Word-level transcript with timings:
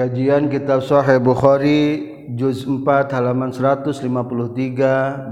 Kajian 0.00 0.48
Kitab 0.48 0.80
Sahih 0.80 1.20
Bukhari 1.20 2.08
juz 2.32 2.64
4 2.64 3.12
halaman 3.12 3.52
153 3.52 4.00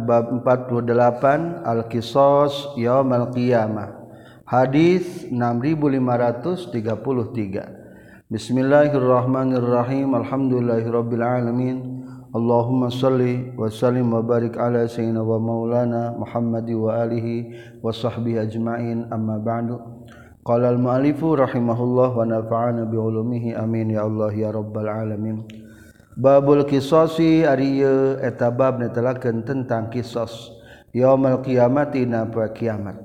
bab 0.04 0.28
48 0.44 1.64
Al-Qisas 1.64 2.76
Yaumul 2.76 3.32
Qiyamah. 3.32 3.96
Hadis 4.44 5.24
6533. 5.32 8.28
Bismillahirrahmanirrahim. 8.28 10.12
Alhamdulillahirabbil 10.12 11.24
alamin. 11.24 12.04
Allahumma 12.36 12.92
salli 12.92 13.48
wa 13.56 13.72
sallim 13.72 14.12
wa 14.12 14.20
barik 14.20 14.60
ala 14.60 14.84
sayyidina 14.84 15.24
wa 15.24 15.40
maulana 15.40 16.12
Muhammad 16.12 16.68
wa 16.76 17.08
alihi 17.08 17.56
wa 17.80 17.88
sahbihi 17.88 18.44
ajma'in 18.44 19.08
amma 19.08 19.40
ba'du. 19.40 19.97
Qala 20.48 20.72
al-mu'allifu 20.72 21.36
rahimahullah 21.36 22.16
wa 22.16 22.24
nafa'ana 22.24 22.88
bi 22.88 22.96
ulumihi 22.96 23.52
amin 23.52 23.92
ya 23.92 24.08
Allah 24.08 24.32
ya 24.32 24.48
rabbal 24.48 24.88
alamin. 24.88 25.44
Babul 26.16 26.64
qisasi 26.64 27.44
ari 27.44 27.84
eta 28.24 28.48
bab 28.48 28.80
netelakeun 28.80 29.44
tentang 29.44 29.92
qisas 29.92 30.32
yaumul 30.96 31.44
qiyamati 31.44 32.08
dina 32.08 32.24
poe 32.32 32.48
kiamat. 32.48 32.96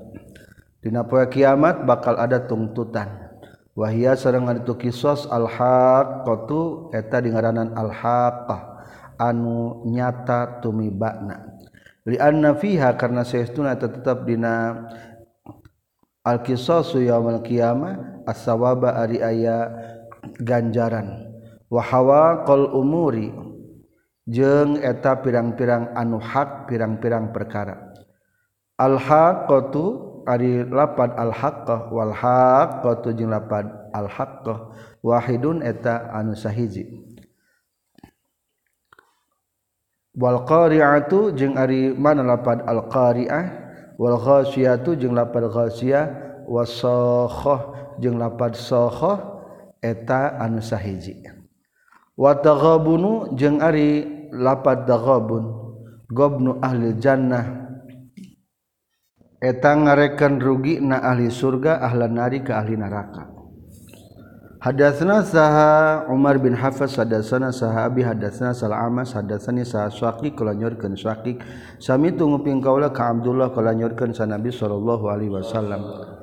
Dina 0.80 1.04
poe 1.04 1.20
kiamat 1.28 1.84
bakal 1.84 2.16
ada 2.16 2.48
tuntutan. 2.48 3.36
Wahia 3.76 4.16
sareng 4.16 4.48
itu 4.56 4.80
qisas 4.80 5.28
al-haqqatu 5.28 6.96
eta 6.96 7.20
dingaranan 7.20 7.76
al-haqqah 7.76 8.88
anu 9.20 9.84
nyata 9.84 10.64
tumibakna. 10.64 11.60
Li 12.08 12.16
anna 12.16 12.56
fiha 12.56 12.96
karna 12.96 13.20
saestuna 13.20 13.76
tetep 13.76 14.24
dina 14.24 14.88
al-qisasu 16.24 17.04
yaumil 17.04 17.44
qiyamah 17.44 18.24
as-sawaba 18.24 18.96
ari 18.96 19.20
aya 19.20 19.68
ganjaran. 20.40 21.28
Wa 21.68 21.84
hawaqal 21.84 22.72
umuri 22.72 23.28
jeung 24.24 24.80
eta 24.80 25.20
pirang-pirang 25.20 25.92
anu 25.92 26.16
hak 26.16 26.66
pirang-pirang 26.66 27.28
perkara. 27.30 27.92
Al-haqqatu 28.80 30.24
ari 30.24 30.64
lapad 30.64 31.12
al-haqqah 31.20 31.92
wal 31.92 32.16
haqqatu 32.16 33.12
jeung 33.12 33.28
lapad 33.28 33.68
al-haqqah 33.92 34.72
wahidun 35.04 35.60
eta 35.60 36.08
anu 36.08 36.32
sahiji. 36.32 36.88
Wal 40.16 40.46
qari'atu 40.46 41.36
jeung 41.36 41.58
ari 41.60 41.92
mana 41.92 42.24
lapad 42.24 42.64
al-qari'ah 42.64 43.44
wal 44.00 44.16
ghasiyatu 44.16 44.94
jeung 44.94 45.12
lapad 45.12 45.50
ghasiyah 45.50 46.23
wasoh 46.46 47.30
jeung 48.00 48.18
lapad 48.18 48.56
sohoh 48.56 49.44
eta 49.82 50.36
anu 50.40 50.64
sahiji. 50.64 51.24
Wataghabunu 52.14 53.34
jeung 53.34 53.58
ari 53.58 54.06
lapad 54.30 54.86
dagobun 54.86 55.44
gobnu 56.10 56.62
ahli 56.62 56.94
jannah. 57.02 57.66
Eta 59.44 59.76
ngarekan 59.76 60.40
rugi 60.40 60.80
na 60.80 61.04
ahli 61.04 61.28
surga 61.28 61.82
ahlan 61.84 62.16
nari 62.16 62.40
ke 62.40 62.54
ahli 62.54 62.80
neraka. 62.80 63.28
Hadatsna 64.64 65.20
saha 65.20 66.08
Umar 66.08 66.40
bin 66.40 66.56
Hafiz 66.56 66.96
hadatsna 66.96 67.52
saha 67.52 67.84
Abi 67.84 68.00
hadatsana 68.00 68.56
Salamas 68.56 69.12
hadatsani 69.12 69.60
saha 69.60 69.92
Syaqi 69.92 70.32
kala 70.32 70.56
nyorkeun 70.56 70.96
Syaqi 70.96 71.36
sami 71.76 72.16
tunggu 72.16 72.40
ping 72.40 72.64
kaula 72.64 72.88
ka 72.88 73.12
Abdullah 73.12 73.52
kala 73.52 73.76
nyorkeun 73.76 74.16
sa 74.16 74.24
Nabi 74.24 74.48
sallallahu 74.48 75.04
alaihi 75.04 75.36
wasallam. 75.36 76.13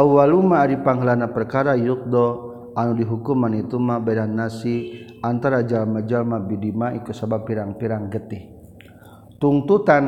awaluma 0.00 0.64
ari 0.64 0.80
panglana 0.80 1.28
perkara 1.28 1.76
yukdo 1.76 2.48
anu 2.72 2.96
dihukum 2.96 3.44
manituma 3.44 4.00
beda 4.00 4.24
nasi 4.24 5.04
antara 5.20 5.60
jalma-jalma 5.60 6.40
bidima 6.40 6.96
iku 6.96 7.12
sabab 7.12 7.44
pirang-pirang 7.44 8.08
getih. 8.08 8.48
Tuntutan 9.36 10.04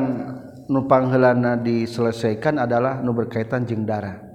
nu 0.69 0.89
panghelana 0.89 1.61
diselesaikan 1.61 2.57
adalah 2.57 3.05
nu 3.05 3.13
berkaitan 3.13 3.69
jeung 3.69 3.85
darah 3.85 4.33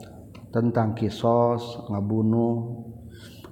tentang 0.55 0.95
kisos 0.95 1.91
ngabunuh. 1.91 2.87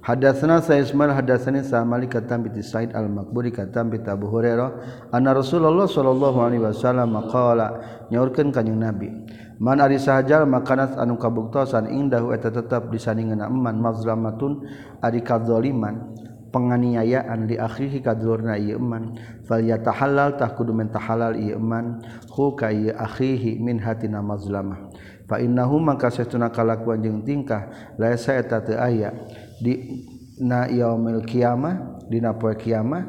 Hadatsana 0.07 0.63
Sa'id 0.63 0.87
Ismail 0.87 1.11
hadatsani 1.11 1.67
Sa'malik 1.67 2.15
katam 2.15 2.47
bi 2.47 2.55
Sa'id 2.63 2.95
Al-Makburi 2.95 3.51
katam 3.51 3.91
bi 3.91 3.99
Abu 4.07 4.31
Hurairah 4.31 5.11
anna 5.11 5.35
Rasulullah 5.35 5.83
sallallahu 5.83 6.39
alaihi 6.39 6.63
wasallam 6.63 7.11
qala 7.27 7.75
nyaurkeun 8.07 8.55
ka 8.55 8.63
Nabi 8.63 9.11
Man 9.57 9.81
ari 9.81 9.97
sahajal 9.97 10.45
makanat 10.45 11.01
anu 11.01 11.17
kabuktosan 11.17 11.89
indahu 11.89 12.29
eta 12.29 12.53
tetep 12.53 12.93
disandingeunna 12.93 13.49
eman 13.49 13.81
mazlamatun 13.81 14.69
ari 15.01 15.25
kadzaliman 15.25 16.13
penganiayaan 16.53 17.49
di 17.49 17.57
akhihi 17.57 18.05
kadzurna 18.05 18.55
ieu 18.55 18.77
eman 18.77 19.17
fal 19.49 19.59
yatahallal 19.59 20.37
tah 20.37 20.53
kudu 20.53 20.77
men 20.77 20.93
tahalal 20.93 21.33
ieu 21.33 21.57
eman 21.57 22.05
hu 22.31 22.53
ka 22.53 22.69
ieu 22.69 22.93
akhihi 22.93 23.57
min 23.57 23.81
hatina 23.81 24.21
mazlamah. 24.21 24.93
Fa 25.25 25.41
innahu 25.41 25.81
maka 25.81 26.13
satuna 26.13 26.53
kalakuan 26.53 27.01
jeung 27.01 27.19
tingkah 27.25 27.93
laisa 27.99 28.37
eta 28.37 28.61
teu 28.61 28.77
aya. 28.77 29.11
Di 29.57 30.05
na 30.37 30.69
yaumil 30.69 31.25
kiamah 31.25 32.05
dina 32.07 32.37
poe 32.37 32.53
kiamah 32.53 33.03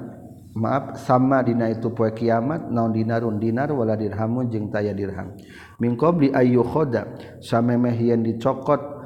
maaf 0.57 0.99
sama 0.99 1.45
dina 1.45 1.71
itu 1.71 1.93
poe 1.95 2.11
kiamat 2.11 2.73
naon 2.73 2.91
dinarun 2.91 3.39
dinar 3.39 3.71
wala 3.71 3.95
dirhamun 3.95 4.51
jeung 4.51 4.73
taya 4.73 4.91
dirham. 4.97 5.37
mingkobli 5.79 6.35
ayu 6.35 6.67
khoda 6.67 7.07
samemeh 7.39 7.95
yen 7.95 8.27
dicokot 8.27 8.99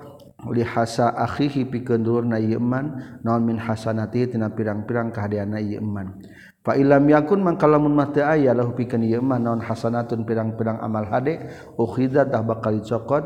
li 0.51 0.67
hasa 0.67 1.15
akhihi 1.15 1.71
pikeun 1.71 2.03
dulurna 2.03 2.43
yeman 2.43 3.21
naon 3.23 3.47
min 3.47 3.63
hasanati 3.63 4.27
tina 4.27 4.51
pirang-pirang 4.51 5.15
kahadeanna 5.15 5.63
yeman 5.63 6.19
fa 6.67 6.75
ilam 6.75 7.07
yakun 7.07 7.47
mangka 7.47 7.71
lamun 7.71 7.95
mah 7.95 8.11
teu 8.11 8.27
aya 8.27 8.51
lahu 8.51 8.75
pikeun 8.75 9.07
yeman 9.07 9.47
naon 9.47 9.63
hasanatun 9.63 10.27
pirang-pirang 10.27 10.83
amal 10.83 11.07
hade 11.07 11.47
ukhidha 11.79 12.27
tah 12.27 12.43
bakal 12.43 12.75
dicokot 12.75 13.23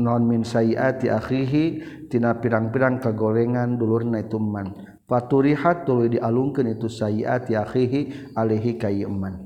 naon 0.00 0.24
min 0.24 0.48
sayiati 0.48 1.12
akhihi 1.12 1.64
tina 2.08 2.40
pirang-pirang 2.40 3.04
kagorengan 3.04 3.76
dulurna 3.76 4.24
itu 4.24 4.40
man 4.40 4.72
faturihat 5.04 5.84
tuluy 5.84 6.08
dialungkeun 6.16 6.72
itu 6.72 6.88
sayiati 6.88 7.52
akhihi 7.52 8.32
alaihi 8.32 8.80
ka 8.80 8.88
yeman 8.88 9.45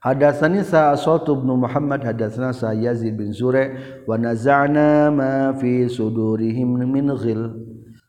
Hadatsani 0.00 0.64
Sa'ad 0.64 1.28
bin 1.28 1.60
Muhammad 1.60 2.00
hadatsana 2.00 2.56
Yazid 2.72 3.20
bin 3.20 3.36
Zure 3.36 3.76
wa 4.08 4.16
naza'na 4.16 5.12
ma 5.12 5.52
fi 5.60 5.92
sudurihim 5.92 6.80
min 6.88 7.12
ghil. 7.20 7.52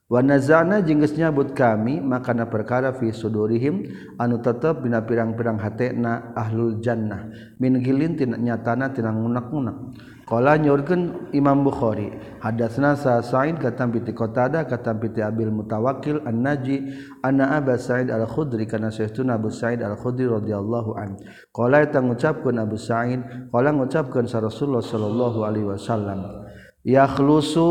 Wa 0.08 0.24
naza'na 0.24 0.80
jeung 0.88 1.04
nyabut 1.04 1.52
kami 1.52 2.00
makana 2.00 2.48
perkara 2.48 2.96
fi 2.96 3.12
sudurihim 3.12 3.92
anu 4.16 4.40
tetep 4.40 4.80
dina 4.88 5.04
pirang-pirang 5.04 5.60
hatena 5.60 6.32
ahlul 6.32 6.80
jannah. 6.80 7.28
Min 7.60 7.84
ghilin 7.84 8.16
tina 8.16 8.40
nyatana 8.40 8.96
tina 8.96 9.12
ngunak-ngunak. 9.12 9.92
Kala 10.32 10.56
nyorkeun 10.56 11.36
Imam 11.36 11.68
Bukhari, 11.68 12.08
hadatsna 12.40 12.96
Sa'id 12.96 13.60
katam 13.60 13.92
piti 13.92 14.16
Qatada 14.16 14.64
katam 14.64 15.04
piti 15.04 15.20
Abil 15.20 15.52
Mutawakkil 15.52 16.24
An-Naji 16.24 16.88
anna 17.20 17.60
Abu 17.60 17.76
Sa'id 17.76 18.08
Al-Khudri 18.08 18.64
kana 18.64 18.96
sayyiduna 18.96 19.36
Abu 19.36 19.52
Sa'id 19.52 19.84
Al-Khudri 19.84 20.32
radhiyallahu 20.32 20.96
an. 20.96 21.20
Kala 21.52 21.84
eta 21.84 22.00
ngucapkeun 22.00 22.64
Abu 22.64 22.80
Sa'id, 22.80 23.20
kala 23.52 23.76
ngucapkeun 23.76 24.24
sa 24.32 24.40
Rasulullah 24.40 24.80
sallallahu 24.80 25.44
alaihi 25.44 25.68
wasallam. 25.68 26.48
Yakhlusu 26.88 27.68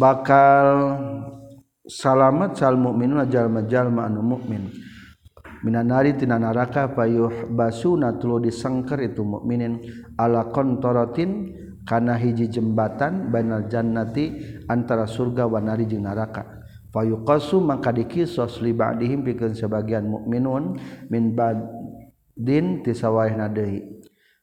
bakal 0.00 0.96
salamat 1.84 2.56
sal 2.56 2.80
mukminuna 2.80 3.28
jalma-jalma 3.28 4.08
anu 4.08 4.24
mukmin. 4.24 4.89
minanaritina 5.62 6.40
naraka 6.40 6.92
payuh 6.92 7.48
basuna 7.52 8.16
tulu 8.16 8.40
disengker 8.40 9.00
itu 9.04 9.20
mukminin 9.24 9.80
ala 10.16 10.48
kontorotin 10.48 11.52
kana 11.84 12.16
hiji 12.16 12.48
jembatan 12.48 13.28
bainal 13.28 13.68
jannati 13.68 14.40
antara 14.68 15.04
surga 15.04 15.44
wa 15.44 15.60
nari 15.60 15.84
jeung 15.84 16.08
neraka 16.08 16.60
fayuqasu 16.90 17.62
maka 17.62 17.94
dikisos 17.94 18.58
li 18.62 18.74
ba'dihim 18.74 19.22
pikeun 19.22 19.54
sebagian 19.54 20.10
mukminun 20.10 20.78
min 21.08 21.34
ba'din 21.34 22.82
tisawaihna 22.82 23.46
deui. 23.50 23.99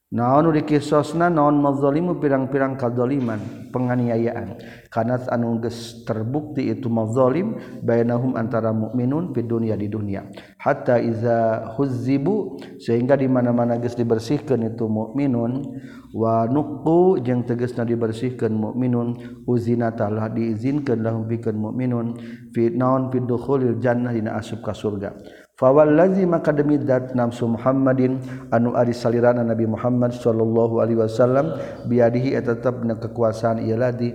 naon 0.07 0.55
dikisosna 0.55 1.27
naon 1.27 1.59
mazalimu 1.59 2.15
pirang-pirang 2.23 2.79
kadzaliman 2.79 3.69
penganiayaan. 3.75 4.55
Karena 4.87 5.19
anu 5.27 5.59
geus 5.59 6.07
terbukti 6.07 6.71
itu 6.71 6.87
mazzalim 6.87 7.59
bainahum 7.83 8.39
antara 8.39 8.71
mukminun 8.71 9.35
di 9.35 9.43
dunia 9.43 9.75
di 9.75 9.91
dunia. 9.91 10.23
Hatta 10.63 10.97
iza 11.03 11.69
huzzibu 11.75 12.55
sehingga 12.79 13.19
di 13.19 13.27
mana-mana 13.27 13.75
geus 13.83 13.99
dibersihkeun 13.99 14.71
itu 14.71 14.87
mukminun 14.87 15.75
wa 16.15 16.47
nuqqu 16.47 17.19
jeung 17.27 17.43
tegasna 17.43 17.83
dibersihkeun 17.83 18.55
mukminun 18.55 19.43
uzina 19.43 19.91
taala 19.91 20.31
diizinkeun 20.31 21.03
lahum 21.03 21.27
pikeun 21.27 21.59
mukminun 21.59 22.07
fi 22.55 22.71
naon 22.71 23.11
fi 23.11 23.19
dukhulil 23.19 23.75
jannah 23.83 24.15
dina 24.15 24.39
asup 24.39 24.63
ka 24.63 24.71
surga. 24.71 25.45
fawallazi 25.57 26.23
maka 26.29 26.53
demi 26.53 26.77
dat 26.77 27.17
nafsu 27.17 27.49
Muhammadin 27.49 28.21
anu 28.53 28.77
ari 28.77 28.93
salirana 28.93 29.41
Nabi 29.41 29.65
Muhammad 29.65 30.13
sallallahu 30.13 30.77
alaihi 30.79 31.01
wasallam 31.01 31.57
biadihi 31.89 32.37
eta 32.37 32.53
tetepna 32.53 33.01
kekuasaan 33.01 33.65
ieu 33.65 33.73
ladi 33.73 34.13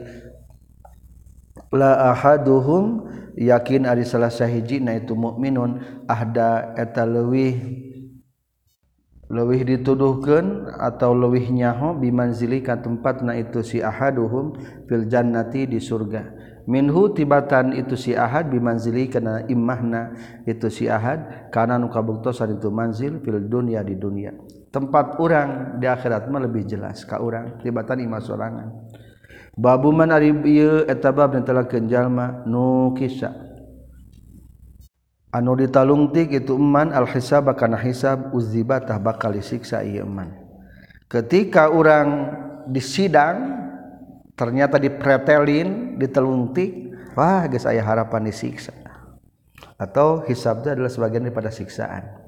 la 1.75 2.15
ahaduhum 2.15 3.11
yakin 3.35 3.91
ari 3.91 4.07
salah 4.07 4.31
sahiji 4.31 4.79
na 4.79 4.97
itu 5.03 5.19
mukminun 5.19 5.83
ahda 6.07 6.79
eta 6.79 7.03
leuwih 7.03 7.59
leuwih 9.33 9.65
dituduhkeun 9.65 10.77
atau 10.77 11.17
leuwih 11.17 11.49
nyaho 11.49 11.97
bimanzili 11.97 12.61
ka 12.61 12.79
tempat 12.79 13.25
na 13.25 13.35
itu 13.41 13.65
si 13.65 13.81
ahaduhum 13.81 14.61
fil 14.85 15.09
jannati 15.09 15.65
di 15.65 15.81
surga. 15.81 16.42
minhu 16.67 17.11
tibatan 17.11 17.75
itu 17.75 17.99
si 17.99 18.15
ahad 18.15 18.51
bimanzili 18.51 19.11
kana 19.11 19.47
imahna 19.51 20.15
itu 20.47 20.71
si 20.71 20.87
ahad 20.87 21.51
kana 21.51 21.79
nu 21.79 21.91
kabuktosan 21.91 22.59
itu 22.59 22.71
manzil 22.71 23.19
fil 23.23 23.43
dunya 23.43 23.83
di 23.83 23.99
dunia. 23.99 24.35
Tempat 24.73 25.21
orang 25.21 25.77
di 25.83 25.87
akhirat 25.91 26.33
mah 26.33 26.41
lebih 26.43 26.65
jelas 26.65 27.05
ka 27.05 27.21
orang 27.21 27.61
tibatan 27.61 28.01
imah 28.01 28.23
sorangan. 28.23 28.69
Babu 29.53 29.93
man 29.93 30.09
ari 30.15 30.33
ieu 30.49 30.89
eta 30.89 31.13
bab 31.13 31.37
netelakeun 31.37 31.85
jalma 31.85 32.41
nu 32.49 32.97
kisah 32.97 33.53
anu 35.33 35.57
ditalungtik 35.57 36.33
itu 36.33 36.57
eman 36.57 36.93
al 36.93 37.09
hisab 37.09 37.53
kana 37.57 37.77
hisab 37.81 38.33
uzibatah 38.33 38.97
bakal 38.97 39.33
disiksa 39.33 39.85
ieu 39.85 40.09
eman. 40.09 40.33
Ketika 41.09 41.69
orang 41.69 42.33
disidang 42.73 43.61
ternyata 44.35 44.81
dipretelin 44.81 45.97
ditelungtik 46.01 46.93
wah 47.17 47.45
guys 47.47 47.69
saya 47.69 47.85
harapan 47.85 48.29
disiksa 48.29 48.73
atau 49.77 50.23
hisabnya 50.25 50.79
adalah 50.79 50.93
sebagian 50.93 51.27
daripada 51.27 51.51
siksaan 51.51 52.23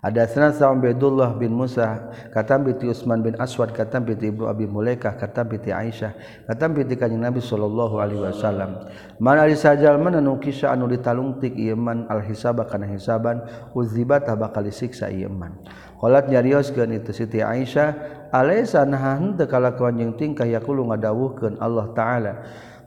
ada 0.00 0.24
sanad 0.24 0.56
sa 0.56 0.72
Abdullah 0.72 1.36
bin 1.36 1.52
Musa, 1.52 2.08
kata 2.32 2.56
binti 2.56 2.88
Utsman 2.88 3.20
bin 3.20 3.36
Aswad, 3.36 3.76
kata 3.76 4.00
binti 4.00 4.32
Ibnu 4.32 4.48
Abi 4.48 4.64
Mulaikah, 4.64 5.12
kata 5.12 5.44
binti 5.44 5.76
Aisyah, 5.76 6.16
kata 6.48 6.72
binti 6.72 6.96
Kanjeng 6.96 7.20
Nabi 7.20 7.44
sallallahu 7.44 8.00
alaihi 8.00 8.24
wasallam. 8.24 8.88
Man 9.20 9.36
ari 9.36 9.60
sajal 9.60 10.00
man 10.00 10.16
anu 10.16 10.40
kisah 10.40 10.72
anu 10.72 10.88
ditalungtik 10.88 11.52
ieu 11.52 11.76
man 11.76 12.08
al 12.08 12.24
hisaba 12.24 12.64
kana 12.64 12.88
hisaban 12.88 13.44
uzibat 13.76 14.24
bakal 14.40 14.64
disiksa 14.64 15.12
ieu 15.12 15.28
man. 15.28 15.60
Kolat 16.00 16.32
nyarioskeun 16.32 16.96
itu 16.96 17.12
Siti 17.12 17.44
Aisyah 17.44 17.92
alaisa 18.32 18.88
nahan 18.88 19.36
teu 19.36 19.44
kalakuan 19.44 20.00
jeung 20.00 20.16
tingkah 20.16 20.48
yaqulu 20.48 20.88
ngadawuhkeun 20.88 21.60
Allah 21.60 21.92
taala? 21.92 22.32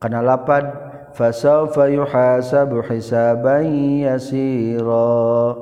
Kana 0.01 0.25
lapad 0.25 0.65
fasawfa 1.13 1.93
yuhasabu 1.93 2.81
hisaban 2.89 3.69
yasira. 4.01 5.53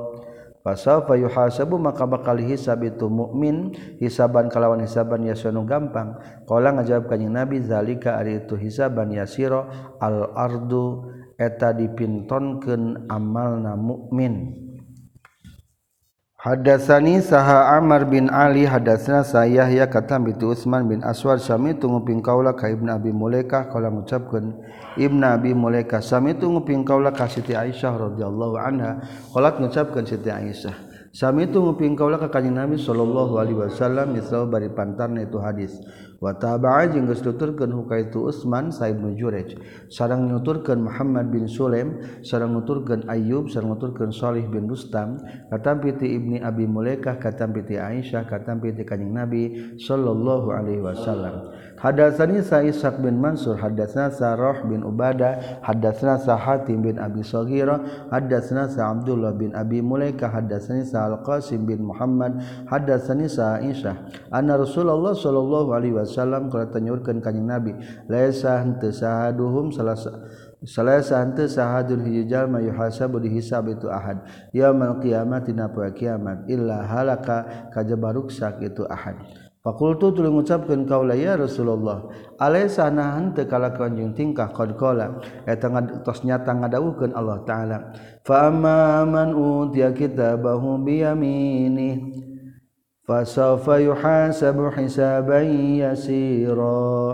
Fasawfa 0.64 1.12
yuhasabu 1.20 1.76
maka 1.76 2.08
bakal 2.08 2.40
hisab 2.40 2.88
itu 2.88 3.12
mukmin 3.12 3.76
hisaban 4.00 4.48
kalawan 4.48 4.80
hisaban 4.80 5.20
yasunu 5.28 5.68
gampang. 5.68 6.16
Qala 6.48 6.72
ngajawab 6.72 7.04
kanjing 7.04 7.36
Nabi 7.36 7.60
zalika 7.60 8.16
ari 8.16 8.48
itu 8.48 8.56
hisaban 8.56 9.12
yasira 9.12 9.92
al 10.00 10.32
ardu 10.32 11.04
eta 11.36 11.76
dipintonkeun 11.76 13.12
amalna 13.12 13.76
mukmin. 13.76 14.56
Hadatsani 16.42 17.22
saha 17.22 17.78
Amr 17.78 18.02
bin 18.10 18.26
Ali 18.26 18.66
hadatsna 18.66 19.22
saya 19.22 19.62
Yahya 19.62 19.86
kata 19.86 20.18
bitu 20.18 20.50
Utsman 20.50 20.90
bin 20.90 20.98
Aswar 21.06 21.38
sami 21.38 21.70
tunguping 21.70 22.18
kaula 22.18 22.50
ka 22.58 22.66
Ibnu 22.66 22.90
Abi 22.90 23.14
Mulaika 23.14 23.70
kala 23.70 23.94
ngucapkeun 23.94 24.50
Ibnu 24.98 25.22
Abi 25.22 25.54
Mulaika 25.54 26.02
sami 26.02 26.34
tunguping 26.34 26.82
kaula 26.82 27.14
ka 27.14 27.30
Siti 27.30 27.54
Aisyah 27.54 27.94
radhiyallahu 27.94 28.58
anha 28.58 29.06
kala 29.30 29.54
ngucapkeun 29.54 30.02
Siti 30.02 30.34
Aisyah. 30.34 30.74
Sami 31.14 31.46
tunguping 31.46 31.94
kaula 31.94 32.18
ka 32.18 32.26
Kanjeng 32.26 32.58
Nabi 32.58 32.74
sallallahu 32.74 33.38
alaihi 33.38 33.62
wasallam 33.62 34.10
misal 34.10 34.50
bari 34.50 34.66
pantarna 34.66 35.22
itu 35.22 35.38
hadis. 35.38 35.78
tuturkan 37.18 37.74
huka 37.74 37.98
itu 37.98 38.30
Utman 38.30 38.70
Saibnu 38.70 39.18
Jurej. 39.18 39.58
Sarang 39.90 40.30
nuturkan 40.30 40.78
Muhammad 40.78 41.34
bin 41.34 41.50
Sulem 41.50 41.98
sarang 42.22 42.54
nuturkan 42.54 43.02
Ayub 43.10 43.50
sarang 43.50 43.74
nuturkan 43.74 44.14
Shalih 44.14 44.46
bin 44.46 44.70
Rustam 44.70 45.18
katam 45.50 45.82
piti 45.82 46.14
Ibni 46.14 46.38
Abi 46.38 46.70
Mulaikah 46.70 47.18
katam 47.18 47.50
piti 47.50 47.74
Aisyah 47.74 48.30
katam 48.30 48.62
piti 48.62 48.86
kanjeng 48.86 49.10
Nabi 49.10 49.74
sallallahu 49.82 50.54
alaihi 50.54 50.78
wasallam. 50.78 51.50
Hadatsani 51.82 52.38
Sa'isak 52.46 53.02
bin 53.02 53.18
Mansur 53.18 53.58
hadatsana 53.58 54.14
Sarah 54.14 54.62
bin 54.62 54.86
Ubadah 54.86 55.58
hadatsana 55.66 56.22
Sahatim 56.22 56.86
bin 56.86 57.02
Abi 57.02 57.26
Saghira 57.26 57.82
hadatsana 58.14 58.70
Sa 58.70 58.94
Abdullah 58.94 59.34
bin 59.34 59.50
Abi 59.58 59.82
Mulaikah 59.82 60.30
hadatsani 60.30 60.86
Sa 60.86 61.10
Al-Qasim 61.10 61.66
bin 61.66 61.82
Muhammad 61.82 62.38
hadatsani 62.70 63.26
Sa 63.26 63.58
Aisyah. 63.58 64.30
Anna 64.30 64.54
Rasulullah 64.54 65.18
sallallahu 65.18 65.74
alaihi 65.74 65.98
wasallam 65.98 66.11
qala 66.12 66.68
tanyurkeun 66.68 67.24
kanjing 67.24 67.48
Nabi 67.48 67.72
laisa 68.06 68.60
henteu 68.60 68.92
sahaduhum 68.92 69.72
salasa 69.72 70.28
salasa 70.62 71.24
henteu 71.24 71.48
sahadun 71.48 72.04
hiji 72.04 72.28
jalma 72.28 72.60
yuhasabu 72.60 73.18
dihisab 73.18 73.72
itu 73.72 73.88
ahad 73.88 74.22
yaumul 74.52 75.00
qiyamah 75.00 75.40
tina 75.42 75.72
kiamat 75.72 76.46
illa 76.46 76.84
halaka 76.84 77.70
kajabaruksak 77.72 78.62
itu 78.62 78.84
ahad. 78.86 79.16
Fakultu 79.62 80.10
tulu 80.10 80.42
ngucapkeun 80.42 80.90
kaula 80.90 81.14
ya 81.14 81.38
Rasulullah 81.38 82.10
alaysa 82.42 82.90
nahan 82.90 83.30
teu 83.30 83.46
kalakuan 83.46 83.94
tingkah 84.10 84.50
qad 84.50 84.74
qala? 84.74 85.22
Eta 85.46 85.70
tos 86.02 86.26
nyata 86.26 86.50
ngadawukeun 86.50 87.14
Allah 87.14 87.46
taala 87.46 87.78
fa 88.26 88.50
amma 88.50 89.06
man 89.06 89.30
utiya 89.30 89.94
kitabahu 89.94 90.82
bi 90.82 91.06
fasawfa 93.12 93.76
yuhasabu 93.84 94.72
hisaban 94.72 95.76
yasira. 95.76 97.12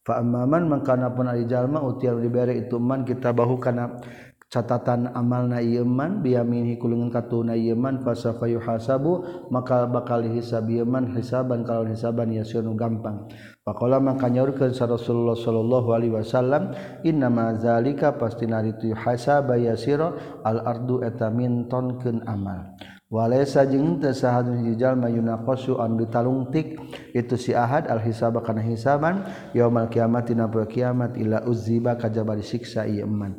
Fa 0.00 0.24
amman 0.24 0.64
mangkana 0.64 1.12
pun 1.12 1.28
ari 1.28 1.44
jalma 1.44 1.84
utiar 1.84 2.16
dibere 2.16 2.56
itu 2.56 2.80
man 2.80 3.04
kita 3.04 3.36
bahu 3.36 3.60
kana 3.60 4.00
catatan 4.48 5.12
amalna 5.12 5.60
ieu 5.60 5.84
man 5.84 6.24
biyaminhi 6.24 6.80
kulungan 6.80 7.12
katuna 7.12 7.52
ieu 7.52 7.76
man 7.76 8.00
fasawfa 8.00 8.48
yuhasabu 8.48 9.44
maka 9.52 9.84
bakal 9.84 10.24
hisab 10.24 10.72
ieu 10.72 10.88
man 10.88 11.12
hisaban 11.12 11.68
kalau 11.68 11.84
hisaban 11.84 12.32
yasir 12.32 12.64
nu 12.64 12.72
gampang. 12.72 13.28
Faqala 13.60 14.00
maka 14.00 14.32
nyaurkeun 14.32 14.72
sa 14.72 14.88
Rasulullah 14.88 15.36
sallallahu 15.36 15.88
alaihi 15.92 16.16
wasallam 16.16 16.72
inna 17.04 17.28
ma 17.28 17.52
zalika 17.60 18.16
pastina 18.16 18.64
itu 18.64 18.96
hasaba 18.96 19.60
yasira 19.60 20.40
al 20.48 20.64
ardu 20.64 21.04
eta 21.04 21.28
mintonkeun 21.28 22.24
amal. 22.24 22.72
Walesa 23.10 23.66
jeung 23.66 23.98
teu 23.98 24.14
sahadun 24.14 24.70
hijjal 24.70 24.94
mayuna 24.94 25.42
qosu 25.42 25.82
anu 25.82 25.98
ditalungtik 25.98 26.78
itu 27.10 27.34
si 27.34 27.50
ahad 27.50 27.90
al 27.90 27.98
hisaba 27.98 28.38
kana 28.38 28.62
hisaban 28.62 29.26
yaumal 29.50 29.90
kiamat 29.90 30.30
dina 30.30 30.46
kiamat 30.46 31.18
ila 31.18 31.42
uzziba 31.42 31.98
kajaba 31.98 32.38
disiksa 32.38 32.86
ieu 32.86 33.10
iman. 33.10 33.34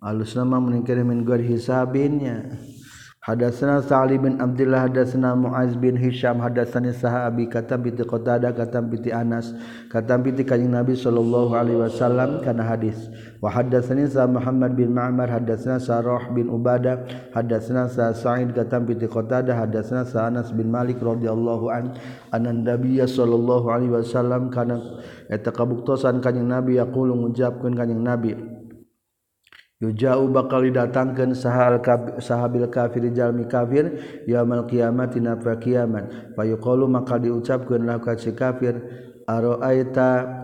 Alus 0.00 0.32
nama 0.32 0.56
mun 0.56 0.80
min 0.80 1.04
min 1.04 1.20
hisabinnya. 1.44 2.56
Hadatsana 3.30 3.78
Sa'li 3.78 4.18
bin 4.18 4.42
Abdullah 4.42 4.90
hadatsana 4.90 5.38
Muaz 5.38 5.78
bin 5.78 5.94
Hisham 5.94 6.42
hadatsani 6.42 6.90
sahabi 6.90 7.46
kata 7.46 7.78
bi 7.78 7.94
Qatadah 7.94 8.50
kata 8.50 8.82
bi 8.82 8.98
Anas 9.14 9.54
kata 9.86 10.18
bi 10.18 10.34
kanjeng 10.34 10.74
Nabi 10.74 10.98
sallallahu 10.98 11.54
alaihi 11.54 11.78
wasallam 11.78 12.42
kana 12.42 12.66
hadis. 12.66 12.98
Wa 13.38 13.54
hadatsani 13.54 14.10
sa 14.10 14.26
Muhammad 14.26 14.74
bin 14.74 14.90
Ma'mar 14.90 15.30
hadatsana 15.30 15.78
Sarah 15.78 16.26
bin 16.34 16.50
Ubadah 16.50 17.30
hadatsana 17.30 17.86
sa 17.86 18.10
Sa'id 18.10 18.50
kata 18.50 18.82
bi 18.82 18.98
Qatadah 18.98 19.62
hadatsana 19.62 20.10
sa 20.10 20.26
Anas 20.26 20.50
bin 20.50 20.66
Malik 20.66 20.98
radhiyallahu 20.98 21.70
an 21.70 21.94
anan 22.34 22.66
Nabiy 22.66 22.98
sallallahu 23.06 23.70
alaihi 23.70 23.94
wasallam 23.94 24.50
kana 24.50 24.82
eta 25.30 25.54
kabuktosan 25.54 26.18
kanjeng 26.18 26.50
Nabi 26.50 26.82
yaqulu 26.82 27.14
ngucapkeun 27.14 27.78
kanjeng 27.78 28.02
Nabi 28.02 28.59
jauh 29.80 30.28
bakal 30.28 30.60
didatangkan 30.60 31.32
sahal 31.32 31.80
sahabil 32.20 32.68
kafir 32.68 33.08
jalmi 33.16 33.48
kafir 33.48 33.96
yaumil 34.28 34.68
qiyamati 34.68 35.24
na 35.24 35.40
fa 35.40 35.56
kiamat 35.56 36.36
fayuqalu 36.36 36.84
maka 36.84 37.16
diucapkeun 37.16 37.88
lah 37.88 37.96
ka 37.96 38.12
si 38.20 38.36
kafir 38.36 38.76
araaita 39.24 40.40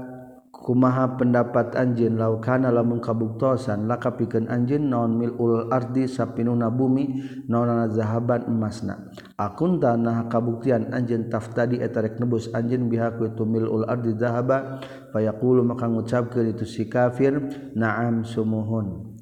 kumaha 0.67 1.15
pendapat 1.15 1.79
anjeun? 1.79 2.19
Laukana 2.19 2.75
lamun 2.75 2.99
kabuktosan 2.99 3.87
lakapikeun 3.87 4.51
anjeun? 4.51 4.91
Naon 4.91 5.15
milul 5.15 5.71
ardi 5.71 6.11
sapinuna 6.11 6.75
bumi? 6.75 7.23
Naonana 7.47 7.87
zahaban 7.95 8.51
emasna? 8.51 9.15
Akun 9.39 9.79
tanah 9.79 10.27
kabuktian 10.27 10.91
anjeun 10.91 11.31
taftadi 11.31 11.79
eta 11.79 12.03
rek 12.03 12.19
nebus 12.19 12.51
anjeun 12.51 12.91
bihaku 12.91 13.31
itu 13.31 13.47
milul 13.47 13.87
ardi 13.87 14.19
zahaba. 14.19 14.83
Fayaqulu 15.15 15.63
maka 15.63 15.87
ngucapkeun 15.87 16.51
itu 16.51 16.67
si 16.67 16.91
kafir 16.91 17.39
na'am 17.79 18.27
sumuhun. 18.27 19.16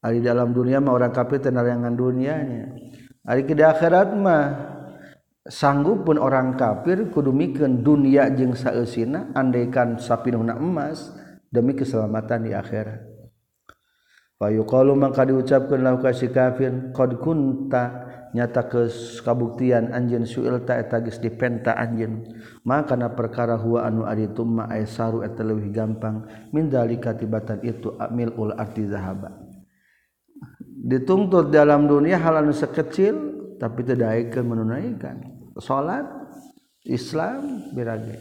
Ari 0.00 0.24
dalam 0.24 0.56
dunia 0.56 0.80
mah 0.80 0.96
orang 0.96 1.12
kafir 1.12 1.44
tenarangan 1.44 1.92
dunianya. 1.92 2.72
Ari 3.28 3.44
di 3.44 3.60
akhirat 3.60 4.16
mah 4.16 4.44
sanggup 5.44 6.08
pun 6.08 6.16
orang 6.16 6.56
kafir 6.56 7.12
kudu 7.12 7.28
mikeun 7.36 7.84
dunia 7.84 8.32
jeung 8.32 8.56
saeusina 8.56 9.28
andaikan 9.36 10.00
sapinuhna 10.00 10.56
emas 10.56 11.12
demi 11.52 11.76
keselamatan 11.76 12.48
di 12.48 12.56
akhirat. 12.56 13.10
Fa 14.40 14.48
yuqalu 14.48 14.96
maka 14.96 15.28
diucapkeun 15.28 15.84
lahu 15.84 16.00
ka 16.00 16.16
si 16.16 16.32
kafir 16.32 16.96
qad 16.96 17.20
kunta 17.20 18.08
nyata 18.32 18.70
ke 18.70 18.88
kabuktian 19.26 19.90
anjeun 19.90 20.24
suil 20.24 20.62
ta 20.62 20.78
eta 20.78 21.02
geus 21.02 21.18
dipenta 21.18 21.74
anjeun 21.74 22.24
maka 22.62 22.94
na 22.94 23.10
perkara 23.10 23.58
huwa 23.58 23.84
anu 23.84 24.06
ari 24.06 24.30
tumma 24.30 24.70
ay 24.70 24.86
saru 24.86 25.26
eta 25.26 25.42
leuwih 25.42 25.74
gampang 25.74 26.24
min 26.54 26.70
dalika 26.70 27.12
tibatan 27.12 27.58
itu 27.66 27.98
amil 27.98 28.30
ul 28.38 28.54
arti 28.54 28.86
zahaba 28.86 29.34
dituntut 30.80 31.52
dalam 31.52 31.84
dunia 31.84 32.16
hal 32.16 32.40
anu 32.40 32.56
sekecil 32.56 33.14
tapi 33.60 33.84
tidak 33.84 34.32
menunaikan. 34.40 35.20
Salat 35.60 36.08
Islam 36.88 37.68
birage 37.76 38.16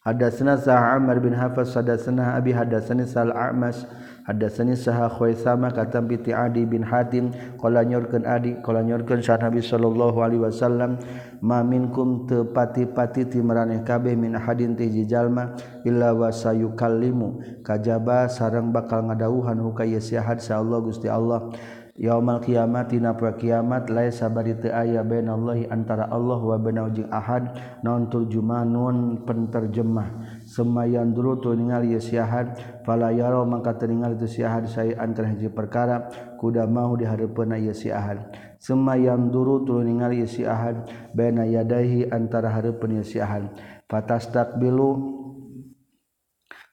hadatsna 0.00 0.56
Sa'amar 0.56 1.20
bin 1.20 1.36
Hafs 1.36 1.76
hadatsna 1.76 2.36
Abi 2.36 2.56
hadatsani 2.56 3.04
Sal 3.04 3.32
A'mas 3.32 3.84
ada 4.24 4.48
saha 4.48 5.12
khoisama 5.12 5.68
katam 5.68 6.08
piti 6.08 6.32
Adi 6.32 6.64
bin 6.64 6.80
Hatim 6.80 7.28
qala 7.60 7.84
nyorkeun 7.84 8.24
Adi 8.24 8.56
qala 8.64 8.80
nyorkeun 8.80 9.20
sa 9.20 9.36
Nabi 9.36 9.60
sallallahu 9.60 10.16
alaihi 10.24 10.40
wasallam 10.40 10.96
ma 11.44 11.60
minkum 11.60 12.24
teu 12.24 12.48
pati-pati 12.48 13.28
ti 13.28 13.44
maraneh 13.44 13.84
kabeh 13.84 14.16
min 14.16 14.32
hadin 14.32 14.72
ti 14.80 14.88
jalma 15.04 15.52
illa 15.84 16.16
wa 16.16 16.32
sayukallimu. 16.32 17.60
Kajaba 17.60 18.32
sareng 18.32 18.72
bakal 18.72 19.04
ngadawuhan 19.04 19.60
hukaya 19.60 20.00
sihat 20.00 20.40
sa 20.40 20.56
Allah 20.56 20.80
Gusti 20.80 21.04
Allah. 21.12 21.52
Yaumal 21.94 22.42
kiamat 22.42 22.90
dina 22.90 23.14
poe 23.14 23.30
kiamat 23.38 23.86
laisa 23.86 24.26
bari 24.26 24.58
teu 24.58 24.74
aya 24.74 25.06
bainallahi 25.06 25.70
antara 25.70 26.10
Allah 26.10 26.42
wa 26.42 26.58
bainal 26.58 26.90
jeung 26.90 27.06
ahad. 27.12 27.54
Naon 27.86 28.10
turjumanun 28.10 29.22
penterjemah. 29.22 30.42
Semayan 30.54 31.10
dulu 31.10 31.42
tu 31.42 31.50
ningali 31.50 31.98
syahad 31.98 32.54
fala 32.86 33.10
yaro 33.10 33.42
maka 33.42 33.74
teringal 33.74 34.14
itu 34.14 34.38
syahad 34.38 34.70
saya 34.70 35.02
antara 35.02 35.34
hiji 35.34 35.50
perkara. 35.50 36.06
Kuda 36.38 36.70
mau 36.70 36.94
di 36.94 37.02
hareupeuna 37.02 37.58
ieu 37.58 37.74
syahad 37.74 38.30
semayan 38.62 39.34
dulu 39.34 39.66
tu 39.66 39.82
ningali 39.82 40.22
syahad 40.22 40.86
baina 41.10 41.42
yadaihi 41.42 42.14
antara 42.14 42.54
hareupeun 42.54 43.02
ieu 43.02 43.06
syahad 43.06 43.50
fatastaqbilu 43.90 44.90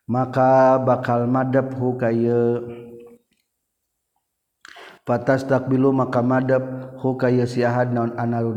maka 0.05 0.77
bakal 0.77 1.25
madep 1.25 1.73
hu 1.79 1.97
ka 1.97 2.13
patas 5.01 5.43
takbilu 5.49 5.89
maka 5.91 6.21
madab 6.21 6.95
hukaya 7.01 7.49
siahad 7.49 7.91
naon 7.91 8.13
analu 8.17 8.53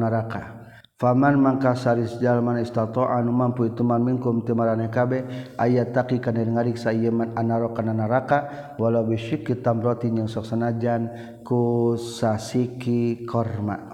Faman 0.95 1.43
mangka 1.43 1.75
saris 1.75 2.23
jalman 2.23 2.63
istato 2.63 3.03
anu 3.03 3.35
mampu 3.35 3.67
ituman 3.67 3.99
minkum 3.99 4.47
timarane 4.47 4.87
kabe 4.95 5.27
ayat 5.59 5.91
taki 5.91 6.23
kana 6.23 6.47
ngarik 6.47 6.79
sayeman 6.79 7.35
anaro 7.35 7.75
kana 7.75 7.91
neraka 7.91 8.71
walau 8.79 9.03
bisyik 9.03 9.59
tamrotin 9.59 10.23
yang 10.23 10.31
sok 10.31 10.47
sanajan 10.47 11.11
ku 11.43 11.99
sasiki 11.99 13.27
korma. 13.27 13.94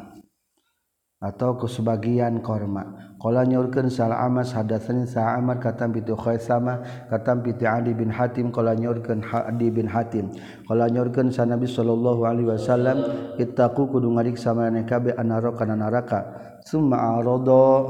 atau 1.20 1.60
ke 1.60 1.68
sebagian 1.68 2.40
korma. 2.40 3.12
Kalau 3.20 3.44
nyurkan 3.44 3.92
salah 3.92 4.24
amas 4.24 4.56
hadatsani 4.56 5.04
sa 5.04 5.36
amar 5.36 5.60
katam 5.60 5.92
bi 5.92 6.00
sama 6.40 6.80
katam 7.12 7.44
bi 7.44 7.52
ali 7.60 7.92
bin 7.92 8.08
hatim 8.08 8.48
kalau 8.48 8.72
nyurkan 8.72 9.20
ali 9.20 9.68
bin 9.68 9.84
hatim. 9.84 10.32
Kalau 10.64 10.88
nyurkan 10.88 11.28
sa 11.28 11.44
nabi 11.44 11.68
sallallahu 11.68 12.24
alaihi 12.24 12.48
wasallam 12.48 13.04
ittaqu 13.36 13.92
kudu 13.92 14.08
ngadik 14.16 14.40
sama 14.40 14.72
nekabe 14.72 15.12
anaro 15.12 15.52
kana 15.52 15.76
neraka 15.76 16.24
summa 16.64 17.20
arada 17.20 17.84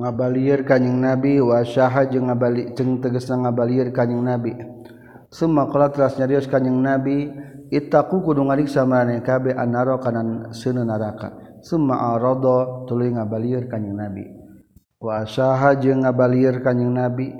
ngabalir 0.00 0.64
kanjing 0.64 0.96
nabi 1.04 1.44
wa 1.44 1.60
syaha 1.60 2.08
jeung 2.08 2.32
ngabali 2.32 2.72
jeung 2.72 3.04
tegasna 3.04 3.44
ngabalir 3.44 3.92
kanjing 3.92 4.24
nabi. 4.24 4.56
Summa 5.28 5.68
qala 5.68 5.92
teras 5.92 6.16
nyarios 6.16 6.48
kanjing 6.48 6.80
nabi 6.80 7.28
ittaqu 7.68 8.24
kudu 8.24 8.40
ngadik 8.48 8.72
sama 8.72 9.04
nekabe 9.04 9.52
anaro 9.52 10.00
kana 10.00 10.48
seuneu 10.56 10.88
neraka 10.88 11.43
Suma 11.64 12.12
rodo 12.20 12.84
tulu 12.84 13.08
ngabalir 13.08 13.64
kanyeng 13.72 13.96
nabi. 13.96 14.28
Waasaha 15.00 15.80
je 15.80 15.96
ngabalir 15.96 16.60
kanyeng 16.60 16.92
nabi. 16.92 17.32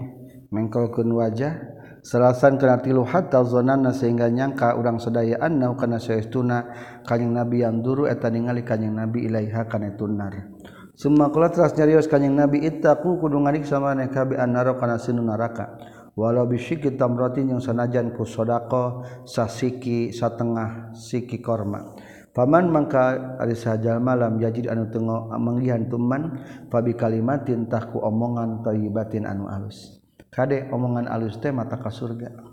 Mengkolkun 0.48 1.12
wajah 1.12 1.60
selasan 2.00 2.56
kena 2.56 2.80
tilu 2.80 3.04
hatta 3.04 3.44
zonana 3.44 3.92
sehingga 3.92 4.32
nyangka 4.32 4.80
urang 4.80 4.96
sedayaan 4.96 5.60
nau 5.60 5.76
kana 5.76 6.00
saestuna 6.00 6.72
kanyeng 7.04 7.36
nabi 7.36 7.64
yang 7.68 7.84
duru 7.84 8.08
eta 8.08 8.32
ningali 8.32 8.64
kanyeng 8.64 8.96
nabi 8.96 9.24
ilaiha 9.24 9.64
kana 9.66 9.96
tunar 9.96 10.52
summa 10.94 11.32
kula 11.32 11.50
teras 11.50 11.74
nyarios 11.74 12.06
kanyeng 12.06 12.38
nabi 12.38 12.62
ittaqu 12.62 13.18
kudu 13.18 13.42
ngariksa 13.42 13.82
maneh 13.82 14.08
bi 14.08 14.34
annara 14.38 14.78
kana 14.78 14.96
sinu 14.96 15.20
naraka. 15.20 15.76
Walau 16.14 16.46
bisyiki 16.46 16.94
tamratin 16.94 17.50
yang 17.50 17.58
sanajan 17.58 18.14
ku 18.14 18.22
sodako 18.22 19.02
sasiki 19.26 20.14
satengah 20.14 20.94
siki 20.94 21.42
korma. 21.42 21.98
Paman 22.34 22.66
mangka 22.66 23.38
ari 23.38 23.54
sajal 23.54 24.02
malam 24.02 24.42
yajid 24.42 24.66
anu 24.66 24.90
tengok 24.90 25.30
manggihan 25.38 25.86
tuman 25.86 26.42
fabi 26.66 26.98
kalimatin 26.98 27.70
tahku 27.70 28.02
omongan 28.02 28.60
thayyibatin 28.66 29.22
anu 29.22 29.46
alus. 29.46 30.02
Kade 30.34 30.66
omongan 30.74 31.06
alus 31.06 31.38
teh 31.38 31.54
mata 31.54 31.78
ka 31.78 31.94
surga. 31.94 32.43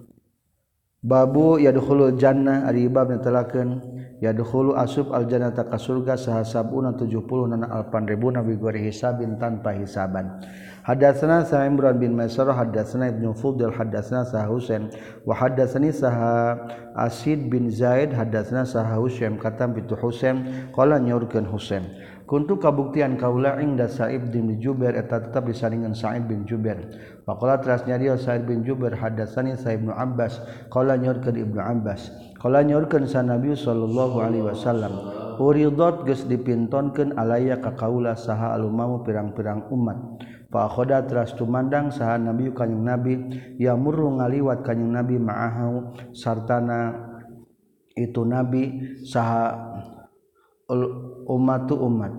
Babu 1.01 1.57
yadkhulul 1.57 2.13
jannah 2.13 2.69
ari 2.69 2.85
bab 2.85 3.09
netelakeun 3.09 3.81
yadkhulu 4.21 4.77
asub 4.77 5.09
aljannata 5.09 5.65
ka 5.65 5.73
surga 5.73 6.13
saha 6.13 6.45
sabuna 6.45 6.93
70 6.93 7.57
nana 7.57 7.73
alpan 7.73 8.05
ribuna 8.05 8.45
bi 8.45 8.53
ghairi 8.53 8.85
hisabin 8.85 9.41
tanpa 9.41 9.73
hisaban. 9.73 10.45
Hadatsana 10.85 11.41
Sa'imran 11.41 11.97
bin 11.97 12.13
Maisarah 12.13 12.53
hadatsana 12.53 13.09
Ibnu 13.09 13.33
Fudel 13.33 13.73
hadatsana 13.73 14.29
Sah 14.29 14.45
Husain 14.45 14.93
wa 15.25 15.33
hadatsani 15.33 15.89
Sah 15.89 16.13
Asid 16.93 17.49
bin 17.49 17.73
Zaid 17.73 18.13
hadatsana 18.13 18.61
Sah 18.61 18.85
Husain 18.93 19.41
katam 19.41 19.73
bitu 19.73 19.97
Husain 19.97 20.69
qala 20.69 21.01
nyurkeun 21.01 21.49
Husain 21.49 21.81
Kuntu 22.31 22.63
kabuktian 22.63 23.19
kaula 23.19 23.59
inda 23.59 23.91
Sa'ib 23.91 24.31
bin 24.31 24.55
Jubair 24.55 24.95
eta 24.95 25.19
tetap 25.19 25.51
disaringan 25.51 25.91
Sa'id 25.91 26.31
bin 26.31 26.47
Jubair. 26.47 26.79
Faqala 27.27 27.59
teras 27.59 27.83
nyario 27.83 28.15
Sa'id 28.15 28.47
bin 28.47 28.63
Jubair 28.63 28.95
hadatsani 28.95 29.59
Sa'ib 29.59 29.83
bin 29.83 29.91
Abbas 29.91 30.39
qala 30.71 30.95
nyorkeun 30.95 31.35
Ibnu 31.35 31.59
Abbas. 31.59 32.07
Qala 32.39 32.63
nyorkeun 32.63 33.03
sa 33.03 33.19
Nabi 33.19 33.51
sallallahu 33.51 34.23
alaihi 34.23 34.47
wasallam. 34.47 34.95
Uridot 35.43 36.07
geus 36.07 36.23
dipintonkeun 36.23 37.19
alaya 37.19 37.59
ka 37.59 37.75
kaula 37.75 38.15
saha 38.15 38.55
alumamu 38.55 39.03
pirang-pirang 39.03 39.67
umat. 39.67 39.99
Fa 40.47 40.71
khoda 40.71 41.03
teras 41.03 41.35
tumandang 41.35 41.91
saha 41.91 42.15
Nabi 42.15 42.47
kanjing 42.55 42.79
Nabi 42.79 43.13
ya 43.59 43.75
murru 43.75 44.07
ngaliwat 44.23 44.63
kanjing 44.63 44.87
Nabi 44.87 45.19
ma'ahu 45.19 45.99
sartana 46.15 46.95
itu 47.91 48.23
Nabi 48.23 48.63
saha 49.03 49.67
umat 51.27 51.67
tu 51.67 51.75
umat. 51.75 52.13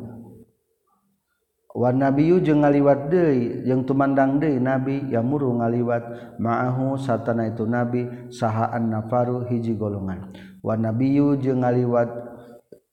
Wa 1.72 1.88
nabiyu 1.88 2.44
jeung 2.44 2.60
ngaliwat 2.60 3.08
deui 3.08 3.64
jeung 3.64 3.88
tumandang 3.88 4.36
deui 4.36 4.60
nabi 4.60 5.08
ya 5.08 5.24
muru 5.24 5.56
ngaliwat 5.56 6.36
ma'ahu 6.36 7.00
satana 7.00 7.48
itu 7.48 7.64
nabi 7.64 8.28
saha 8.28 8.76
nafaru 8.76 9.48
hiji 9.48 9.72
golongan. 9.80 10.36
Wa 10.60 10.76
nabiyu 10.76 11.40
jeung 11.40 11.64
ngaliwat 11.64 12.12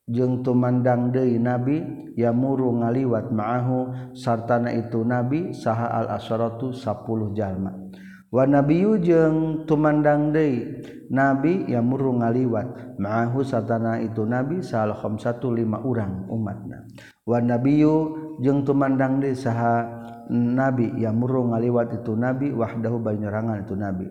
jeung 0.08 0.40
tumandang 0.40 1.12
deui 1.12 1.36
nabi 1.36 1.84
ya 2.16 2.32
muru 2.32 2.72
ngaliwat 2.80 3.28
ma'ahu 3.28 4.10
sartana 4.16 4.72
itu 4.72 5.04
nabi 5.04 5.52
saha 5.52 6.00
al 6.00 6.16
asharatu 6.16 6.72
10 6.72 7.36
jalma. 7.36 7.89
wa 8.30 8.46
nabiyu 8.46 8.98
jeung 9.02 9.66
tumandang 9.66 10.30
deui. 10.30 10.82
Nabi 11.10 11.66
ya 11.66 11.82
murung 11.82 12.22
ngaliwat. 12.22 12.98
Ma'ahu 13.02 13.42
satana 13.42 13.98
itu 13.98 14.22
nabi 14.22 14.62
salhom 14.62 15.18
satu 15.18 15.50
lima 15.50 15.82
orang 15.82 16.30
umatna. 16.30 16.86
Wa 17.26 17.42
nabiyu 17.42 18.14
jeung 18.38 18.62
tumandang 18.62 19.18
deui 19.18 19.34
saha 19.34 19.86
nabi 20.30 20.94
ya 21.02 21.10
murung 21.10 21.50
ngaliwat 21.50 22.00
itu 22.02 22.14
nabi 22.14 22.54
wahdahu 22.54 23.02
banyerangan 23.02 23.66
itu 23.66 23.74
nabi. 23.74 24.06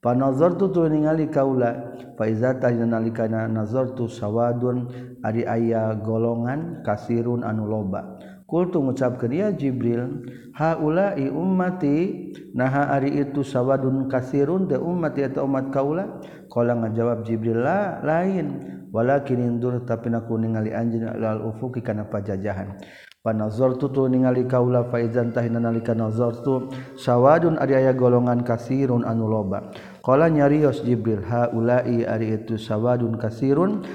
Panazartu 0.00 0.72
tu 0.72 0.80
ningali 0.88 1.28
kaula 1.28 1.92
fa 2.16 2.24
iza 2.24 2.56
nalikana 2.56 3.44
nazartu 3.44 4.08
sawadun 4.08 4.88
ari 5.20 5.44
aya 5.44 5.92
golongan 6.00 6.80
kasirun 6.80 7.44
anu 7.44 7.68
loba. 7.68 8.16
Kultu 8.50 8.82
mengucapkan 8.82 9.30
ya 9.30 9.54
Jibril 9.54 10.26
haulai 10.58 11.30
ummati 11.30 12.34
naha 12.50 12.90
ari 12.98 13.22
itu 13.22 13.46
sawadun 13.46 14.10
kasirun 14.10 14.66
de 14.66 14.74
ummati 14.74 15.22
atau 15.22 15.46
umat 15.46 15.70
kaula? 15.70 16.18
Kala 16.50 16.74
ngajawab 16.82 17.22
Jibril 17.22 17.62
la 17.62 18.02
lain. 18.02 18.58
Walakin 18.90 19.38
indur 19.38 19.86
tapi 19.86 20.10
naku 20.10 20.34
ningali 20.34 20.74
anjeun 20.74 21.14
al 21.14 21.46
ufuqi 21.46 21.78
kana 21.78 22.10
pajajahan. 22.10 22.74
Panazartu 23.22 23.86
tu 23.94 24.10
ningali 24.10 24.50
kaula 24.50 24.90
faizan 24.90 25.30
tahina 25.30 25.62
nalika 25.62 25.94
nazartu 25.94 26.74
sawadun 26.98 27.54
ari 27.54 27.78
aya 27.78 27.94
golongan 27.94 28.42
kasirun 28.42 29.06
anu 29.06 29.30
loba. 29.30 29.70
Kala 30.02 30.26
nyarios 30.26 30.82
Jibril 30.82 31.22
haulai 31.22 32.02
ari 32.02 32.34
itu 32.34 32.58
sawadun 32.58 33.14
kasirun 33.14 33.86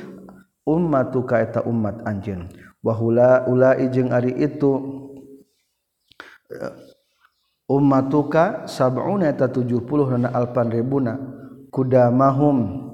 ummatuka 0.63 1.43
eta 1.43 1.67
umat 1.67 2.07
anjeun. 2.07 2.64
wahula 2.85 3.49
ulai 3.49 3.89
jeung 3.89 4.13
ari 4.13 4.37
itu 4.37 5.01
ummatuka 7.65 8.69
sab'una 8.69 9.33
eta 9.33 9.49
70 9.49 10.21
na 10.21 10.29
alpan 10.29 10.69
ribuna 10.69 11.17
kudamahum. 11.73 12.85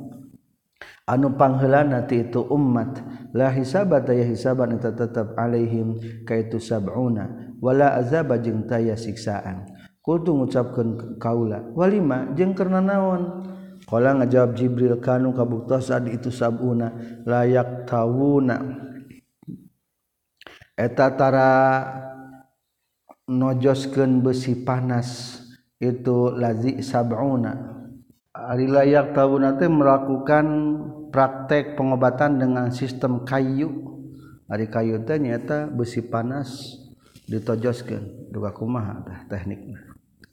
Anu 1.11 1.35
pangheulana 1.35 2.07
ti 2.07 2.23
itu 2.23 2.39
ummat 2.47 3.03
la 3.35 3.51
hisabat 3.51 4.07
ya 4.07 4.23
hisaban 4.23 4.79
eta 4.79 4.95
tetep 4.95 5.35
alaihim 5.35 5.99
kaitu 6.23 6.55
sab'una 6.55 7.59
wala 7.59 7.99
azaba 7.99 8.39
jeung 8.39 8.63
taya 8.63 8.95
siksaan. 8.95 9.67
Kultu 9.99 10.31
ngucapkeun 10.31 11.19
kaula 11.19 11.67
walima 11.75 12.31
jeung 12.31 12.55
karena 12.55 12.79
naon? 12.79 13.43
Qala 13.83 14.23
ngajawab 14.23 14.55
jibril 14.55 15.03
kanu 15.03 15.35
kabuktasan 15.35 16.07
itu 16.15 16.31
sab'una 16.31 16.95
layak 17.27 17.91
tawuna. 17.91 18.87
etatara 20.81 21.53
nojosken 23.29 24.25
besi 24.25 24.57
panas 24.65 25.37
itu 25.77 26.33
lazi 26.33 26.81
sabuna. 26.81 27.69
Ari 28.31 28.65
layak 28.65 29.13
tahu 29.13 29.37
nanti 29.37 29.69
melakukan 29.69 30.45
praktek 31.13 31.77
pengobatan 31.77 32.41
dengan 32.41 32.73
sistem 32.73 33.21
kayu. 33.21 33.69
Ari 34.49 34.67
kayu 34.67 35.05
teh 35.05 35.21
nyata 35.21 35.69
besi 35.69 36.01
panas 36.01 36.79
ditojoskan 37.29 38.33
dua 38.33 38.51
kumaha 38.51 39.05
tah 39.05 39.19
tekniknya. 39.29 39.79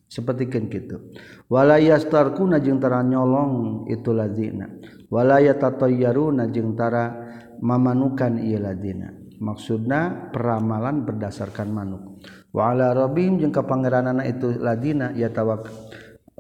Seperti 0.09 0.49
kan 0.49 0.73
gitu 0.73 1.13
walayastarkuna 1.53 2.65
jeung 2.65 2.81
tara 2.81 3.05
nyolong 3.05 3.85
itu 3.93 4.09
lazina. 4.17 4.65
Walayatatayyaruna 5.13 6.49
jeung 6.49 6.73
tara 6.73 7.13
mamanukan 7.61 8.41
ieu 8.41 8.57
lazina. 8.57 9.18
Maksudna 9.39 10.31
peramalan 10.35 11.07
berdasarkan 11.07 11.69
manuk. 11.71 12.03
Wa 12.51 12.75
ala 12.75 12.93
rabbihim 12.93 13.39
jeung 13.39 13.55
ka 13.55 13.63
pangeranana 13.65 14.27
itu 14.27 14.59
ladina 14.59 15.15
ya 15.15 15.31
tawak 15.31 15.71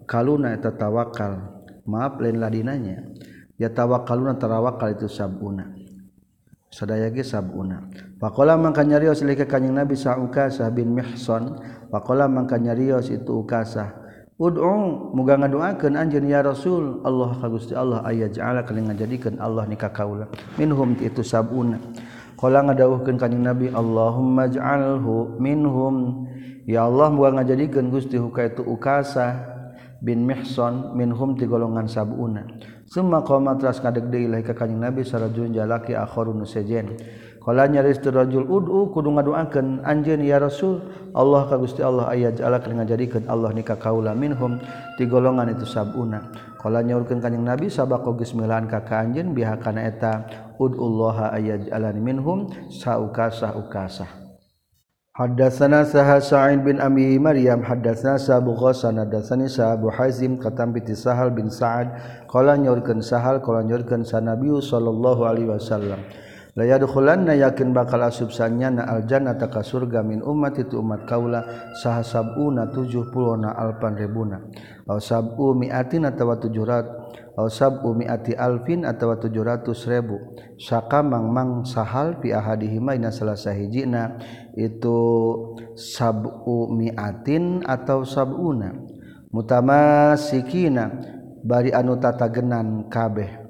kaluna 0.04 0.54
eta 0.54 0.74
tawakal. 0.74 1.62
Maaf 1.88 2.20
lain 2.20 2.42
ladinanya. 2.42 3.00
Ya 3.56 3.72
tawakkaluna 3.72 4.36
tarawakal 4.36 4.94
itu 4.94 5.08
sabuna. 5.08 5.72
Sadaya 6.68 7.08
ge 7.08 7.24
sabuna. 7.24 7.88
Faqala 8.20 8.60
mangka 8.60 8.84
nyarios 8.84 9.24
lika 9.24 9.48
kanjing 9.48 9.72
nabi 9.72 9.96
sa'ukasah 9.96 10.68
bin 10.68 10.92
mihsan. 10.92 11.56
Faqala 11.88 12.28
mangka 12.28 12.60
nyarios 12.60 13.08
itu 13.08 13.40
ukasah. 13.40 14.04
Ud'u 14.38 15.10
muga 15.18 15.34
ngadoakeun 15.34 15.98
anjeun 15.98 16.30
ya 16.30 16.46
rasul. 16.46 17.02
Allah 17.02 17.34
ka 17.34 17.50
Gusti 17.50 17.74
Allah 17.74 18.06
aya 18.06 18.30
ja'ala 18.30 18.62
kana 18.62 18.92
ngajadikeun 18.92 19.42
Allah 19.42 19.66
nikah 19.66 19.90
kaula 19.90 20.30
minhum 20.54 20.94
itu 21.02 21.26
sabuna 21.26 21.74
Kala 22.38 22.62
ngadawuhkeun 22.62 23.18
kanjing 23.18 23.42
Nabi 23.42 23.66
Allahumma 23.75 24.47
ij'alhu 24.47 25.42
minhum. 25.42 26.25
Ya 26.71 26.87
Allah 26.87 27.11
moga 27.11 27.42
ngajadikeun 27.42 27.90
Gusti 27.90 28.14
huka 28.14 28.47
itu 28.47 28.62
ukasa 28.62 29.42
bin 29.99 30.23
Mihson 30.23 30.95
minhum 30.95 31.35
ti 31.35 31.50
golongan 31.50 31.90
sabuna. 31.90 32.47
Summa 32.87 33.26
qama 33.26 33.59
tras 33.59 33.83
kadeg 33.83 34.07
deui 34.07 34.30
ka 34.47 34.54
kanjing 34.54 34.78
Nabi 34.78 35.02
sarajul 35.02 35.50
jalaki 35.50 35.99
akharun 35.99 36.47
sejen 36.47 36.95
qala 37.48 37.64
nyaris 37.64 37.96
tu 38.04 38.12
rajul 38.12 38.44
ud'u 38.44 38.92
kudu 38.92 39.08
ngadoakeun 39.08 39.80
anjeun 39.80 40.20
ya 40.20 40.36
rasul 40.36 40.84
Allah 41.16 41.48
ka 41.48 41.56
Gusti 41.56 41.80
Allah 41.80 42.12
aya 42.12 42.28
jala 42.28 42.60
kana 42.60 42.84
ngajadikeun 42.84 43.24
Allah 43.24 43.56
nikah 43.56 43.80
kaula 43.80 44.12
minhum 44.12 44.60
ti 45.00 45.08
golongan 45.08 45.56
itu 45.56 45.64
sabuna. 45.64 46.28
Qala 46.60 46.84
nyaurkeun 46.84 47.24
kanjing 47.24 47.48
nabi 47.48 47.72
sabaqo 47.72 48.12
bismillahan 48.20 48.68
ka 48.68 48.84
ka 48.84 49.00
anjeun 49.00 49.32
biha 49.32 49.56
kana 49.64 49.88
eta 49.88 50.28
ud'ullaha 50.60 51.32
aya 51.40 51.56
jalan 51.56 51.96
minhum 52.04 52.52
saukasah 52.68 53.56
ukasah 53.56 54.28
Hadasana 55.16 55.88
saha 55.88 56.20
Sa'id 56.20 56.62
bin 56.68 56.78
Abi 56.84 57.16
Maryam 57.16 57.64
hadasana 57.64 58.20
Abu 58.28 58.54
Ghassan 58.60 59.00
hadasani 59.00 59.48
Abu 59.56 59.88
Hazim 59.88 60.36
katam 60.36 60.76
bi 60.76 60.84
Sahal 60.92 61.32
bin 61.32 61.48
Sa'ad. 61.48 61.96
Qala 62.28 62.60
nyorkeun 62.60 63.00
Sahal 63.00 63.40
qala 63.40 63.64
nyorkeun 63.64 64.04
sa 64.04 64.20
Nabi 64.20 64.52
sallallahu 64.52 65.24
alaihi 65.24 65.48
wasallam 65.48 66.27
layadkhulanna 66.58 67.38
yakin 67.38 67.70
bakal 67.70 68.02
asub 68.02 68.34
sanyana 68.34 68.82
aljannata 68.90 69.46
ka 69.46 69.62
surga 69.62 70.02
min 70.02 70.18
umat 70.26 70.58
itu 70.58 70.82
umat 70.82 71.06
kaula 71.06 71.70
saha 71.78 72.02
sabuna 72.02 72.66
70 72.74 73.46
na 73.46 73.54
alpan 73.54 73.94
ribuna. 73.94 74.42
Aw 74.90 74.98
sabu 74.98 75.54
mi'atin 75.54 76.10
atawa 76.10 76.42
700 76.42 77.38
aw 77.38 77.46
sabu 77.46 77.94
mi'ati 77.94 78.34
alfin 78.34 78.82
atawa 78.82 79.22
700 79.22 79.70
ribu. 79.86 80.18
Saka 80.58 81.06
mangmang 81.06 81.62
sahal 81.62 82.18
fi 82.18 82.35
ahadihima 82.35 82.98
ina 82.98 83.14
salah 83.14 83.38
itu 84.59 84.98
sabu 85.78 86.74
mi'atin 86.74 87.62
atau 87.62 88.02
sabuna. 88.02 88.74
Mutamasikina 89.30 90.90
bari 91.46 91.70
anu 91.70 92.02
tatagenan 92.02 92.90
kabeh. 92.90 93.47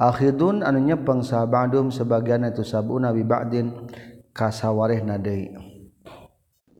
Akhidun 0.00 0.64
anunya 0.64 0.96
pengsa 0.96 1.44
Bandung 1.44 1.92
sebagian 1.92 2.48
itu 2.48 2.64
sabuna 2.64 3.12
wibadin 3.12 3.76
kaswareh 4.32 5.04
na 5.04 5.20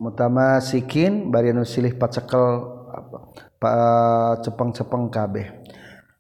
mutama 0.00 0.56
sikin 0.64 1.28
bari 1.28 1.52
anu 1.52 1.68
silih 1.68 1.92
pacekel 2.00 2.64
cepeng-cepeng 4.40 5.12
kabeh. 5.12 5.46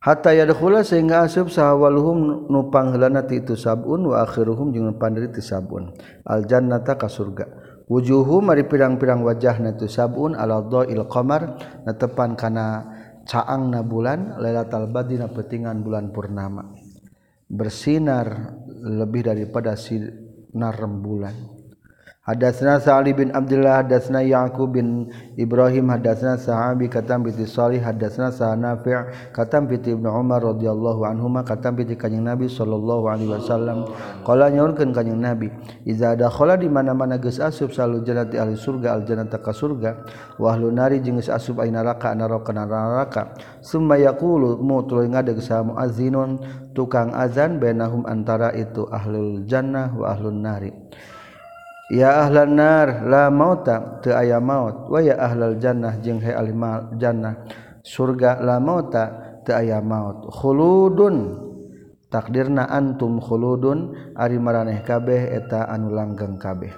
Hatta 0.00 0.32
yadkhula 0.32 0.84
sehingga 0.84 1.28
asub 1.28 1.48
sahawaluhum 1.48 2.48
nupang 2.52 2.92
helanati 2.92 3.40
itu 3.44 3.56
sabun 3.56 4.12
wa 4.12 4.24
akhiruhum 4.24 4.72
jeung 4.72 4.96
pandiri 4.96 5.28
ti 5.32 5.40
sabun. 5.44 5.92
Al 6.24 6.44
jannata 6.44 6.96
ka 6.96 7.08
surga 7.08 7.70
wujuhum 7.90 8.54
ari 8.54 8.70
pirang-pirang 8.70 9.26
wajahna 9.26 9.74
tu 9.74 9.90
sabun 9.90 10.38
ala 10.38 10.62
dhail 10.62 11.04
qamar 11.10 11.58
tepan 11.98 12.38
kana 12.38 12.86
caangna 13.26 13.82
bulan 13.82 14.38
lailatul 14.38 14.86
badri 14.86 15.18
petingan 15.18 15.82
bulan 15.82 16.14
purnama 16.14 16.70
bersinar 17.50 18.54
lebih 18.80 19.26
daripada 19.26 19.74
sinar 19.74 20.78
rembulan 20.78 21.59
Hadasna 22.20 22.76
Sa'li 22.76 23.16
bin 23.16 23.32
Abdullah 23.32 23.80
hadasna 23.80 24.20
Ya'qub 24.20 24.76
bin 24.76 25.08
Ibrahim 25.40 25.88
hadasna 25.88 26.36
Sahabi 26.36 26.84
katam 26.92 27.24
bi 27.24 27.32
Salih 27.48 27.80
hadasna 27.80 28.28
Sa'nafi' 28.28 29.32
katam 29.32 29.64
bi 29.64 29.80
Ibnu 29.80 30.04
Umar 30.04 30.44
radhiyallahu 30.44 31.08
anhuma 31.08 31.40
katam 31.48 31.80
bi 31.80 31.88
kanjing 31.88 32.20
Nabi 32.20 32.44
sallallahu 32.44 33.08
alaihi 33.08 33.32
wasallam. 33.32 33.88
Qala 34.20 34.52
nyaurkeun 34.52 34.92
kanjing 34.92 35.16
Nabi 35.16 35.48
iza 35.88 36.12
dakhala 36.12 36.60
di 36.60 36.68
mana-mana 36.68 37.16
geus 37.16 37.40
asup 37.40 37.72
salu 37.72 38.04
jannati 38.04 38.36
ahli 38.36 38.52
surga 38.52 39.00
al 39.00 39.08
jannata 39.08 39.40
ka 39.40 39.56
surga. 39.56 40.04
Wa 40.36 40.52
ahlu 40.52 40.68
nari 40.76 41.00
jeung 41.00 41.24
geus 41.24 41.32
asup 41.32 41.64
ai 41.64 41.72
neraka 41.72 42.12
neraka 42.12 42.52
neraka. 42.52 43.22
Summa 43.64 43.96
yaqulu 43.96 44.60
mutul 44.60 45.08
ngadeg 45.08 45.40
sa 45.40 45.64
muazzinun 45.64 46.36
tukang 46.76 47.16
azan 47.16 47.56
bainahum 47.56 48.04
antara 48.04 48.52
itu 48.52 48.84
ahlul 48.92 49.40
jannah 49.48 49.88
wa 49.96 50.12
ahlun 50.12 50.44
nari. 50.44 50.76
ya 51.90 52.24
ahlanar 52.24 53.04
la 53.04 53.28
mauta 53.28 53.98
teu 54.00 54.14
aya 54.14 54.38
maut. 54.38 54.88
Wa 54.88 55.02
ya 55.02 55.18
ahlal 55.18 55.58
jannah 55.58 55.98
jeung 55.98 56.22
he 56.22 56.30
alimal 56.30 56.94
jannah. 56.96 57.44
Surga 57.82 58.38
la 58.40 58.62
mauta 58.62 59.42
teu 59.42 59.58
aya 59.58 59.82
maut. 59.82 60.30
Khuludun 60.30 61.50
takdirna 62.08 62.70
antum 62.70 63.18
khuludun 63.18 64.14
ari 64.14 64.38
maraneh 64.38 64.86
kabeh 64.86 65.34
eta 65.34 65.66
anu 65.66 65.90
langgeng 65.90 66.38
kabeh. 66.38 66.70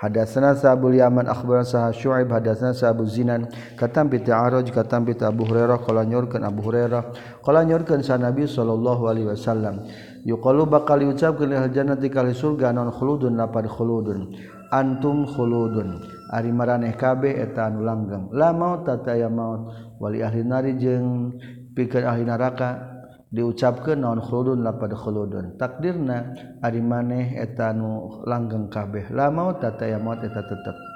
Hadatsana 0.00 0.56
Sabul 0.56 0.96
Yaman 0.96 1.28
akhbaran 1.28 1.68
sah 1.68 1.92
Syuaib 1.92 2.32
hadatsana 2.32 2.72
Abu 2.88 3.04
Zinan 3.04 3.52
katam 3.76 4.08
bi 4.08 4.24
Ta'aruj 4.24 4.72
katam 4.72 5.04
bi 5.04 5.12
Abu 5.20 5.44
Hurairah 5.44 5.76
qala 5.84 6.08
nyurkeun 6.08 6.40
Abu 6.40 6.64
Hurairah 6.64 7.12
qala 7.44 7.68
nyurkeun 7.68 8.00
sa 8.00 8.16
Nabi 8.16 8.48
sallallahu 8.48 9.02
alaihi 9.04 9.28
wasallam. 9.28 9.84
yuqalu 10.26 10.68
bakal 10.68 11.00
diucapkeun 11.00 11.50
lil 11.52 11.70
jannati 11.72 12.08
kal 12.12 12.28
surga 12.32 12.72
non 12.74 12.92
khuludun 12.92 13.36
lapad 13.36 13.66
khuludun? 13.68 14.36
Antum 14.70 15.26
khuludun. 15.26 16.02
Ari 16.30 16.54
maraneh 16.54 16.94
kabeh 16.94 17.42
eta 17.42 17.66
anu 17.66 17.82
langgeng. 17.82 18.30
La 18.30 18.54
maut 18.54 18.86
tataya 18.86 19.26
maut. 19.26 19.74
Wali 19.98 20.22
ahli 20.22 20.46
nari 20.46 20.78
jeung 20.78 21.34
pikeun 21.74 22.06
ahli 22.06 22.22
neraka 22.22 23.02
diucapkeun 23.34 23.98
naon 24.02 24.22
khuludun 24.22 24.62
lapad 24.62 24.94
khuludun? 24.94 25.58
Takdirna 25.58 26.34
ari 26.62 26.78
maneh 26.78 27.34
eta 27.38 27.74
nu 27.74 28.22
langgeng 28.26 28.70
kabeh. 28.70 29.10
La 29.10 29.30
maut 29.34 29.58
tataya 29.58 29.98
maut 29.98 30.22
eta 30.22 30.42
tetep. 30.46 30.89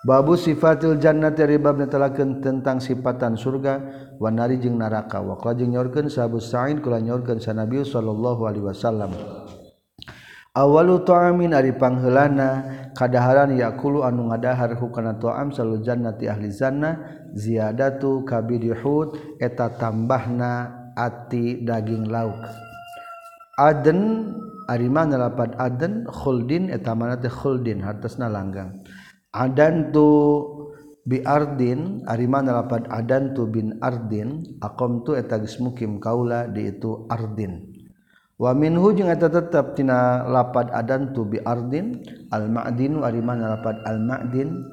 Babu 0.00 0.32
sifatil 0.32 0.96
jannati 0.96 1.44
ribab 1.44 1.76
netelakeun 1.76 2.40
tentang 2.40 2.80
sifatan 2.80 3.36
surga. 3.36 3.74
Wa 4.16 4.32
nari 4.32 4.56
jeung 4.56 4.80
neraka 4.80 5.20
wa 5.20 5.36
qala 5.36 5.60
jeung 5.60 5.76
nyorkeun 5.76 6.08
sahabu 6.08 6.40
sa'in 6.40 6.80
kula 6.80 7.04
nyorkeun 7.04 7.36
sa 7.36 7.52
Nabi 7.52 7.84
sallallahu 7.84 8.48
alaihi 8.48 8.64
wasallam. 8.64 9.12
Awalu 10.56 11.04
ta'amin 11.04 11.52
ari 11.52 11.76
pangheulana 11.76 12.48
kadaharan 12.96 13.54
yaqulu 13.54 14.00
anu 14.00 14.32
ngadahar 14.32 14.72
hukana 14.80 15.20
ta'am 15.20 15.52
salu 15.52 15.84
jannati 15.84 16.26
ahli 16.26 16.48
zanna 16.48 16.96
ziyadatu 17.36 18.24
kabidihud 18.24 19.36
eta 19.36 19.68
tambahna 19.76 20.80
ati 20.96 21.60
daging 21.60 22.08
lauk. 22.08 22.40
Aden 23.60 24.32
ari 24.64 24.88
mana 24.88 25.28
lapat 25.28 25.60
aden 25.60 26.08
khuldin 26.08 26.72
eta 26.72 26.96
mana 26.96 27.20
teh 27.20 27.28
khuldin 27.28 27.84
hartosna 27.84 28.32
langgang. 28.32 28.79
adan 29.30 29.94
tu 29.94 30.08
bi 31.06 31.22
ardin 31.24 32.04
ari 32.06 32.26
mana 32.26 32.62
lapad 32.62 32.86
adan 32.90 33.32
tu 33.34 33.46
bin 33.48 33.78
ardin 33.82 34.44
aqam 34.62 35.02
tu 35.06 35.16
eta 35.16 35.38
geus 35.40 35.58
mukim 35.58 35.98
kaula 35.98 36.46
di 36.50 36.70
itu 36.70 37.06
ardin. 37.10 37.66
Wa 38.40 38.56
minhu 38.56 38.96
jeung 38.96 39.12
eta 39.12 39.28
tetep 39.28 39.76
tina 39.76 40.24
lapad 40.24 40.72
adan 40.72 41.12
tu 41.12 41.28
bi 41.28 41.36
ardin 41.44 42.00
al 42.32 42.48
ma'dinu 42.48 43.04
ari 43.04 43.20
mana 43.20 43.56
lapad 43.56 43.84
al 43.84 44.00
ma'din 44.00 44.64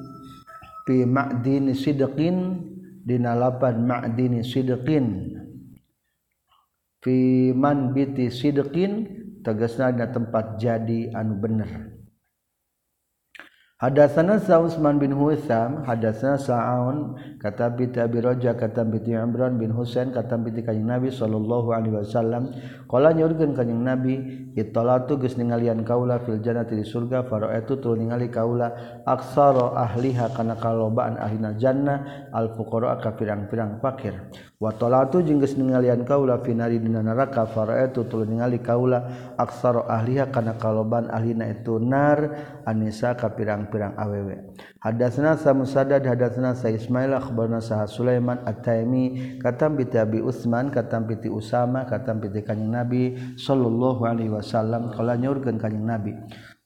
fi 0.88 1.04
ma'dini 1.04 1.76
sidqin 1.76 2.64
dina 3.04 3.36
lapad 3.36 3.76
ma'dini 3.76 4.40
sidqin. 4.40 5.36
Fi 7.04 7.16
man 7.52 7.92
biti 7.92 8.32
sidqin 8.32 8.92
tegasna 9.44 9.92
dina 9.92 10.08
tempat 10.16 10.56
jadi 10.56 11.12
anu 11.12 11.36
bener. 11.36 11.97
Hadatsana 13.78 14.42
Sa 14.42 14.58
Utsman 14.58 14.98
bin 14.98 15.14
Hutsam, 15.14 15.86
hadatsana 15.86 16.34
Sa'un, 16.34 17.14
kata 17.38 17.70
bi 17.78 17.86
Abi 17.94 18.18
Raja, 18.18 18.58
kata 18.58 18.82
bi 18.82 18.98
Imran 19.06 19.54
bin 19.54 19.70
Husain, 19.70 20.10
kata 20.10 20.34
bi 20.34 20.50
Kanjeng 20.50 20.82
Nabi 20.82 21.14
sallallahu 21.14 21.70
alaihi 21.70 21.94
wasallam, 21.94 22.50
qala 22.90 23.14
nyurkeun 23.14 23.54
Kanjeng 23.54 23.78
Nabi, 23.78 24.14
"Ittalatu 24.58 25.22
geus 25.22 25.38
ningalian 25.38 25.86
kaula 25.86 26.18
fil 26.26 26.42
jannati 26.42 26.74
di 26.74 26.82
surga, 26.82 27.22
fara'atu 27.30 27.78
tu 27.78 27.94
ningali 27.94 28.26
kaula 28.34 28.98
aksara 29.06 29.78
ahliha 29.78 30.34
kana 30.34 30.58
kalobaan 30.58 31.14
ahlina 31.14 31.54
jannah 31.54 32.26
al 32.34 32.58
fuqara 32.58 32.98
ka 32.98 33.14
pirang-pirang 33.14 33.78
fakir." 33.78 34.26
Wa 34.58 34.74
talatu 34.74 35.22
jeung 35.22 35.38
geus 35.38 35.54
ningalian 35.54 36.02
kaula 36.02 36.42
finari 36.42 36.82
dina 36.82 36.98
neraka, 36.98 37.46
fara'atu 37.46 38.10
tu 38.10 38.26
ningali 38.26 38.58
kaula 38.58 39.06
aksara 39.38 39.86
ahliha 39.86 40.34
kana 40.34 40.58
kalobaan 40.58 41.06
ahlina 41.14 41.46
itu 41.46 41.78
nar 41.78 42.57
Anisa 42.68 43.16
ka 43.16 43.32
pirang-pirang 43.32 43.96
awewe 43.96 44.52
hadasna 44.84 45.40
sa 45.40 45.56
musadad 45.56 46.04
hadasna 46.04 46.52
sa 46.52 46.68
Ismail 46.68 47.16
akhbarna 47.16 47.64
sa 47.64 47.88
Sulaiman 47.88 48.44
At-Taimi 48.44 49.40
katam 49.40 49.80
bi 49.80 49.88
Abi 49.96 50.20
Utsman 50.20 50.68
katam 50.68 51.08
bi 51.08 51.16
Usama 51.32 51.88
katam 51.88 52.20
bi 52.20 52.28
kanjing 52.44 52.68
Nabi 52.68 53.16
sallallahu 53.40 54.04
alaihi 54.04 54.28
wasallam 54.28 54.92
kala 54.92 55.16
nyurkeun 55.16 55.56
kanjing 55.56 55.88
Nabi 55.88 56.12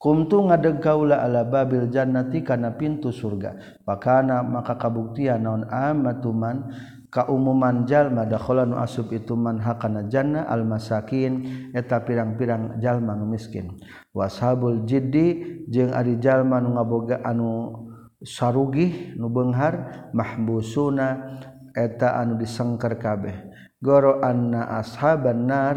Kumtu 0.03 0.51
ngadeg 0.51 0.83
kaula 0.83 1.23
ala 1.23 1.47
babil 1.47 1.87
jannati 1.87 2.43
kana 2.43 2.75
pintu 2.75 3.15
surga. 3.15 3.55
Pakana 3.87 4.43
maka 4.43 4.75
kabuktian 4.75 5.47
naon 5.47 5.63
amatuman 5.71 6.75
kaumuman 7.13 7.85
jalma 7.85 8.25
dakhala 8.25 8.65
nu 8.65 8.81
asub 8.81 9.13
itu 9.13 9.37
man 9.37 9.61
hakana 9.61 10.09
janna 10.09 10.49
al 10.49 10.65
masakin 10.65 11.45
eta 11.77 12.01
pirang-pirang 12.01 12.81
jalma 12.81 13.13
nu 13.13 13.29
miskin. 13.29 13.77
Washabul 14.17 14.89
jiddi 14.89 15.61
jeung 15.69 15.93
ari 15.93 16.17
jalma 16.17 16.59
nu 16.65 16.73
ngaboga 16.73 17.21
anu 17.21 17.77
sarugih 18.25 19.13
nu 19.21 19.29
beunghar 19.29 20.09
mahbusuna 20.17 21.37
eta 21.77 22.17
anu 22.17 22.41
disengker 22.41 22.97
kabeh. 22.97 23.37
Goro 23.77 24.25
anna 24.25 24.81
ashaban 24.81 25.45
nar 25.45 25.77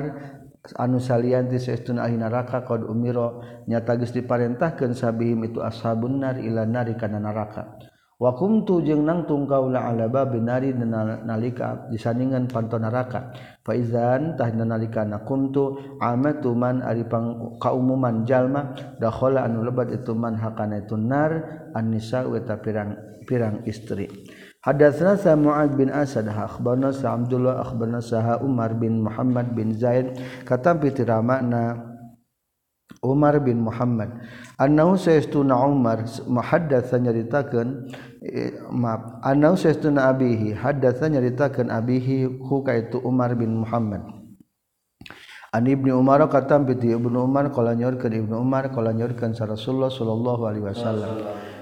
anu 0.80 1.04
salianti 1.04 1.60
saestuna 1.60 2.08
ahli 2.08 2.16
neraka 2.16 2.64
qad 2.64 2.88
umiro 2.88 3.44
nyata 3.68 4.00
geus 4.00 4.16
diparentahkeun 4.16 4.96
sabihim 4.96 5.44
itu 5.46 5.60
ashabun 5.60 6.24
nar 6.24 6.40
ila 6.40 6.64
nari 6.64 6.96
kana 6.96 7.20
neraka. 7.20 7.76
wakumtu 8.16 8.80
jeung 8.80 9.04
nangtung 9.04 9.44
kaula 9.44 9.92
alaba 9.92 10.24
binari 10.24 10.72
nalika 10.72 11.88
disandingan 11.92 12.48
panto 12.48 12.80
neraka 12.80 13.36
faizan 13.68 14.40
tahna 14.40 14.64
nalika 14.64 15.04
nakumtu 15.04 15.98
amatu 16.00 16.56
man 16.56 16.80
ari 16.80 17.04
kaumuman 17.60 18.24
jalma 18.24 18.72
dakhala 19.00 19.44
anu 19.44 19.68
lebat 19.68 19.92
itu 19.92 20.16
man 20.16 20.40
hakana 20.40 20.84
itu 20.84 20.96
nar 20.96 21.32
annisa 21.76 22.24
wa 22.24 22.40
pirang 22.40 22.96
pirang 23.26 23.66
istri. 23.66 24.08
Hadatsna 24.66 25.14
sa 25.14 25.38
Mu'ad 25.38 25.78
bin 25.78 25.94
Asad 25.94 26.26
akhbarna 26.26 26.90
sa 26.90 27.14
Abdullah 27.14 27.62
akhbarna 27.62 28.02
sa 28.02 28.42
Umar 28.42 28.74
bin 28.74 28.98
Muhammad 28.98 29.54
bin 29.54 29.78
Zaid 29.78 30.18
katam 30.42 30.82
piti 30.82 31.06
ramana 31.06 31.95
Umar 33.06 33.38
bin 33.46 33.62
Muhammad. 33.62 34.10
Annahu 34.58 34.98
sayastuna 34.98 35.54
Umar 35.62 36.10
muhaddatsa 36.26 36.98
nyaritakeun 36.98 37.94
maaf 38.74 39.22
annahu 39.22 39.54
sayastuna 39.54 40.10
abihi 40.10 40.58
haddatsa 40.58 41.08
nyaritakeun 41.14 41.70
abihi 41.70 42.26
hu 42.42 42.66
kaitu 42.66 42.98
Umar 43.06 43.38
bin 43.38 43.62
Muhammad. 43.62 44.02
An 45.56 45.64
Ibnu 45.64 45.96
Umar 45.96 46.20
katam 46.28 46.68
bi 46.68 46.76
Ibnu 46.76 47.16
Umar 47.16 47.48
qala 47.54 47.78
nyorkeun 47.78 48.12
Ibnu 48.12 48.36
Umar 48.42 48.74
qala 48.76 48.92
nyorkeun 48.92 49.32
Rasulullah 49.32 49.88
sallallahu 49.88 50.42
alaihi 50.50 50.66
wasallam 50.68 51.12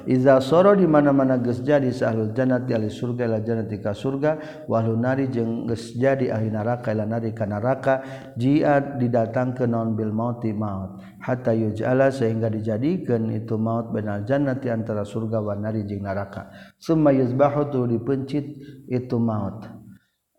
iza 0.07 0.39
soro 0.43 0.75
di 0.75 0.87
mana-mana 0.87 1.39
geus 1.39 1.61
jadi 1.63 1.91
sahlul 1.91 2.31
jannati 2.33 2.71
ahli 2.73 2.89
surga 2.89 3.27
ila 3.27 3.39
jannati 3.43 3.77
ka 3.79 3.91
surga 3.91 4.65
wa 4.67 4.81
nari 4.83 5.27
jeung 5.27 5.67
geus 5.67 5.95
jadi 5.95 6.31
ahli 6.31 6.51
neraka 6.51 6.91
ila 6.91 7.05
nari 7.05 7.31
ka 7.31 7.45
neraka 7.45 8.03
jia 8.35 8.79
didatangkeun 8.79 9.71
naon 9.71 9.95
bil 9.95 10.15
mauti 10.15 10.51
maut. 10.55 10.99
Hatta 11.23 11.55
yuj'ala 11.55 12.11
sehingga 12.11 12.51
dijadikeun 12.51 13.31
itu 13.31 13.55
maut 13.55 13.91
benal 13.91 14.27
jannati 14.27 14.67
antara 14.67 15.07
surga 15.07 15.39
wa 15.39 15.55
nari 15.55 15.87
jeung 15.87 16.03
neraka. 16.03 16.51
Summa 16.79 17.11
yuzbahu 17.15 17.71
tu 17.71 17.87
dipencit 17.87 18.45
itu 18.87 19.17
maut. 19.19 19.67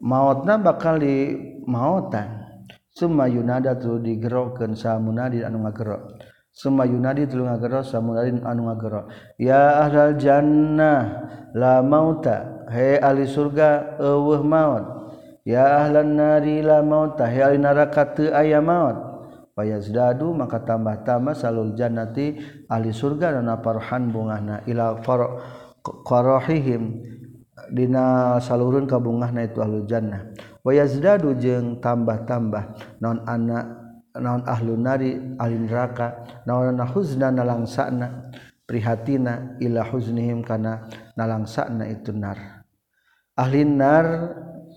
Mautna 0.05 0.61
bakal 0.61 1.01
di 1.01 1.33
mautan 1.65 2.45
summa 2.93 3.25
yunada 3.29 3.75
tu 3.81 3.97
digerokeun 3.97 4.77
sa 4.77 5.01
munadi 5.01 5.41
anu 5.41 5.65
ngagerok. 5.65 6.24
Suma 6.55 6.87
Yunadi 6.87 7.27
telu 7.27 7.51
ngagero 7.51 7.83
anu 8.47 8.71
ngagero. 8.71 9.11
Ya 9.43 9.83
ahlal 9.83 10.15
jannah 10.15 11.27
la 11.51 11.83
mauta. 11.83 12.55
he 12.71 12.97
ahli 12.97 13.27
surga 13.27 13.99
eueuh 13.99 14.41
maut. 14.47 15.11
Ya 15.43 15.83
ahlan 15.83 16.15
nari 16.15 16.63
la 16.63 16.81
mauta. 16.81 17.27
he 17.27 17.43
ahli 17.43 17.59
neraka 17.59 18.15
teu 18.15 18.31
aya 18.31 18.63
maut. 18.63 18.97
Fayazdadu 19.59 20.31
maka 20.31 20.63
tambah-tambah 20.63 21.35
salul 21.35 21.75
jannati 21.75 22.39
ahli 22.71 22.91
surga 22.95 23.39
dana 23.39 23.59
parhan 23.59 24.11
bungahna 24.11 24.63
ila 24.67 24.99
qarahihim 25.83 26.83
dina 27.71 28.39
salurun 28.39 28.87
kabungahna 28.87 29.43
itu 29.47 29.59
ahli 29.59 29.83
jannah. 29.91 30.31
Wayazdadu 30.63 31.35
jeung 31.35 31.83
tambah-tambah 31.83 32.79
non 33.03 33.27
anak 33.27 33.84
naon 34.19 34.47
ahlunari 34.47 35.35
alinraka 35.39 36.43
naon 36.47 36.79
nahuzna 36.79 37.35
nalangsana 37.35 38.31
prihatina 38.65 39.59
ila 39.61 39.85
huznihim 39.91 40.41
kana 40.41 40.89
nalangsana 41.19 41.85
itu 41.91 42.15
nar. 42.15 42.65
Ahli 43.35 43.67
nar 43.67 44.07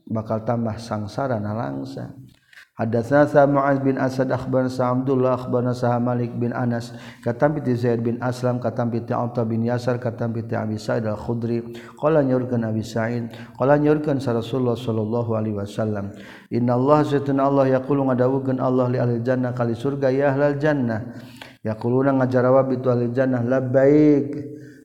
bakal 0.09 0.41
tambah 0.43 0.75
sangsara 0.81 1.37
nalangsa. 1.37 2.11
Hadatsana 2.77 3.25
sa 3.25 3.49
Mu'adz 3.49 3.81
bin 3.81 3.97
Asad 3.97 4.29
akhbarana 4.29 4.69
sa 4.69 4.93
Abdullah 4.93 5.33
akhbarana 5.33 5.73
sa 5.73 5.97
Malik 5.97 6.37
bin 6.37 6.53
Anas 6.53 6.93
katam 7.25 7.57
bi 7.57 7.65
Zaid 7.73 8.05
bin 8.05 8.21
Aslam 8.21 8.61
katam 8.61 8.93
bi 8.93 9.01
Atha 9.01 9.41
bin 9.49 9.65
Yasar 9.65 9.97
katam 9.97 10.29
bi 10.29 10.45
Abi 10.53 10.77
Sa'id 10.77 11.09
al-Khudri. 11.09 11.73
Qala 11.97 12.21
nyurkeun 12.21 12.61
Abi 12.61 12.85
Sa'id 12.85 13.33
qala 13.57 13.81
nyurkeun 13.81 14.21
sa 14.21 14.37
Rasulullah 14.37 14.77
sallallahu 14.77 15.33
alaihi 15.33 15.57
wasallam 15.57 16.13
Inna 16.53 16.77
Allah 16.77 17.01
satuna 17.01 17.49
Allah 17.49 17.81
yaqulu 17.81 18.13
ngadawukeun 18.13 18.61
Allah 18.61 18.93
li 18.93 19.01
ahli 19.01 19.25
jannah 19.25 19.57
kali 19.57 19.73
surga 19.73 20.13
ya 20.13 20.37
ahlal 20.37 20.61
jannah. 20.61 21.01
Yaquluna 21.65 22.13
ngajarawa 22.13 22.61
bi 22.69 22.77
ahli 22.77 23.09
jannah 23.09 23.41
labbaik 23.41 24.37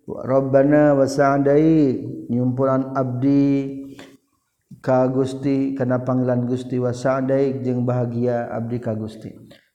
Rabbana 0.08 0.96
wasa'daik 0.96 2.28
nyumpulan 2.32 2.96
abdi 2.96 3.81
ka 4.82 5.06
Gusti 5.06 5.78
kana 5.78 6.02
panggilan 6.02 6.44
Gusti 6.44 6.76
wa 6.82 6.90
sa'daik 6.90 7.62
jeung 7.62 7.86
bahagia 7.86 8.50
abdi 8.50 8.82
ka 8.82 8.98
Gusti. 8.98 9.30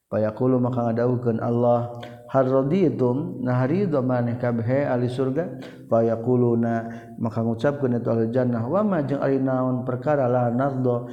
Payakulu 0.08 0.60
maka 0.60 0.88
ngadawukeun 0.88 1.40
Allah 1.44 2.00
hal 2.32 2.48
raditum 2.48 3.44
nah 3.44 3.64
ridho 3.68 4.04
maneh 4.04 4.36
kabeh 4.40 4.88
ahli 4.88 5.08
surga? 5.08 5.64
Payaquluna 5.88 6.74
maka 7.20 7.40
ngucapkeun 7.44 8.00
eta 8.00 8.12
ahli 8.12 8.32
jannah 8.32 8.64
wa 8.68 8.84
ma 8.84 9.04
jeung 9.04 9.24
ari 9.24 9.40
naon 9.40 9.88
perkara 9.88 10.28
la 10.28 10.52
nardo 10.52 11.08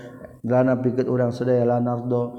lana 0.46 0.78
pikeut 0.78 1.06
urang 1.10 1.30
sadaya 1.30 1.66
la 1.66 1.78
nardo. 1.78 2.38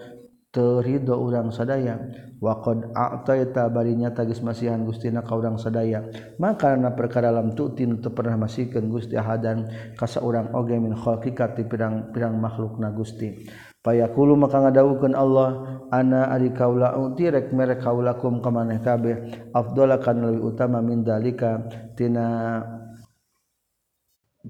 Ridho 0.57 1.19
urang 1.19 1.51
sadaya. 1.51 1.99
Waqad 2.39 2.91
a'taita 2.91 3.71
barinya 3.71 4.11
tagis 4.11 4.43
masihan 4.43 4.83
gustina 4.83 5.23
ka 5.23 5.33
urang 5.35 5.55
sadaya. 5.55 6.03
Maka 6.37 6.75
na 6.75 6.91
perkara 6.91 7.31
lam 7.31 7.55
tu'tin 7.55 8.03
teu 8.03 8.11
pernah 8.11 8.35
masihkeun 8.35 8.91
Gusti 8.91 9.15
ahadan 9.15 9.67
ka 9.95 10.05
saurang 10.05 10.51
oge 10.51 10.75
min 10.75 10.93
khalqika 10.93 11.55
ti 11.55 11.63
pirang-pirang 11.63 12.35
makhlukna 12.35 12.91
Gusti. 12.91 13.47
Payaqulu 13.85 14.33
maka 14.33 14.65
ngadawukeun 14.65 15.13
Allah 15.13 15.79
ana 15.93 16.33
ari 16.33 16.49
kaula 16.49 16.97
uti 16.97 17.29
rek 17.29 17.53
merek 17.53 17.85
kaulakum 17.85 18.41
ka 18.41 18.49
maneh 18.49 18.81
kabeh. 18.81 19.49
Afdhala 19.53 20.01
kana 20.01 20.33
leuwih 20.33 20.49
utama 20.49 20.81
min 20.81 21.05
dalika 21.05 21.61
tina 21.93 22.59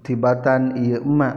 tibatan 0.01 0.79
ieu 0.79 1.03
emak. 1.03 1.35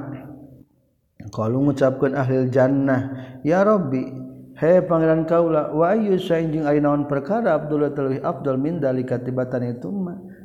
Kalau 1.28 1.60
ngucapkeun 1.66 2.14
ahli 2.14 2.48
jannah 2.48 3.34
ya 3.42 3.66
rabbi 3.66 4.27
He 4.58 4.82
Pangeran 4.82 5.22
Kaula 5.22 5.70
Wahyu 5.70 6.18
sainjing 6.18 6.66
ay 6.66 6.82
naon 6.82 7.06
perkara 7.06 7.54
Abdullah 7.54 7.94
teluhi 7.94 8.18
Abdul 8.18 8.58
mindalika 8.58 9.14
tibatan 9.22 9.62
itu 9.70 9.86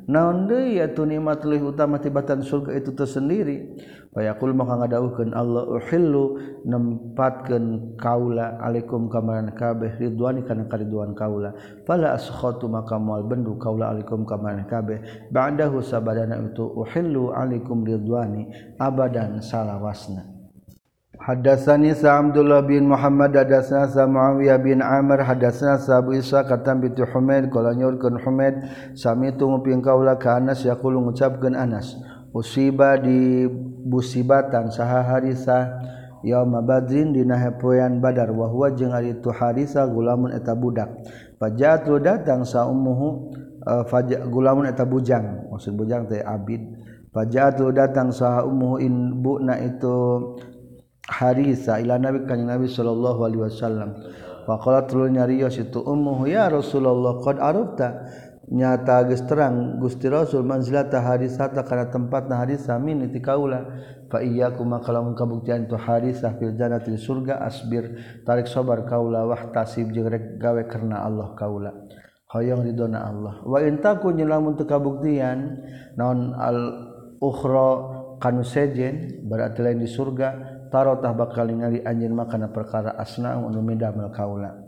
naon 0.06 0.46
deui 0.46 0.78
atuh 0.78 1.02
nikmat 1.02 1.42
leuwih 1.42 1.74
utama 1.74 1.98
tibatan 1.98 2.46
surga 2.46 2.78
itu 2.78 2.94
tersendiri. 2.94 3.74
Payakul 4.14 4.54
maka 4.54 4.78
ngadawuhkeun 4.78 5.34
Allah 5.34 5.66
uhillu 5.66 6.38
nempatkeun 6.62 7.98
kaula 7.98 8.54
alaikum 8.62 9.10
kamaran 9.10 9.50
kabeh 9.50 9.98
ridwani 9.98 10.46
kana 10.46 10.70
kariduan 10.70 11.18
kaula. 11.18 11.50
Fala 11.82 12.14
askhatu 12.14 12.70
maka 12.70 12.94
moal 12.94 13.26
bendu 13.26 13.58
kaula 13.58 13.90
alaikum 13.90 14.22
kamaran 14.22 14.62
kabeh 14.70 15.02
ba'dahu 15.34 15.82
sabadana 15.82 16.38
itu 16.38 16.62
uhillu 16.62 17.34
alaikum 17.34 17.82
ridwani 17.82 18.46
abadan 18.78 19.42
salawasna. 19.42 20.33
Hadatsani 21.14 21.94
Sa 21.94 22.18
Abdullah 22.18 22.66
bin 22.66 22.90
Muhammad 22.90 23.38
hadatsana 23.38 23.86
Sa 23.86 24.02
Muawiyah 24.02 24.58
bin 24.58 24.82
Amr 24.82 25.22
hadatsana 25.22 25.78
Sa 25.78 26.02
Abu 26.02 26.18
Isa 26.18 26.42
katam 26.42 26.82
bi 26.82 26.90
Humaid 26.90 27.54
qala 27.54 27.70
nyurkeun 27.70 28.18
Humaid 28.18 28.54
sami 28.98 29.30
tu 29.38 29.46
nguping 29.46 29.78
kaula 29.78 30.18
ka 30.18 30.42
Anas 30.42 30.66
yaqulu 30.66 30.98
ngucapkeun 31.06 31.54
Anas. 31.54 31.94
Usiba 32.34 32.98
di 32.98 33.46
busibatan 33.86 34.74
saha 34.74 35.06
harisa 35.06 35.78
yauma 36.26 36.66
badrin 36.66 37.14
dina 37.14 37.38
hepoean 37.38 38.02
badar 38.02 38.34
wa 38.34 38.50
huwa 38.50 38.74
jeung 38.74 38.90
ari 38.90 39.14
tu 39.22 39.30
harisa 39.30 39.86
gulamun 39.86 40.34
eta 40.34 40.58
budak. 40.58 40.90
Fajatu 41.38 42.02
datang 42.02 42.42
sa 42.42 42.66
ummuhu 42.66 43.30
uh, 43.62 43.86
gulamun 44.26 44.66
eta 44.66 44.82
bujang 44.82 45.46
maksud 45.46 45.78
bujang 45.78 46.10
teh 46.10 46.26
abid. 46.26 46.58
Fajatu 47.14 47.70
datang 47.70 48.10
sa 48.10 48.42
ummuhu 48.42 48.82
in 48.82 49.22
bu 49.22 49.38
na 49.38 49.62
itu 49.62 49.94
Harisa 51.04 51.76
ila 51.80 52.00
Nabi 52.00 52.24
kanjeng 52.24 52.48
Nabi 52.48 52.66
sallallahu 52.68 53.20
alaihi 53.28 53.42
wasallam. 53.44 53.90
Faqala 54.44 54.84
tul 54.84 55.08
nyarios 55.08 55.56
itu 55.56 55.80
ummuhu 55.80 56.28
ya 56.28 56.52
Rasulullah 56.52 57.16
qad 57.20 57.40
arafta 57.40 58.04
nyata 58.44 59.08
geus 59.08 59.24
terang 59.24 59.80
Gusti 59.80 60.04
Rasul 60.04 60.44
manzilata 60.44 61.00
harisata 61.00 61.64
kana 61.64 61.88
tempatna 61.88 62.44
harisa 62.44 62.76
min 62.76 63.08
itikaula 63.08 63.64
fa 64.12 64.20
iyyakum 64.20 64.68
makalam 64.68 65.16
kabuktian 65.16 65.64
tu 65.64 65.80
harisah 65.80 66.36
fil 66.36 66.52
jannati 66.52 66.92
surga 67.00 67.40
asbir 67.40 67.96
tarik 68.28 68.44
sabar 68.44 68.84
kaula 68.84 69.24
wahtasib 69.24 69.88
jeung 69.96 70.12
rek 70.12 70.36
gawe 70.36 70.60
karena 70.68 71.08
Allah 71.08 71.32
kaula. 71.32 71.72
Hoyong 72.36 72.68
ridona 72.68 73.00
Allah. 73.08 73.40
Wa 73.48 73.64
intaku 73.64 74.12
nyelamun 74.12 74.60
teu 74.60 74.68
kabuktian 74.68 75.64
naon 75.96 76.36
al 76.36 76.58
ukhra 77.24 77.70
kanu 78.20 78.44
sejen 78.44 79.24
berarti 79.24 79.64
lain 79.64 79.80
di 79.80 79.88
surga 79.88 80.53
tarotah 80.74 81.14
bakal 81.14 81.46
ningali 81.46 81.78
anjin 81.86 82.10
makana 82.10 82.50
perkara 82.50 82.98
asna 82.98 83.38
numidamel 83.38 84.10
kaula. 84.10 84.58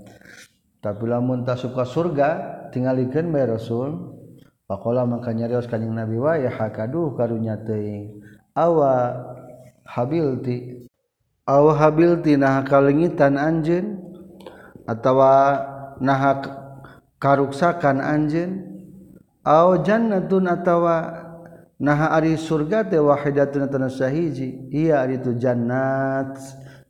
Tapi 0.78 1.02
lamun 1.02 1.42
tak 1.42 1.58
suka 1.58 1.82
surga 1.82 2.28
tingalikeun 2.70 3.34
bae 3.34 3.42
rasul 3.42 4.14
pakola 4.70 5.02
maka 5.02 5.34
nyarios 5.34 5.66
kanjing 5.66 5.90
nabi 5.90 6.14
wa 6.14 6.38
ya 6.38 6.54
hakaduh 6.54 7.10
karunya 7.18 7.58
teuing. 7.58 8.22
Awa 8.54 9.18
habilti 9.82 10.86
awa 11.42 11.74
habilti 11.74 12.38
nah 12.38 12.62
kalengitan 12.62 13.34
anjeun 13.34 13.98
atawa 14.86 15.58
nah 15.98 16.38
karuksakan 17.18 17.98
anjeun 17.98 18.62
aw 19.42 19.74
jannatun 19.82 20.46
atawa 20.54 21.25
nah 21.76 22.08
ari 22.16 22.40
surga 22.40 22.88
teh 22.88 23.00
wahidatun 23.00 23.68
tanu 23.68 23.92
sahiji. 23.92 24.68
Iya 24.72 25.04
ari 25.04 25.20
tu 25.20 25.36
jannat. 25.36 26.36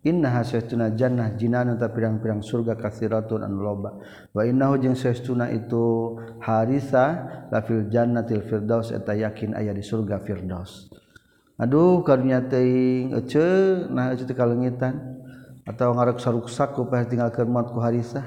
Innaha 0.06 0.46
sayyiduna 0.46 0.94
jannah 0.94 1.34
jinan 1.34 1.74
ta 1.82 1.90
pirang-pirang 1.90 2.38
surga 2.38 2.78
kasiratun 2.78 3.42
anu 3.42 3.58
loba. 3.58 3.98
Wa 4.30 4.46
innahu 4.46 4.78
jeung 4.78 4.94
sayyiduna 4.94 5.50
itu 5.50 6.14
harisa 6.38 7.26
lafil 7.50 7.90
jannatil 7.90 8.46
firdaus 8.46 8.94
eta 8.94 9.18
yakin 9.18 9.58
aya 9.58 9.74
di 9.74 9.82
surga 9.82 10.22
firdaus. 10.22 10.86
Aduh 11.58 12.06
karunya 12.06 12.38
teuing 12.46 13.18
ece 13.18 13.42
nah 13.90 14.14
ece 14.14 14.30
teh 14.30 14.38
kalengitan 14.38 15.18
atau 15.66 15.90
ngarek 15.98 16.22
saruksak 16.22 16.78
ku 16.78 16.86
pah 16.86 17.02
tinggalkeun 17.02 17.50
maut 17.50 17.74
ku 17.74 17.82
harisa 17.82 18.22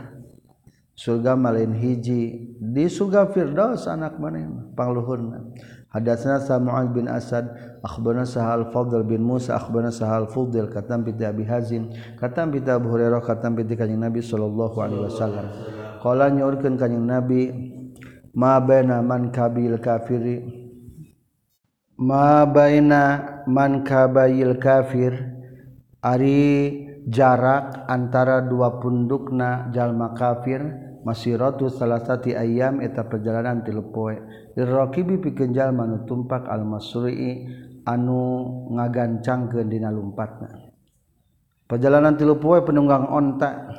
surga 0.99 1.39
malain 1.39 1.71
hiji. 1.71 2.51
Di 2.59 2.91
surga 2.91 3.31
firdaus 3.31 3.87
anak 3.87 4.19
maneh 4.19 4.43
pangluhurna. 4.75 5.47
Hadatsana 5.89 6.37
Sa'ad 6.37 6.93
bin 6.93 7.09
Asad, 7.09 7.49
akhbarana 7.81 8.21
Sa'al 8.21 8.69
Fadl 8.69 9.01
bin 9.01 9.25
Musa, 9.25 9.57
akhbarana 9.57 9.89
Sa'al 9.89 10.29
Fudil 10.29 10.69
katam 10.69 11.01
bi 11.01 11.17
Abi 11.25 11.41
Hazim, 11.49 11.89
katam 12.13 12.53
bi 12.53 12.61
Abu 12.69 12.93
Hurairah, 12.93 13.25
katam 13.25 13.57
bi 13.57 13.65
Kanjeng 13.65 13.97
Nabi 13.97 14.21
sallallahu 14.21 14.77
alaihi 14.77 15.01
wasallam. 15.09 15.45
Qala 15.97 16.29
nyorkeun 16.29 16.77
Kanjeng 16.77 17.09
Nabi 17.09 17.41
ma 18.37 18.61
baina 18.61 19.01
man 19.01 19.33
kabil 19.33 19.81
kafiri? 19.81 20.37
Ma 21.97 22.45
baina 22.45 23.43
man 23.49 23.81
kabayil 23.81 24.61
kafir? 24.61 25.17
Ari 26.05 26.85
jarak 27.09 27.89
antara 27.89 28.45
dua 28.45 28.77
pundukna 28.77 29.73
jalma 29.73 30.13
kafir 30.13 30.61
masiratu 31.01 31.67
salasati 31.67 32.37
ayam 32.37 32.79
eta 32.79 33.03
perjalanan 33.09 33.65
tilu 33.65 33.89
poe 33.91 34.15
Irokibi 34.59 35.23
pikenjal 35.23 35.71
manu 35.71 36.03
tumpak 36.03 36.51
almasuri 36.51 37.47
anu 37.87 38.43
ngagancangkeun 38.75 39.71
dina 39.71 39.87
lumpatna. 39.87 40.51
Perjalanan 41.63 42.19
tilu 42.19 42.35
poe 42.35 42.59
penunggang 42.59 43.07
onta. 43.07 43.71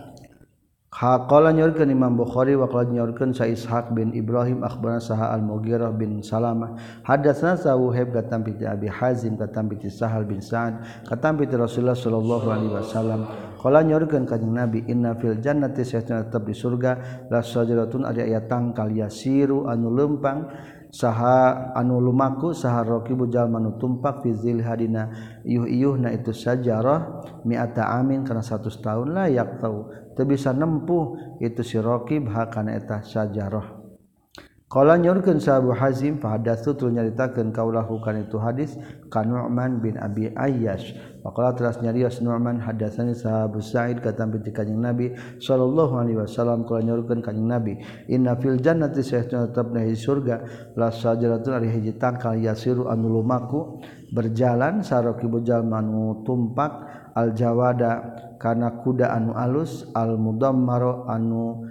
Haqala 0.91 1.55
nyorkeun 1.55 1.87
Imam 1.87 2.19
Bukhari 2.19 2.59
wa 2.59 2.67
qala 2.67 2.91
nyorkeun 2.91 3.31
Sa 3.31 3.47
Ishaq 3.47 3.95
bin 3.95 4.11
Ibrahim 4.11 4.67
akhbarana 4.67 4.99
Saha 4.99 5.31
Al-Mughirah 5.39 5.95
bin 5.95 6.19
Salamah 6.19 6.75
hadatsna 7.07 7.55
Sa'uhib 7.55 8.11
katam 8.11 8.43
bi 8.43 8.59
Abi 8.67 8.91
Hazim 8.91 9.39
katam 9.39 9.71
bi 9.71 9.79
Sahal 9.87 10.27
bin 10.27 10.43
Sa'ad 10.43 11.07
katam 11.07 11.39
bi 11.39 11.47
Rasulullah 11.47 11.95
sallallahu 11.95 12.47
alaihi 12.51 12.75
wasallam 12.75 13.23
Kala 13.61 13.85
nyorkeun 13.85 14.25
kanjing 14.25 14.57
Nabi 14.57 14.89
inna 14.89 15.13
fil 15.21 15.37
jannati 15.37 15.85
sayyiduna 15.85 16.33
tetap 16.33 16.49
di 16.49 16.57
surga 16.57 16.93
la 17.29 17.45
sajaratun 17.45 18.09
ada 18.09 18.25
ayat 18.25 18.49
tangkal 18.49 18.89
yasiru 18.89 19.69
anu 19.69 19.93
lempang 19.93 20.49
saha 20.89 21.69
anu 21.77 22.01
lumaku 22.01 22.57
saha 22.57 22.81
rakibu 22.89 23.29
jalma 23.29 23.61
anu 23.61 23.77
tumpak 23.77 24.25
fi 24.25 24.33
zilhadina 24.33 25.13
iuh 25.45 25.69
iuhna 25.69 26.09
itu 26.09 26.33
sajarah 26.33 27.21
mi'ata 27.45 28.01
amin 28.01 28.25
kana 28.25 28.41
100 28.41 28.65
tahun 28.81 29.13
layak 29.13 29.61
tau 29.61 29.93
teu 30.17 30.25
bisa 30.25 30.57
nempuh 30.57 31.37
itu 31.45 31.61
si 31.61 31.77
rakib 31.77 32.33
hakana 32.33 32.81
eta 32.81 33.05
sajarah. 33.05 33.80
Kala 34.71 34.95
nyorkeun 35.03 35.43
Abu 35.51 35.75
Hazim 35.75 36.23
fa 36.23 36.39
hadatsu 36.39 36.79
tul 36.79 36.95
nyaritakeun 36.95 37.51
kaulahu 37.51 37.99
kana 38.07 38.23
itu 38.23 38.39
hadis 38.39 38.79
ka 39.11 39.27
Nu'man 39.27 39.83
bin 39.83 39.99
Abi 39.99 40.31
Ayyash. 40.31 40.95
Faqala 41.27 41.59
teras 41.59 41.83
nyarios 41.83 42.23
Nu'man 42.23 42.63
hadatsani 42.63 43.19
sahabu 43.19 43.59
Sa'id 43.59 43.99
katam 43.99 44.31
bi 44.31 44.39
kanjing 44.55 44.79
Nabi 44.79 45.11
sallallahu 45.43 45.99
alaihi 45.99 46.23
wasallam 46.23 46.63
kala 46.71 46.87
nyorkeun 46.87 47.19
kanjing 47.19 47.51
Nabi 47.51 47.83
inna 48.15 48.39
fil 48.39 48.63
jannati 48.63 49.03
sahtuna 49.03 49.51
tabna 49.51 49.83
surga 49.91 50.71
la 50.79 50.95
sajaratun 50.95 51.51
ari 51.51 51.75
hiji 51.75 51.99
tangkal 51.99 52.39
yasiru 52.39 52.87
anu 52.95 53.11
lumaku 53.11 53.83
berjalan 54.15 54.87
saroki 54.87 55.27
bujal 55.27 55.67
manu 55.67 56.23
tumpak 56.23 57.11
al 57.19 57.35
jawada 57.35 58.15
kana 58.39 58.79
kuda 58.87 59.19
anu 59.19 59.35
alus 59.35 59.91
al 59.99 60.15
mudammaro 60.15 61.11
anu 61.11 61.67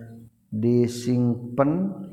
disingpen 0.51 2.08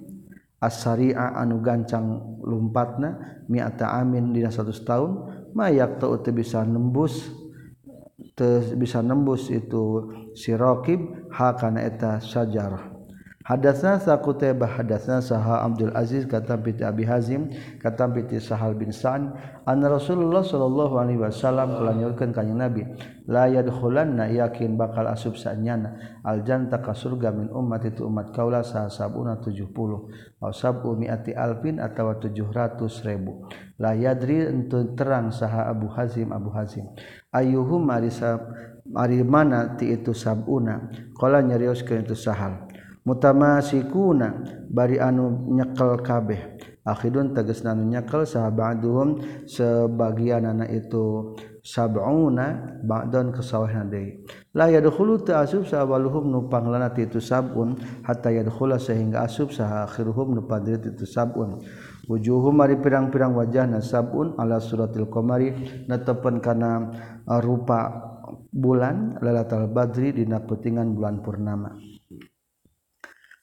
asariah 0.56 1.36
anu 1.36 1.60
gancang 1.60 2.40
lumpatna 2.40 3.42
miata 3.46 3.92
amin 4.00 4.32
dina 4.32 4.48
100 4.48 4.72
tahun 4.82 5.12
mayak 5.52 6.00
teu 6.00 6.16
teu 6.24 6.32
bisa 6.32 6.64
nembus 6.64 7.28
teu 8.32 8.64
bisa 8.80 9.04
nembus 9.04 9.52
itu 9.52 10.08
si 10.32 10.56
raqib 10.56 11.28
ha 11.32 11.52
kana 11.52 11.84
eta 11.84 12.18
sajarah 12.24 12.95
Hadasna 13.46 14.02
sakutaiba 14.02 14.66
hadasna 14.66 15.22
saha 15.22 15.62
Abdul 15.62 15.94
Aziz 15.94 16.26
kata 16.26 16.58
piti 16.58 16.82
Abi 16.82 17.06
Hazim 17.06 17.46
kata 17.78 18.10
piti 18.10 18.42
Sahal 18.42 18.74
bin 18.74 18.90
Sa'an 18.90 19.38
an 19.62 19.78
Rasulullah 19.86 20.42
sallallahu 20.42 20.98
alaihi 20.98 21.22
wasallam 21.22 21.78
kalanyurkeun 21.78 22.34
ka 22.34 22.42
Nabi 22.42 22.82
la 23.30 23.46
yadkhulanna 23.46 24.34
yakin 24.34 24.74
bakal 24.74 25.06
asub 25.06 25.38
sanyana 25.38 26.18
al 26.26 26.42
janta 26.42 26.82
ka 26.82 26.90
surga 26.90 27.30
min 27.30 27.46
ummat 27.54 27.86
itu 27.86 28.10
umat 28.10 28.34
kaula 28.34 28.66
saha 28.66 28.90
sabuna 28.90 29.38
70 29.38 30.42
aw 30.42 30.50
sabu 30.50 30.98
miati 30.98 31.30
alfin 31.30 31.78
atawa 31.78 32.18
700 32.18 32.82
ribu. 33.06 33.46
La 33.78 33.94
yadri 33.94 34.42
entun 34.42 34.98
terang 34.98 35.30
saha 35.30 35.70
Abu 35.70 35.86
Hazim 35.94 36.34
Abu 36.34 36.50
Hazim. 36.50 36.90
Ayuhum 37.30 37.86
marisa 37.86 38.42
ari 38.90 39.22
mana 39.22 39.78
ti 39.78 39.94
itu 39.94 40.10
sabuna 40.10 40.90
qala 41.14 41.46
nyarioskeun 41.46 42.02
itu 42.02 42.18
Sahal 42.18 42.65
mutamasikuna 43.06 44.42
bari 44.66 44.98
anu 44.98 45.46
nyekel 45.54 46.02
kabeh. 46.02 46.58
Akhidun 46.86 47.34
tegas 47.34 47.66
nanu 47.66 47.82
nyekel 47.82 48.22
sahabaduhum 48.22 49.18
sebagian 49.46 50.46
anak 50.46 50.70
itu 50.70 51.34
sab'una 51.66 52.78
ba'dan 52.86 53.34
kesawahna 53.34 53.90
deui. 53.90 54.22
La 54.54 54.70
yadkhulu 54.70 55.26
ta'asub 55.26 55.66
sawaluhum 55.66 56.30
nu 56.30 56.46
panglana 56.46 56.94
itu 56.94 57.18
sabun 57.18 57.74
hatta 58.06 58.30
yadkhula 58.30 58.78
sehingga 58.78 59.26
asub 59.26 59.50
saha 59.50 59.82
akhiruhum 59.90 60.38
nu 60.38 60.42
padret 60.46 60.86
itu 60.86 61.02
sabun. 61.02 61.58
Wujuhum 62.06 62.54
mari 62.54 62.78
pirang-pirang 62.78 63.34
wajahna 63.34 63.82
sabun 63.82 64.38
ala 64.38 64.62
suratil 64.62 65.10
qamari 65.10 65.50
netepan 65.90 66.38
kana 66.38 66.94
eh, 67.26 67.40
rupa 67.42 68.14
bulan 68.54 69.18
lailatul 69.18 69.66
badri 69.74 70.14
dina 70.14 70.38
putingan 70.38 70.94
bulan 70.94 71.18
purnama. 71.18 71.74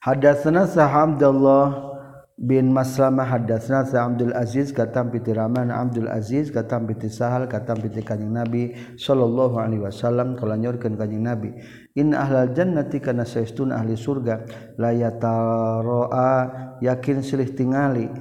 Hadatsana 0.04 0.68
sahamdallah 0.68 1.96
bin 2.36 2.76
Maslamah 2.76 3.24
hadatsna 3.24 3.88
Sa'abdul 3.88 4.36
Aziz 4.36 4.76
katam 4.76 5.08
piti 5.08 5.32
Rahman 5.32 5.72
Abdul 5.72 6.12
Aziz 6.12 6.52
katam 6.52 6.84
piti 6.92 7.08
Sahal 7.08 7.48
katam 7.48 7.80
piti 7.80 8.04
Kanjeng 8.04 8.36
Nabi 8.36 8.76
sallallahu 9.00 9.56
alaihi 9.64 9.80
wasallam 9.80 10.36
kala 10.36 10.60
nyorkeun 10.60 11.00
Kanjeng 11.00 11.24
Nabi. 11.24 11.56
In 11.96 12.12
ahlal 12.12 12.52
jannati 12.52 13.00
kana 13.00 13.24
saestun 13.24 13.72
ahli 13.72 13.96
surga 13.96 14.44
la 14.76 14.92
yataraa 14.92 16.36
yakin 16.84 17.24
silih 17.24 17.56
tingali. 17.56 18.12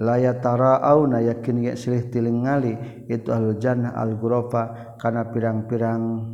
La 0.00 0.16
yataraauna 0.16 1.20
yakin 1.28 1.76
silih 1.76 2.08
tingali 2.08 3.04
itu 3.12 3.28
ahlul 3.28 3.60
jannah 3.60 3.92
al 4.00 4.16
ghurafa 4.16 4.96
kana 4.96 5.28
pirang-pirang 5.28 6.24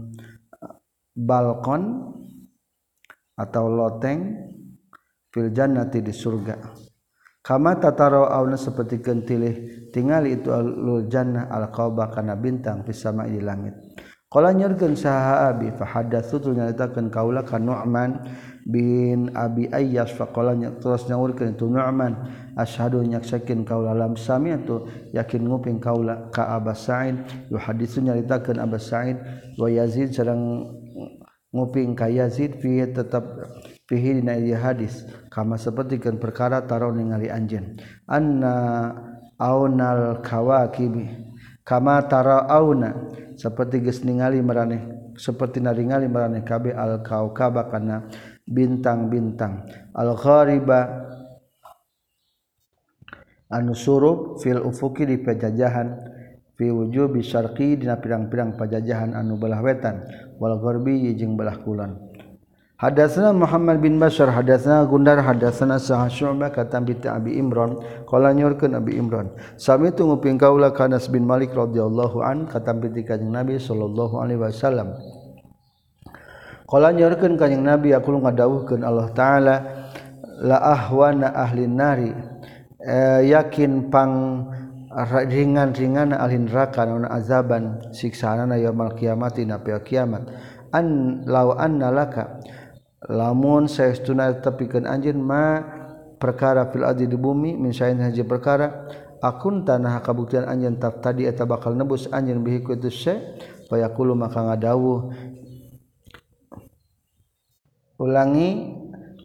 balkon 1.19 2.15
atau 3.35 3.67
loteng. 3.67 4.55
fil 5.33 5.53
jannati 5.53 6.01
di 6.01 6.13
surga. 6.13 6.57
Kama 7.39 7.81
tataro 7.81 8.29
awna 8.29 8.61
seperti 8.61 9.01
kentilih 9.01 9.89
tingali 9.89 10.37
itu 10.37 10.53
alul 10.53 11.09
jannah 11.09 11.49
al 11.49 11.73
qauba 11.73 12.13
kana 12.13 12.37
bintang 12.37 12.85
fis 12.85 13.01
sama'i 13.01 13.39
di 13.39 13.41
langit. 13.41 13.73
Qala 14.29 14.53
nyurkeun 14.53 14.93
saha 14.93 15.49
abi 15.49 15.73
fa 15.73 15.89
hadatsu 15.89 16.37
tu 16.37 16.53
nyaritakeun 16.53 17.09
kaula 17.09 17.49
ka 17.49 17.57
nu'man 17.57 18.21
bin 18.69 19.33
abi 19.33 19.73
ayyas 19.73 20.13
fa 20.13 20.29
qala 20.29 20.53
terus 20.53 21.09
nyaurkeun 21.09 21.57
tu 21.57 21.73
nu'man 21.73 22.13
asyhadu 22.53 23.01
nyaksakeun 23.09 23.65
kaula 23.65 23.97
lam 23.97 24.21
sami'tu 24.21 24.85
yakin 25.17 25.49
nguping 25.49 25.81
kaula 25.81 26.29
ka 26.29 26.45
abas 26.53 26.85
sa'id. 26.85 27.17
Yuhaditsu 27.49 28.05
nyaritakeun 28.05 28.61
abas 28.61 28.93
sa'id 28.93 29.17
wa 29.57 29.73
yazid 29.73 30.13
sareng 30.13 30.69
nguping 31.49 31.97
ka 31.97 32.13
yazid 32.13 32.61
fi 32.61 32.85
tetap 32.85 33.25
fihi 33.89 34.21
dina 34.21 34.37
ieu 34.37 34.53
iya 34.53 34.61
hadis. 34.61 35.09
Kama 35.33 35.57
sapertikeun 35.57 36.21
perkara 36.21 36.63
taro 36.69 36.93
ningali 36.93 37.33
anjeun 37.33 37.81
anna 38.05 38.93
aunal 39.41 40.21
kawakib 40.21 40.95
kama 41.65 42.05
tarauna 42.05 42.95
seperti 43.35 43.81
geus 43.81 44.05
ningali 44.05 44.45
maraneh 44.45 45.13
seperti 45.19 45.59
naringali 45.59 46.07
maraneh 46.07 46.47
kabeh 46.47 46.77
al 46.77 47.03
kaukaba 47.03 47.67
kana 47.67 48.07
bintang-bintang. 48.49 49.67
Al 49.93 50.15
ghariba. 50.15 51.05
Anu 53.49 53.73
surup 53.73 54.45
fil 54.45 54.61
ufuki 54.61 55.09
di 55.09 55.17
pajajahan 55.25 55.97
fi 56.53 56.69
wujubi 56.69 57.25
syarqi 57.25 57.81
dina 57.81 57.97
pirang-pirang 57.97 58.61
pajajahan 58.61 59.17
anu 59.17 59.41
belah 59.41 59.65
wetan. 59.65 60.05
Wal 60.37 60.61
gharbi 60.61 61.17
jeung 61.17 61.33
belah 61.33 61.57
kulon. 61.65 62.08
Hadatsana 62.79 63.35
Muhammad 63.35 63.83
bin 63.83 63.99
Bashar 63.99 64.31
hadatsana 64.31 64.87
Gundar 64.87 65.19
hadatsana 65.19 65.83
Sa'ah 65.83 66.07
Syu'bah 66.07 66.55
katam 66.55 66.87
bi 66.87 66.95
Abi 67.11 67.35
Imran 67.35 67.75
qala 68.07 68.31
nyurkeun 68.31 68.79
Abi 68.79 68.95
Imran. 68.95 69.35
Sami 69.59 69.91
tu 69.91 70.07
nguping 70.07 70.39
kaula 70.39 70.71
Kanas 70.71 71.11
bin 71.11 71.27
Malik 71.27 71.51
radhiyallahu 71.59 72.23
an 72.23 72.47
katam 72.47 72.79
bi 72.79 73.03
kanjeng 73.03 73.35
Nabi 73.35 73.59
sallallahu 73.59 74.23
alaihi 74.23 74.39
wasallam. 74.39 74.95
Qala 76.71 76.95
nyurkeun 76.95 77.35
kanjeng 77.35 77.67
Nabi 77.67 77.99
aku 77.99 78.15
ngadawuhkeun 78.15 78.87
Allah 78.87 79.11
taala 79.11 79.55
la 80.39 80.63
ahwana 80.63 81.35
ahli 81.35 81.67
nari 81.67 82.15
e, 82.79 83.27
yakin 83.27 83.91
pang 83.91 84.47
ringan-ringan 85.27 86.15
ahli 86.15 86.47
neraka 86.47 86.87
naon 86.87 87.11
azaban 87.11 87.91
siksaanana 87.91 88.55
yaumul 88.55 88.95
kiamati 88.95 89.43
na 89.43 89.59
kiamat. 89.59 90.31
An 90.71 91.27
law 91.27 91.59
anna 91.59 91.91
laka 91.91 92.39
lamun 93.09 93.67
saya 93.67 93.97
tun 93.97 94.21
tapikan 94.41 94.85
anj 94.85 95.17
ma 95.17 95.65
perkara 96.21 96.69
filadi 96.69 97.09
di 97.09 97.17
bumi 97.17 97.57
minsya 97.57 97.93
haji 97.93 98.23
perkara 98.29 98.89
akun 99.25 99.65
tanah 99.65 100.05
kabuktian 100.05 100.45
anj 100.45 100.69
tak 100.77 101.01
tadi 101.01 101.25
eta 101.25 101.49
bakal 101.49 101.73
nebus 101.73 102.07
anj 102.13 102.37
biku 102.39 102.77
itu 102.77 102.93
payakulu 103.73 104.13
maka 104.13 104.45
ngadauh 104.45 105.11
ulangi 107.99 108.77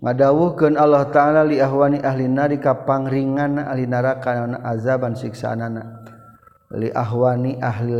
ngadauh 0.04 0.56
ke 0.56 0.68
Allah 0.76 1.08
ta'ala 1.12 1.48
li 1.48 1.60
ahwani 1.60 2.00
ahli 2.04 2.28
nari 2.28 2.58
kapang 2.60 3.08
ringan 3.08 3.60
ahli 3.60 3.88
naraka 3.88 4.48
azaban 4.64 5.16
siksaan 5.16 5.64
anak 5.64 6.04
li 6.74 6.90
ahwani 6.90 7.62
ahli 7.62 7.94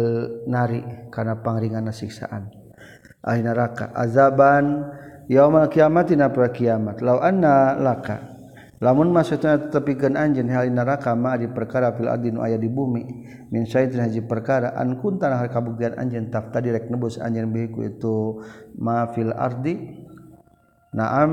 nari 0.50 0.82
karena 1.14 1.38
pangringan 1.38 1.94
siksaan. 1.94 2.50
Ahli 3.24 3.46
neraka 3.46 3.94
azaban 3.96 4.90
yauma 5.28 5.68
kiamat 5.72 6.12
dina 6.12 6.32
poe 6.32 6.50
kiamat. 6.50 7.00
Law 7.04 7.20
anna 7.24 7.78
laka. 7.78 8.34
Lamun 8.84 9.16
maksudna 9.16 9.72
tepikeun 9.72 10.20
anjeun 10.20 10.52
hal 10.52 10.68
neraka 10.68 11.16
ma 11.16 11.40
di 11.40 11.48
perkara 11.48 11.96
fil 11.96 12.12
adi 12.12 12.36
nu 12.36 12.44
aya 12.44 12.60
di 12.60 12.68
bumi 12.68 13.08
min 13.48 13.64
syaitin 13.64 14.04
haji 14.04 14.28
perkara 14.28 14.76
an 14.76 15.00
kunta 15.00 15.32
nah 15.32 15.40
kabuktian 15.48 15.96
anjeun 15.96 16.28
tafta 16.28 16.60
direk 16.60 16.92
nebus 16.92 17.16
anjeun 17.16 17.48
bihiku 17.48 17.88
itu 17.88 18.44
ma 18.76 19.08
fil 19.16 19.32
ardi. 19.32 20.04
Naam 20.92 21.32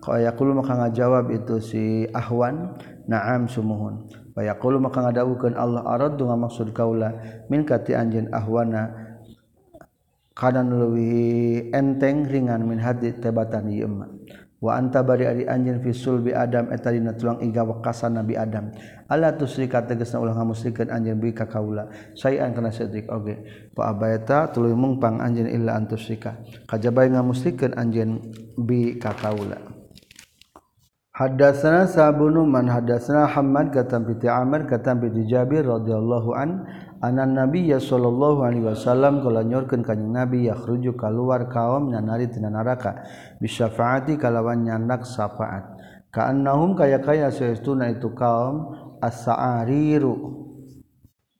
qayaqulu 0.00 0.64
maka 0.64 0.80
ngajawab 0.80 1.28
itu 1.28 1.60
si 1.60 2.08
ahwan 2.16 2.80
naam 3.04 3.52
sumuhun. 3.52 4.08
Bayaqulu 4.32 4.80
maka 4.80 5.02
ngadawukeun 5.04 5.58
Allah 5.58 5.84
aradu 5.84 6.24
ngamaksud 6.24 6.72
kaula? 6.72 7.10
Min 7.52 7.68
kati 7.68 7.92
anjeun 7.92 8.32
ahwana 8.32 9.07
kanan 10.38 10.70
lebih 10.70 11.74
enteng 11.74 12.30
ringan 12.30 12.62
min 12.62 12.78
hadi 12.78 13.18
tebatan 13.18 13.66
ieu 13.66 13.90
mah 13.90 14.06
wa 14.58 14.74
anta 14.74 15.06
bari 15.06 15.24
ari 15.26 15.44
anjeun 15.46 15.78
fi 15.78 15.94
sulbi 15.94 16.34
adam 16.34 16.70
eta 16.74 16.90
dina 16.90 17.14
tulang 17.14 17.38
iga 17.46 17.62
wekasan 17.62 18.18
nabi 18.18 18.34
adam. 18.34 18.74
Ala 19.06 19.32
tusrika 19.38 19.86
tegasna 19.86 20.18
ulah 20.18 20.34
ngamusrikeun 20.34 20.90
anjeun 20.90 21.18
bi 21.22 21.30
ka 21.30 21.46
kaula. 21.46 21.86
Sayan 22.18 22.52
kana 22.52 22.74
sedrik 22.74 23.06
oge. 23.06 23.38
Fa 23.72 23.94
abaita 23.94 24.50
tuluy 24.50 24.74
mungpang 24.74 25.22
anjeun 25.22 25.46
illa 25.46 25.78
antusrika 25.78 26.42
kajabae 26.66 27.14
ngamusrikeun 27.14 27.78
anjeun 27.78 28.18
bi 28.58 28.98
ka 28.98 29.14
kaula. 29.14 29.77
Hadatsana 31.18 31.90
sabunu 31.90 32.46
man 32.46 32.70
hadatsana 32.70 33.26
Hamad 33.26 33.74
katam 33.74 34.06
bi 34.06 34.14
Amr 34.30 34.70
katam 34.70 35.02
bi 35.02 35.10
Jabir 35.26 35.66
radhiyallahu 35.66 36.30
an 36.38 36.62
anan 37.02 37.34
nabiyya 37.34 37.82
sallallahu 37.82 38.46
alaihi 38.46 38.62
wasallam 38.62 39.18
kala 39.26 39.42
nyorkeun 39.42 39.82
ka 39.82 39.98
nabi 39.98 40.46
yakhruju 40.46 40.94
kaluar 40.94 41.50
kaum 41.50 41.90
nyanari 41.90 42.30
tina 42.30 42.54
neraka 42.54 43.02
bisyafaati 43.42 44.14
kalawan 44.14 44.62
nyandak 44.62 45.02
syafaat. 45.02 45.66
Kaannahum 46.14 46.78
kaya 46.78 47.02
kaya 47.02 47.34
saestuna 47.34 47.90
itu 47.90 48.14
kaum 48.14 48.78
as-sa'ariru. 49.02 50.14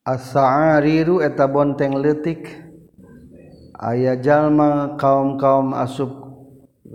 As-sa'ariru 0.02 1.22
eta 1.22 1.46
bonteng 1.46 2.02
leutik. 2.02 2.50
Aya 3.78 4.18
jalma 4.18 4.98
kaum-kaum 4.98 5.70
asup 5.70 6.10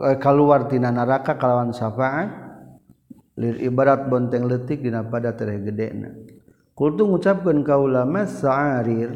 eh, 0.03 0.19
kaluar 0.19 0.67
tina 0.67 0.91
neraka 0.91 1.39
kalawan 1.39 1.71
syafaat. 1.71 2.42
lir 3.37 3.57
ibarat 3.61 4.09
bonteng 4.09 4.45
letik 4.45 4.85
dina 4.85 5.01
pada 5.05 5.33
tere 5.33 5.57
gedena. 5.61 6.13
Kultu 6.73 7.05
ngucapkeun 7.05 7.61
kaulama 7.61 8.25
sa'arir 8.25 9.13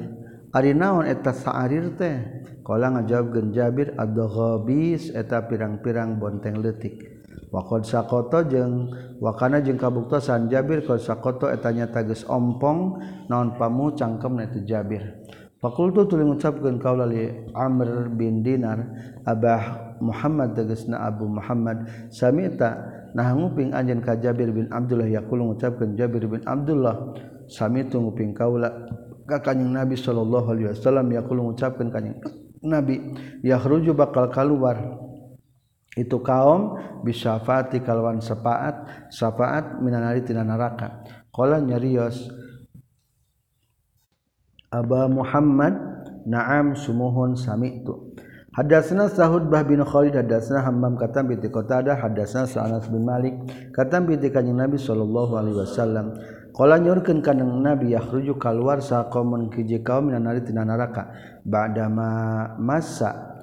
ari 0.53 0.71
naon 0.77 1.10
eta 1.10 1.34
sa'arir 1.34 1.97
teh? 1.97 2.17
Kala 2.62 2.91
ngajawabkeun 2.99 3.56
Jabir 3.56 3.95
ad-ghabis 3.95 5.15
eta 5.15 5.47
pirang-pirang 5.47 6.19
bonteng 6.19 6.60
letik 6.60 7.15
wa 7.47 7.63
qad 7.63 7.88
saqata 7.88 8.43
jeung 8.43 8.91
wa 9.23 9.32
kana 9.39 9.63
jeung 9.63 9.80
kabuktosan 9.80 10.51
Jabir 10.51 10.84
qad 10.84 10.99
saqata 10.99 11.56
eta 11.56 11.71
nyata 11.71 12.03
geus 12.03 12.27
ompong 12.27 12.99
naon 13.32 13.56
pamu 13.56 13.95
cangkemna 13.95 14.51
itu 14.51 14.67
Jabir. 14.67 15.23
Fakultu 15.58 16.06
tuluy 16.06 16.27
ngucapkeun 16.27 16.77
kaula 16.77 17.10
li 17.10 17.34
Amr 17.58 18.13
bin 18.13 18.45
Dinar 18.45 18.77
Abah 19.25 19.97
Muhammad 19.97 20.53
tegasna 20.53 21.01
Abu 21.01 21.25
Muhammad 21.25 21.89
samita 22.13 22.97
nah 23.15 23.32
nguping 23.36 23.72
anjeun 23.72 24.04
ka 24.04 24.20
Jabir 24.20 24.52
bin 24.52 24.67
Abdullah 24.72 25.08
yaqulu 25.08 25.54
ngucapkeun 25.54 25.96
Jabir 25.96 26.28
bin 26.28 26.41
Abdullah 26.43 27.15
Sami 27.48 27.88
tungguping 27.88 28.36
kaula 28.36 28.67
kanyeng 29.24 29.72
Nabi 29.72 29.95
Shallallahu 29.95 30.47
Alaihi 30.51 30.68
Wasallam. 30.76 31.08
Ya 31.16 31.24
mengucapkan 31.24 31.88
kanyeng 31.88 32.20
nabi 32.64 32.99
yahruju 33.45 33.93
bakal 33.93 34.28
keluar 34.34 34.99
itu 35.97 36.18
kaum 36.22 36.78
bisyafati 37.01 37.82
kalwan 37.82 38.22
sepaat 38.22 39.10
syafaat 39.10 39.82
minanari 39.82 40.22
tina 40.22 40.45
neraka 40.45 41.01
qala 41.34 41.62
nyarios 41.62 42.30
Aba 44.68 45.08
Muhammad 45.08 45.80
na'am 46.28 46.76
sumuhun 46.76 47.39
sami'tu 47.39 48.07
Hadasna 48.58 49.05
Sahud 49.05 49.53
bah 49.53 49.62
bin 49.62 49.86
Khalid 49.86 50.18
hadasna 50.18 50.66
Hammam 50.66 50.97
katam 50.97 51.30
binti 51.30 51.45
Qatadah 51.45 51.93
hadasna 52.01 52.49
Sa'anas 52.49 52.89
bin 52.89 53.05
Malik 53.05 53.38
katam 53.70 54.10
binti 54.10 54.34
kanjeng 54.34 54.58
Nabi 54.58 54.82
sallallahu 54.82 55.38
alaihi 55.38 55.62
wasallam. 55.62 56.18
Nyurken 56.58 57.22
kan 57.22 57.38
nabi 57.38 57.93
ya 57.93 58.01
rujuk 58.01 58.41
kal 58.41 58.58
keluar 58.58 58.82
sa 58.82 59.05
kaum 59.14 59.30
kiji 59.53 59.86
kaum 59.86 60.10
naraka 60.10 61.14
badama 61.45 62.58
masa 62.58 63.38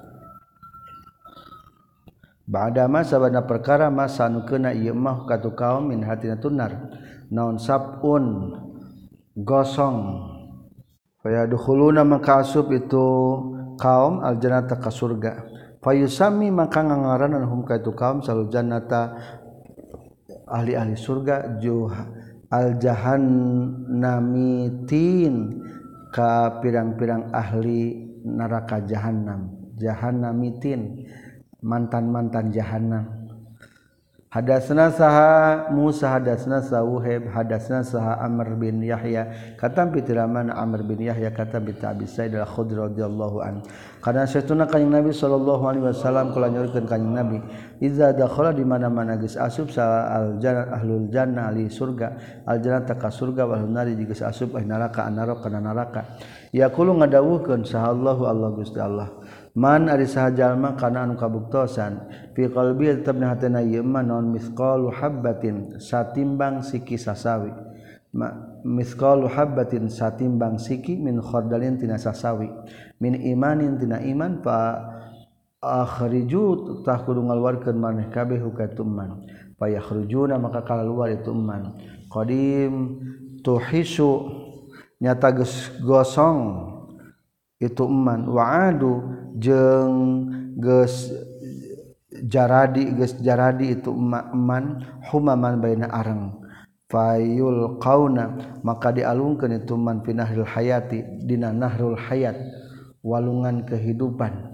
bada 2.43 2.91
masa 2.91 3.15
bana 3.15 3.47
perkara 3.47 3.87
masa 3.87 4.27
nu 4.27 4.43
kena 4.43 4.75
ieu 4.75 4.91
mah 4.91 5.23
katu 5.31 5.55
kaum 5.55 5.95
min 5.95 6.03
hatina 6.03 6.35
tunar. 6.43 6.91
Naon 7.31 7.55
sabun 7.55 8.51
gosong. 9.31 10.27
Faya 11.23 11.47
dukhuluna 11.47 12.03
maka 12.03 12.43
asup 12.43 12.67
itu 12.75 13.07
kaum 13.77 14.23
aljanata 14.23 14.79
ka 14.79 14.91
surga. 14.91 15.43
Fayusami 15.83 16.49
maka 16.49 16.81
ngangaranan 16.81 17.43
hum 17.45 17.61
ka 17.61 17.77
itu 17.77 17.93
kaum 17.93 18.25
sal 18.25 18.49
jannata 18.49 19.13
ahli-ahli 20.49 20.97
surga 20.97 21.61
juha 21.61 22.09
al 22.49 22.81
jahannamitin 22.81 25.61
ka 26.09 26.57
pirang-pirang 26.63 27.29
ahli 27.29 28.09
neraka 28.25 28.81
jahannam. 28.87 29.51
Jahannamitin 29.77 31.05
mantan-mantan 31.61 32.49
jahannam. 32.49 33.24
Hadasna 34.35 34.91
saha 34.91 35.71
Musa 35.71 36.11
hadasna 36.11 36.59
sawuhib 36.59 37.31
hadasna 37.31 37.87
saha 37.87 38.19
Amr 38.19 38.59
bin 38.59 38.83
Yahya. 38.83 39.55
Kata 39.55 39.87
pitiraman 39.87 40.51
Amr 40.51 40.83
bin 40.83 41.07
Yahya 41.07 41.31
kata 41.31 41.63
bita 41.63 41.95
Abi 41.95 42.03
Sa'id 42.03 42.35
al-Khudri 42.35 42.75
radhiyallahu 42.75 43.39
an. 43.39 43.63
Karena 44.03 44.27
saytuna 44.27 44.67
kanjing 44.67 44.91
Nabi 44.91 45.15
sallallahu 45.15 45.63
alaihi 45.63 45.87
wasallam 45.87 46.35
kula 46.35 46.51
nyorikeun 46.51 46.83
kanjing 46.83 47.15
Nabi 47.15 47.39
iza 47.79 48.11
dakhala 48.11 48.51
di 48.51 48.67
mana-mana 48.67 49.15
geus 49.15 49.39
asub 49.39 49.71
sa 49.71 50.11
al-jannah 50.19 50.83
ahlul 50.83 51.07
jannah 51.07 51.47
li 51.55 51.71
surga. 51.71 52.43
Al-jannah 52.43 52.83
ka 52.83 53.07
surga 53.07 53.47
wal 53.47 53.63
nari 53.71 53.95
geus 54.03 54.19
asub 54.19 54.59
ahli 54.59 54.67
eh, 54.67 54.69
neraka 54.69 55.07
annara 55.07 55.39
kana 55.39 55.63
neraka. 55.63 56.19
Yaqulu 56.51 56.91
ngadawuhkeun 56.99 57.63
sa 57.63 57.87
Allahu 57.87 58.27
Allah 58.27 58.51
Gusti 58.51 58.83
Allah. 58.83 59.15
man 59.55 59.87
ari 59.87 60.05
sahajallma 60.05 60.75
kana 60.75 61.07
anu 61.07 61.15
kabuktosan. 61.15 62.11
Fi 62.35 62.51
qalbi 62.51 62.91
tetep 62.91 63.15
na 63.15 63.33
hatena 63.33 63.63
ieu 63.63 63.81
man 63.81 64.11
naon 64.11 64.35
mithqalu 64.35 64.91
habbatin 64.91 65.79
satimbang 65.79 66.59
siki 66.61 66.99
sasawi. 66.99 67.55
Ma 68.15 68.31
misqalu 68.63 69.27
habbatin 69.27 69.91
satimbang 69.91 70.59
siki 70.59 70.99
min 70.99 71.23
khardalin 71.23 71.79
tina 71.79 71.95
sasawi. 71.95 72.51
Min 72.99 73.15
imanin 73.15 73.79
tina 73.79 74.03
iman 74.03 74.43
fa 74.43 74.91
akhriju 75.65 76.83
tah 76.85 77.01
kudu 77.01 77.25
ngaluarkeun 77.25 77.75
maneh 77.79 78.07
kabeh 78.13 78.37
hukatum 78.37 78.85
man 78.85 79.25
fa 79.57 79.65
yakhrujuna 79.65 80.37
maka 80.37 80.61
kaluar 80.61 81.09
itu 81.09 81.33
man 81.33 81.73
qadim 82.13 83.01
tuhisu 83.41 84.29
nyata 85.01 85.33
gosong 85.81 86.39
itu 87.57 87.81
eman 87.87 88.29
wa'adu 88.29 88.93
jeng 89.35 89.95
ges 90.59 91.11
jaradi 92.25 92.95
ges 92.95 93.19
jaradi 93.19 93.75
itu 93.75 93.91
makman 93.91 94.83
humaman 95.11 95.59
baina 95.59 95.91
areng. 95.91 96.31
Fayul 96.85 97.81
kauna 97.81 98.59
maka 98.61 98.93
dialungkan 98.93 99.57
itu 99.57 99.73
man 99.73 100.05
finahil 100.05 100.45
hayati 100.45 101.25
dina 101.25 101.49
nahrul 101.49 101.97
hayat 101.97 102.37
walungan 103.01 103.65
kehidupan. 103.65 104.53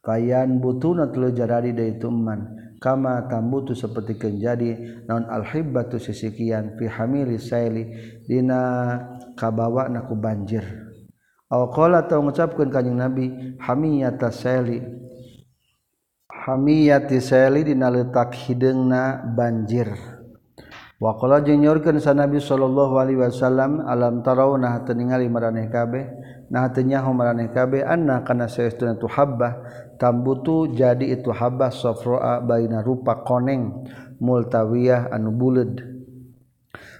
Kayan 0.00 0.62
butuna 0.62 1.10
tulu 1.12 1.34
jaradi 1.34 1.76
da 1.76 1.84
itu 1.84 2.08
man 2.08 2.56
kama 2.78 3.26
tambutu 3.28 3.74
seperti 3.74 4.16
kenjadi 4.16 5.04
naon 5.08 5.26
alhibbatu 5.26 5.98
sisikian 5.98 6.76
fi 6.78 6.86
hamili 6.86 7.40
saili 7.40 7.92
dina 8.24 8.96
kabawa 9.36 9.90
naku 9.92 10.16
banjir. 10.16 10.85
Awqala 11.46 12.02
atau 12.02 12.26
mengucapkan 12.26 12.66
kanjeng 12.66 12.98
Nabi 12.98 13.54
hamiyata 13.62 14.34
seli. 14.34 14.82
Hamiyati 16.26 17.18
sali 17.18 17.66
dina 17.66 17.90
letak 17.90 18.34
hideungna 18.34 19.18
banjir 19.34 19.90
Waqala 20.96 21.44
jeung 21.44 21.60
nyorkeun 21.60 22.00
sa 22.00 22.16
Nabi 22.16 22.40
sallallahu 22.40 22.96
alaihi 22.96 23.20
wasallam 23.20 23.84
alam 23.84 24.24
tarawna 24.24 24.80
teningali 24.80 25.28
maraneh 25.28 25.68
kabeh? 25.68 26.08
Nah 26.48 26.72
tenyahu 26.72 27.12
maraneh 27.12 27.52
kabeh? 27.52 27.84
Anna 27.84 28.24
kana 28.24 28.48
saestuna 28.48 28.96
tu 28.96 29.04
habbah? 29.04 29.60
Tambutu 30.00 30.72
jadi 30.72 31.20
itu 31.20 31.28
habbah 31.28 31.68
safraa 31.68 32.40
baina 32.40 32.80
rupa 32.80 33.20
koneng 33.28 33.84
multawiyah 34.24 35.12
anu 35.12 35.36
buleud. 35.36 35.95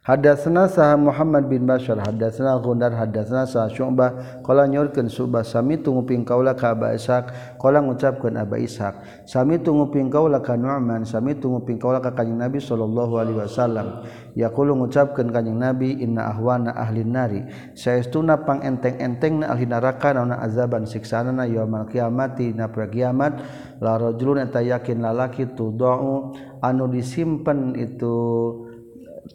Hadatsana 0.06 0.70
sah 0.70 0.94
Muhammad 0.94 1.50
bin 1.50 1.66
Bashar 1.66 1.98
hadatsana 1.98 2.62
Gundar 2.62 2.94
hadatsana 2.94 3.42
sah 3.42 3.66
Syu'bah. 3.66 4.40
Qala 4.46 4.70
nyorkeun 4.70 5.10
Syu'bah 5.10 5.42
sami 5.42 5.82
tunguping 5.82 6.22
kaula 6.22 6.54
ka 6.54 6.78
Aba 6.78 6.94
Ishaq. 6.94 7.58
Qala 7.58 7.82
ngucapkeun 7.82 8.38
Aba 8.38 8.54
Ishaq 8.54 9.26
sami 9.26 9.58
tunguping 9.58 10.06
kaula 10.06 10.38
ka 10.38 10.54
Nu'man 10.54 11.02
sami 11.02 11.34
tunguping 11.34 11.82
kaula 11.82 11.98
ka 11.98 12.14
Kanjeng 12.14 12.38
Nabi 12.38 12.62
sallallahu 12.62 13.14
alaihi 13.18 13.38
wasallam. 13.42 14.06
Yaqulu 14.38 14.78
ngucapkeun 14.78 15.34
Kanjeng 15.34 15.58
Nabi 15.58 15.98
inna 15.98 16.30
ahwana 16.30 16.70
ahli 16.78 17.02
nari. 17.02 17.42
Saestuna 17.74 18.46
pangenteng-entengna 18.46 19.50
ahli 19.50 19.66
neraka 19.66 20.14
naonna 20.14 20.38
azaban 20.38 20.86
siksaanana 20.86 21.50
yaumil 21.50 21.90
qiyamati 21.90 22.54
na 22.54 22.70
kiamat. 22.70 23.42
La 23.82 23.98
rajulun 23.98 24.38
eta 24.38 24.62
yakin 24.62 25.02
lalaki 25.02 25.50
tudau 25.52 26.30
anu 26.62 26.86
disimpen 26.88 27.74
itu 27.74 28.14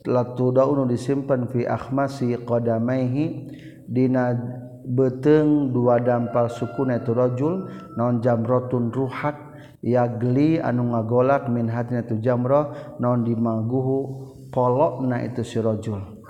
latudaunu 0.06 0.90
disimpen 0.90 1.50
fi 1.50 1.66
akhmasi 1.68 2.42
qadamaihi 2.42 3.26
dina 3.86 4.34
beteng 4.82 5.70
dua 5.70 6.02
dampal 6.02 6.50
sukuna 6.50 6.98
itu 7.02 7.14
rajul 7.14 7.70
non 7.94 8.18
jamrotun 8.20 8.90
ruhat 8.90 9.38
yagli 9.86 10.58
anu 10.58 10.94
ngagolak 10.94 11.50
min 11.50 11.70
hatina 11.70 12.02
tu 12.06 12.18
jamrah 12.18 12.98
non 12.98 13.22
dimaguhu 13.22 14.26
polokna 14.50 15.22
itu 15.26 15.46
si 15.46 15.58
rajul. 15.62 16.22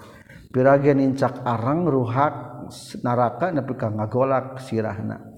Piragen 0.52 1.00
incak 1.00 1.48
arang 1.48 1.88
ruhat 1.88 2.68
neraka 3.04 3.56
nepi 3.56 3.74
ka 3.80 3.88
ngagolak 3.88 4.60
sirahna. 4.60 5.31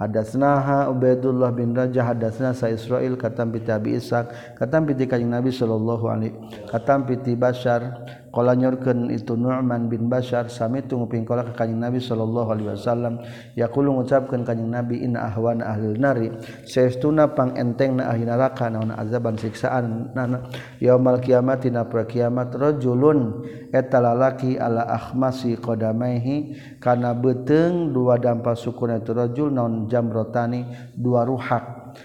Hadasnaha 0.00 0.88
Ubaidullah 0.88 1.52
bin 1.52 1.76
Rajah 1.76 2.16
hadasna 2.16 2.56
sa 2.56 2.72
Israil 2.72 3.20
katam 3.20 3.52
bi 3.52 3.60
Abi 3.68 4.00
Ishaq 4.00 4.56
katam 4.56 4.88
bi 4.88 4.96
kanjing 4.96 5.28
Nabi 5.28 5.52
sallallahu 5.52 6.08
alaihi 6.08 6.34
katam 6.72 7.04
bi 7.04 7.20
Bashar 7.36 8.00
Kala 8.30 8.54
nyorkeun 8.54 9.10
itu 9.10 9.34
Nu'man 9.34 9.90
bin 9.90 10.06
Bashar 10.06 10.46
samitu 10.46 10.94
nguping 10.94 11.26
kala 11.26 11.50
ka 11.50 11.66
Kanjeng 11.66 11.82
Nabi 11.82 11.98
sallallahu 11.98 12.48
alaihi 12.54 12.70
wasallam. 12.70 13.14
Yaqulu 13.58 13.98
ngucapkeun 13.98 14.46
Kanjeng 14.46 14.70
Nabi 14.70 15.02
inna 15.02 15.26
ahwana 15.26 15.74
ahlil 15.74 15.98
nari 15.98 16.30
saestuna 16.62 17.34
pangentengna 17.34 18.06
ahli 18.06 18.22
neraka 18.22 18.70
naon 18.70 18.94
azaban 18.94 19.34
siksaan 19.34 20.14
nana 20.14 20.46
yaumul 20.78 21.18
kiamat 21.18 21.66
dina 21.66 21.82
kiamat 21.90 22.54
rajulun 22.54 23.42
eta 23.74 23.98
lalaki 23.98 24.54
ala 24.54 24.86
akhmasi 24.86 25.58
qadamaihi 25.58 26.54
kana 26.78 27.18
beteng 27.18 27.90
dua 27.90 28.14
dampa 28.14 28.54
sukuna 28.54 29.02
itu 29.02 29.10
rajul 29.10 29.50
naon 29.50 29.90
jamrotani 29.90 30.70
dua 30.94 31.26
ruhak. 31.26 31.98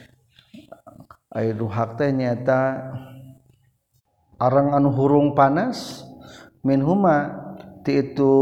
Air 1.36 1.54
ruhak 1.54 2.02
teh 2.02 2.10
nyata 2.10 2.82
arang 4.40 4.74
anu 4.74 4.90
hurung 4.90 5.36
panas 5.36 6.05
minhuma 6.66 7.46
ti 7.86 8.02
itu 8.02 8.34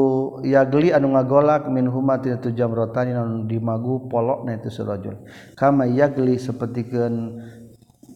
yagli 0.47 0.95
anu 0.95 1.13
ngagolak 1.13 1.67
min 1.67 1.91
huma 1.91 2.23
ti 2.23 2.31
itu 2.31 2.55
jamrotani 2.55 3.11
anu 3.11 3.43
dimagu 3.43 4.07
polok 4.07 4.47
na 4.47 4.55
itu 4.55 4.71
surajul 4.71 5.19
kama 5.59 5.83
yagli 5.91 6.39
sapertikeun 6.39 7.43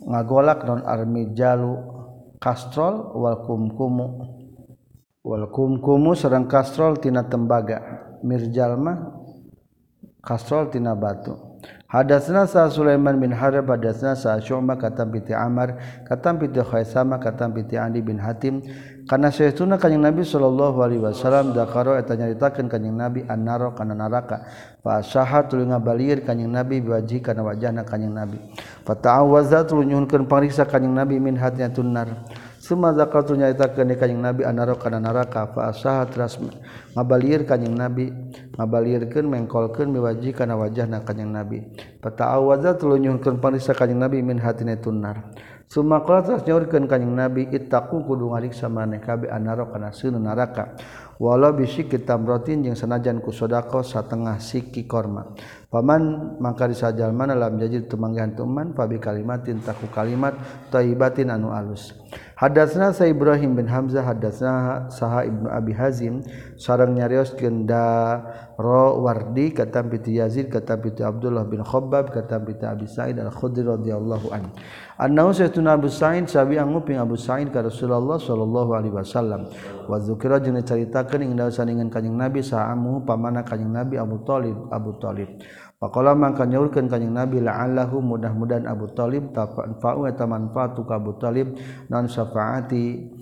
ngagolak 0.08 0.64
non 0.64 0.88
armi 0.88 1.36
jalu 1.36 1.98
kastrol 2.40 3.18
wal 3.18 3.44
kumkumu. 3.44 4.08
Wal 5.28 5.52
kumkumu 5.52 6.16
sareng 6.16 6.48
kastrol 6.48 6.96
tina 7.02 7.26
tembaga. 7.28 8.08
Mirjal 8.24 8.80
mah 8.80 8.98
kastrol 10.24 10.72
tina 10.72 10.96
batu. 10.96 11.36
Hadatsna 11.88 12.48
sa 12.48 12.68
Sulaiman 12.68 13.16
bin 13.20 13.32
Harb 13.32 13.68
hadatsna 13.68 14.14
sa 14.16 14.36
Syu'bah 14.44 14.76
katam 14.76 15.08
piti 15.12 15.32
Amr 15.32 15.80
katam 16.04 16.36
piti 16.36 16.60
Khaisama 16.60 17.16
katam 17.20 17.56
piti 17.56 17.76
Andi 17.76 18.00
bin 18.04 18.20
Hatim. 18.20 18.64
karena 19.08 19.32
seuna 19.32 19.80
kanyang 19.80 20.12
nabi 20.12 20.28
Shallallahu 20.28 20.84
Alaihi 20.84 21.00
Wasallam 21.00 21.56
dakaro 21.56 21.96
eta 21.96 22.20
nyaritakeun 22.20 22.68
kanyang 22.68 22.96
nabi 23.00 23.20
annaro 23.24 23.72
kana 23.72 23.96
naraka. 23.96 24.44
Fasaha 24.84 25.48
tuluy 25.48 25.64
ngabalir 25.64 26.28
kanyang 26.28 26.52
nabi 26.52 26.84
biwaji 26.84 27.24
kana 27.24 27.40
wajahna 27.40 27.88
kanyang 27.88 28.20
nabi. 28.20 28.36
Fata'awwaza 28.84 29.64
tuluy 29.64 29.88
nyuhunkeun 29.88 30.28
pangriksa 30.28 30.68
kanyang 30.68 31.00
nabi 31.00 31.24
min 31.24 31.40
hatnya 31.40 31.72
tunnar 31.72 32.28
Suma 32.60 32.92
zakatu 32.92 33.40
nyaritakeun 33.40 33.96
kanyang 33.96 34.22
nabi 34.28 34.42
anaro 34.44 34.76
kana 34.76 35.00
naraka. 35.00 35.56
Fasaha 35.56 36.04
teras 36.12 36.36
ngabalir 36.92 37.48
kanyang 37.48 37.80
nabi 37.80 38.12
ngabalirkeun 38.60 39.24
mengkolkeun 39.24 39.88
biwaji 39.96 40.36
kana 40.36 40.60
wajahna 40.60 41.08
kanyang 41.08 41.32
nabi. 41.32 41.64
Fata'awwaza 42.04 42.76
tuluy 42.76 43.00
nyuhunkeun 43.08 43.40
pangriksa 43.40 43.72
kanyang 43.72 44.12
nabi 44.12 44.20
min 44.20 44.36
hatnya 44.44 44.76
tunnar 44.76 45.32
Sumakanyaurkan 45.68 46.88
kanyang 46.88 47.28
nabi 47.28 47.44
itaku 47.52 48.08
kudu 48.08 48.32
ngaliksa 48.32 48.72
maneh 48.72 49.04
kabe 49.04 49.28
anaro 49.28 49.68
kana 49.68 49.92
sunun 49.92 50.24
naraka. 50.24 50.80
Walau 51.20 51.52
bisi 51.52 51.84
kita 51.84 52.16
brotin 52.16 52.64
jeung 52.64 52.80
sanajan 52.80 53.20
ku 53.20 53.36
sodako 53.36 53.84
satengah 53.84 54.40
siki 54.40 54.88
korma. 54.88 55.36
Paman 55.68 56.40
maka 56.40 56.72
disajal 56.72 57.12
mana 57.12 57.36
dalam 57.36 57.60
jajir 57.60 57.84
temanggihan 57.84 58.32
teman 58.32 58.72
fabi 58.72 58.96
kalimatin 58.96 59.60
taku 59.60 59.92
kalimat 59.92 60.40
taibatin 60.72 61.36
anu 61.36 61.52
alus. 61.52 61.92
Hadatsna 62.38 62.94
sa 62.94 63.10
Ibrahim 63.10 63.58
bin 63.58 63.66
Hamzah 63.66 64.06
hadatsna 64.06 64.86
saha 64.94 65.26
Ibnu 65.26 65.50
Abi 65.50 65.74
Hazim 65.74 66.22
sareng 66.54 66.94
nyarios 66.94 67.34
genda 67.34 68.22
Wardi 68.58 69.54
kata 69.54 69.82
piti 69.86 70.22
Yazid 70.22 70.54
kata 70.54 70.78
piti 70.78 71.02
Abdullah 71.02 71.46
bin 71.46 71.66
Khabbab 71.66 72.14
kata 72.14 72.38
piti 72.42 72.66
Abi 72.66 72.86
Sa'id 72.86 73.18
Al-Khudri 73.18 73.66
radhiyallahu 73.66 74.34
an. 74.34 74.50
Annahu 74.98 75.34
sayyiduna 75.34 75.78
Abu 75.78 75.90
Sa'id 75.90 76.26
sawi 76.30 76.58
anguping 76.58 76.98
Abu 76.98 77.18
Sa'id 77.18 77.54
ka 77.54 77.62
Rasulullah 77.62 78.18
sallallahu 78.18 78.74
alaihi 78.74 78.94
wasallam 78.94 79.50
wa 79.86 79.98
dzukira 80.02 80.42
jeung 80.42 80.58
caritakeun 80.62 81.22
ing 81.22 81.34
daosan 81.38 81.70
Kanjeng 81.90 82.18
Nabi 82.18 82.42
sa'amu 82.42 83.06
pamana 83.06 83.46
Kanjeng 83.46 83.70
Nabi 83.74 83.98
Abu 83.98 84.22
Thalib 84.26 84.70
Abu 84.74 84.98
Thalib. 84.98 85.42
Pakola 85.78 86.18
mangka 86.18 86.50
nyaurkeun 86.50 86.90
kanjing 86.90 87.14
Nabi 87.14 87.38
la'allahu 87.38 88.02
mudah-mudahan 88.02 88.66
Abu 88.66 88.90
Thalib 88.98 89.30
tafa'u 89.30 90.10
eta 90.10 90.26
manfaatu 90.26 90.82
ka 90.82 90.98
Abu 90.98 91.14
Thalib 91.22 91.54
non 91.94 92.10
syafaati 92.10 93.14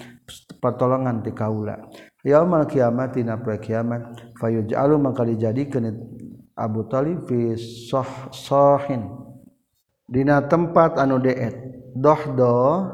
pertolongan 0.64 1.20
ti 1.20 1.36
kaula. 1.36 1.76
Yaumal 2.24 2.64
kiamat 2.64 3.20
dina 3.20 3.36
poe 3.44 3.60
kiamat 3.60 4.40
fayuj'alu 4.40 4.96
mangka 4.96 5.28
dijadikeun 5.28 6.00
Abu 6.56 6.88
Thalib 6.88 7.28
fi 7.28 7.60
sah 7.60 8.32
sahin 8.32 9.04
dina 10.08 10.40
tempat 10.48 10.96
anu 10.96 11.20
deet 11.20 11.60
dohdo 11.92 12.88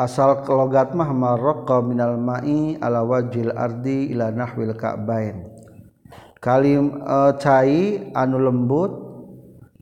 asal 0.00 0.42
logat 0.48 0.96
mah 0.96 1.12
marqa 1.12 1.84
minal 1.84 2.18
ma'i 2.18 2.80
ala 2.80 3.04
wajhil 3.06 3.54
ardi 3.54 4.10
ila 4.10 4.32
nahwil 4.34 4.74
ka'bain 4.74 5.53
kalim 6.44 7.00
uh, 7.00 7.32
cai 7.40 8.12
anu 8.12 8.36
lembut 8.36 8.92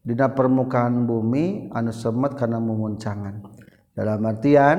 dina 0.07 0.31
permukaan 0.31 1.11
bumi 1.11 1.75
anu 1.75 1.91
semet 1.91 2.39
karena 2.39 2.63
memuncangan 2.63 3.43
dalam 3.99 4.23
artian 4.23 4.79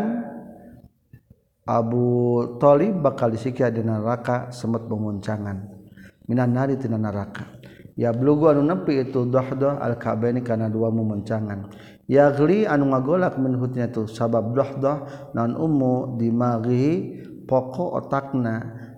Abu 1.63 2.07
Thalib 2.59 3.03
bakal 3.03 3.36
disiksa 3.36 3.67
di 3.67 3.84
neraka 3.84 4.51
semet 4.55 4.88
memuncangan 4.88 5.63
minan 6.27 6.55
nari 6.55 6.75
tina 6.75 6.99
neraka. 6.99 7.59
Ya 7.95 8.09
blugu 8.09 8.51
anu 8.51 8.65
nepi 8.65 9.05
itu 9.05 9.29
dohdoh 9.29 9.77
al 9.77 10.01
kabaini 10.01 10.41
karena 10.41 10.65
dua 10.65 10.89
memuncangan 10.89 11.69
ya 12.09 12.34
gli 12.34 12.65
anu 12.65 12.89
ngagolak 12.89 13.38
menhutnya 13.38 13.86
itu 13.86 14.09
sabab 14.09 14.49
dohdoh 14.55 15.31
non 15.38 15.53
umu 15.53 16.17
dimaghi 16.17 17.21
pokok 17.45 18.01
otakna 18.01 18.55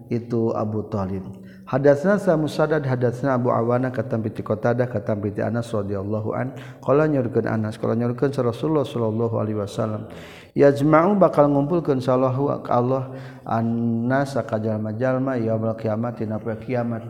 itu 0.08 0.56
Abu 0.56 0.88
Thalib 0.88 1.45
Hadatsna 1.66 2.22
sa 2.22 2.38
Musaddad 2.38 2.86
hadatsna 2.86 3.42
Abu 3.42 3.50
Awana 3.50 3.90
katam 3.90 4.22
bi 4.22 4.30
Qatadah 4.30 4.86
katam 4.86 5.18
bi 5.18 5.34
Anas 5.42 5.74
radhiyallahu 5.74 6.30
an. 6.38 6.54
Qala 6.78 7.10
nyurkeun 7.10 7.50
Anas 7.50 7.82
qala 7.82 7.98
nyurkeun 7.98 8.30
Rasulullah 8.30 8.86
sallallahu 8.86 9.34
alaihi 9.42 9.58
wasallam 9.58 10.06
yajma'u 10.54 11.18
bakal 11.18 11.50
ngumpulkeun 11.50 12.06
sallahu 12.06 12.62
ka 12.62 12.70
Allah 12.70 13.18
annas 13.50 14.38
ka 14.38 14.62
jalma-jalma 14.62 15.42
yaumul 15.42 15.74
kiamat 15.74 16.22
dina 16.22 16.38
poe 16.38 16.54
kiamat. 16.54 17.02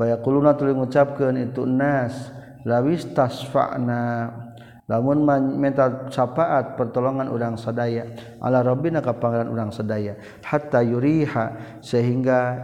Fayaquluna 0.00 0.56
tuluy 0.56 0.72
ngucapkeun 0.72 1.36
itu 1.44 1.68
nas 1.68 2.32
lawis 2.64 3.04
tasfa'na. 3.12 4.47
lamun 4.88 5.28
minta 5.60 6.08
syafaat 6.08 6.80
pertolongan 6.80 7.28
urang 7.28 7.60
sadaya. 7.60 8.08
Ala 8.40 8.64
rabbina 8.64 9.04
ka 9.04 9.20
pangeran 9.20 9.52
urang 9.52 9.68
sadaya. 9.68 10.16
Hatta 10.40 10.80
yuriha 10.80 11.78
sehingga 11.84 12.56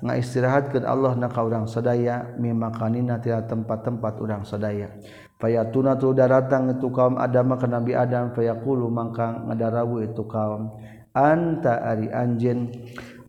ngaistirahatkeun 0.00 0.86
Allah 0.86 1.18
na 1.18 1.26
ka 1.26 1.42
urang 1.42 1.66
sadaya 1.66 2.38
mimakanina 2.38 3.18
tina 3.18 3.42
tempat-tempat 3.42 4.14
urang 4.22 4.46
sadaya. 4.46 4.94
Fayatuna 5.42 5.98
tu 5.98 6.14
daratang 6.14 6.70
itu 6.70 6.86
kaum 6.94 7.18
adam 7.18 7.58
ka 7.58 7.66
nabi 7.66 7.98
adam 7.98 8.30
fayaqulu 8.30 8.86
mangka 8.86 9.42
ngadarawuh 9.50 10.06
itu 10.06 10.22
kaum 10.30 10.78
anta 11.12 11.82
ari 11.82 12.08
anjeun 12.08 12.72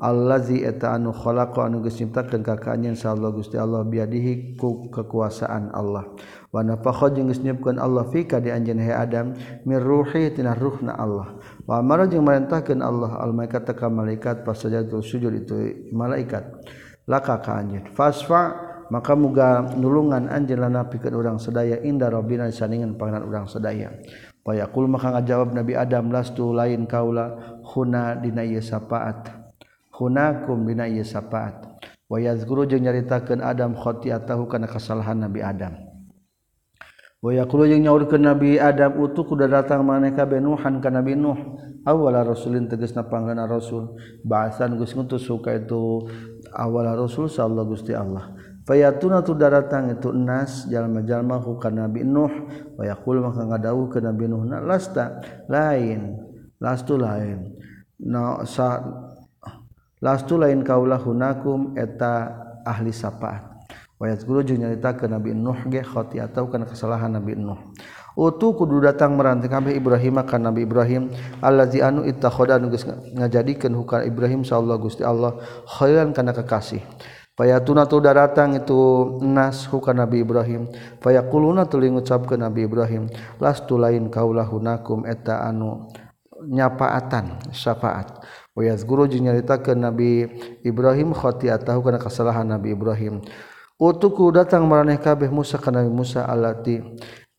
Allahzi 0.03 0.67
eta 0.67 0.99
anu 0.99 1.15
khalaqa 1.15 1.63
anu 1.63 1.79
geus 1.79 1.95
nyiptakeun 1.95 2.43
ka 2.43 2.59
kaanjeun 2.59 2.91
insyaallah 2.91 3.31
Gusti 3.31 3.55
Allah 3.55 3.87
biadihi 3.87 4.59
ku 4.59 4.91
kekuasaan 4.91 5.71
Allah. 5.71 6.11
Wa 6.51 6.59
nafakha 6.59 7.15
jeung 7.15 7.31
geus 7.31 7.39
niupkeun 7.39 7.79
Allah 7.79 8.03
fika 8.11 8.43
di 8.43 8.51
anjeun 8.51 8.83
he 8.83 8.91
Adam 8.91 9.31
mir 9.63 9.79
ruhi 9.79 10.27
tina 10.35 10.59
ruhna 10.59 10.99
Allah. 10.99 11.39
Wa 11.63 11.79
amara 11.79 12.03
jeung 12.03 12.27
marintahkeun 12.27 12.83
Allah 12.83 13.15
al 13.15 13.31
malaikat 13.31 13.63
ka 13.71 13.87
malaikat 13.87 14.43
pas 14.43 14.59
sajadah 14.59 14.99
sujud 14.99 15.31
itu 15.39 15.87
malaikat. 15.95 16.51
Laka 17.07 17.39
ka 17.39 17.63
anjeun. 17.63 17.87
Fasfa 17.95 18.59
maka 18.91 19.15
muga 19.15 19.71
nulungan 19.79 20.27
anjeun 20.27 20.67
lana 20.67 20.83
pikeun 20.83 21.15
urang 21.15 21.39
sadaya 21.39 21.79
inda 21.79 22.11
rabbina 22.11 22.51
saningan 22.51 22.99
panganan 22.99 23.23
urang 23.23 23.47
sadaya. 23.47 23.95
Payakul 24.43 24.91
maka 24.91 25.15
ngajawab 25.15 25.55
Nabi 25.55 25.79
Adam 25.79 26.11
lastu 26.11 26.51
lain 26.51 26.91
kaula 26.91 27.39
khuna 27.63 28.19
dina 28.19 28.43
ieu 28.43 28.59
sapaat. 28.59 29.42
hunakum 29.93 30.65
dina 30.65 30.89
ieu 30.89 31.05
sapaat. 31.05 31.69
Wa 32.09 32.17
yazkuru 32.21 32.65
jeung 32.69 32.83
nyaritakeun 32.85 33.41
Adam 33.41 33.73
khotiatahu 33.77 34.45
kana 34.49 34.69
kesalahan 34.69 35.23
Nabi 35.23 35.41
Adam. 35.41 35.73
Wa 37.23 37.31
yaqulu 37.31 37.71
jeung 37.71 37.87
nyaurkeun 37.87 38.21
Nabi 38.21 38.59
Adam 38.59 38.99
utuh 38.99 39.23
kudu 39.23 39.47
datang 39.47 39.81
maneh 39.87 40.11
ka 40.11 40.27
benuhan 40.27 40.83
ka 40.83 40.91
Nabi 40.91 41.15
Nuh. 41.15 41.39
Awala 41.87 42.23
rasulin 42.27 42.67
tegasna 42.67 43.07
panggana 43.07 43.47
rasul. 43.47 43.95
Bahasan 44.27 44.75
geus 44.75 44.91
ngutus 44.91 45.23
suka 45.23 45.55
itu 45.55 46.03
awala 46.51 46.99
rasul 46.99 47.31
sallallahu 47.31 47.75
gusti 47.75 47.95
Allah. 47.95 48.35
Fayatuna 48.63 49.19
tu 49.23 49.35
daratang 49.35 49.91
itu 49.91 50.11
nas 50.15 50.67
jalma-jalma 50.67 51.39
ku 51.39 51.55
Nabi 51.71 52.03
Nuh. 52.03 52.31
Wayakul 52.75 53.23
maka 53.23 53.47
ngadau 53.47 53.87
ke 53.87 54.03
Nabi 54.03 54.27
Nuh 54.27 54.43
lasta? 54.63 55.23
Lain. 55.47 56.19
Lastu 56.59 56.99
lain. 56.99 57.55
Na 58.03 58.43
sa 58.43 58.83
lastu 60.03 60.35
lain 60.35 60.67
kaulah 60.67 60.99
hunakum 60.99 61.71
eta 61.79 62.35
ahli 62.67 62.91
sapaat 62.91 63.47
wayat 64.03 64.19
guru 64.27 64.43
jeung 64.43 64.67
nyarita 64.67 64.99
ke 64.99 65.07
Nabi 65.07 65.31
Nuh 65.31 65.55
ge 65.71 65.79
khatiatau 65.79 66.51
kana 66.51 66.67
kesalahan 66.67 67.15
Nabi 67.15 67.39
Nuh 67.39 67.55
utu 68.19 68.51
kudu 68.51 68.83
datang 68.83 69.15
meranti 69.15 69.47
kabeh 69.47 69.71
Ibrahim 69.79 70.19
ka 70.27 70.35
Nabi 70.35 70.67
Ibrahim 70.67 71.07
allazi 71.39 71.79
anu 71.79 72.03
ittakhadha 72.03 72.59
nu 72.59 72.67
geus 72.67 72.83
ngajadikeun 72.85 73.71
hukar 73.79 74.03
Ibrahim 74.03 74.43
sallallahu 74.43 74.91
Gusti 74.91 75.07
Allah 75.07 75.39
khairan 75.79 76.11
kana 76.11 76.35
kekasih 76.35 76.83
Fayatuna 77.33 77.89
tu 77.89 77.97
datang 77.97 78.53
itu 78.53 78.77
nas 79.25 79.65
huka 79.65 79.89
Nabi 79.89 80.21
Ibrahim. 80.21 80.69
Fayakuluna 81.01 81.65
tuling 81.65 81.97
ucap 81.97 82.29
ke 82.29 82.37
Nabi 82.37 82.69
Ibrahim. 82.69 83.09
Las 83.41 83.65
tu 83.65 83.73
lain 83.73 84.13
kaulah 84.13 84.45
hunakum 84.45 85.01
eta 85.01 85.41
anu 85.41 85.89
nyapaatan 86.45 87.49
syafaat. 87.49 88.21
Wayas 88.53 88.85
guru 88.85 89.09
jeung 89.09 89.25
nyaritakeun 89.25 89.81
Nabi 89.81 90.29
Ibrahim 90.61 91.17
khati'atahu 91.17 91.81
kana 91.81 91.97
kesalahan 91.97 92.45
Nabi 92.45 92.77
Ibrahim. 92.77 93.25
Utuku 93.81 94.29
datang 94.29 94.69
maraneh 94.69 95.01
kabeh 95.01 95.25
Musa 95.33 95.57
kana 95.57 95.81
Nabi 95.81 95.89
Musa 95.89 96.21
alati 96.21 96.77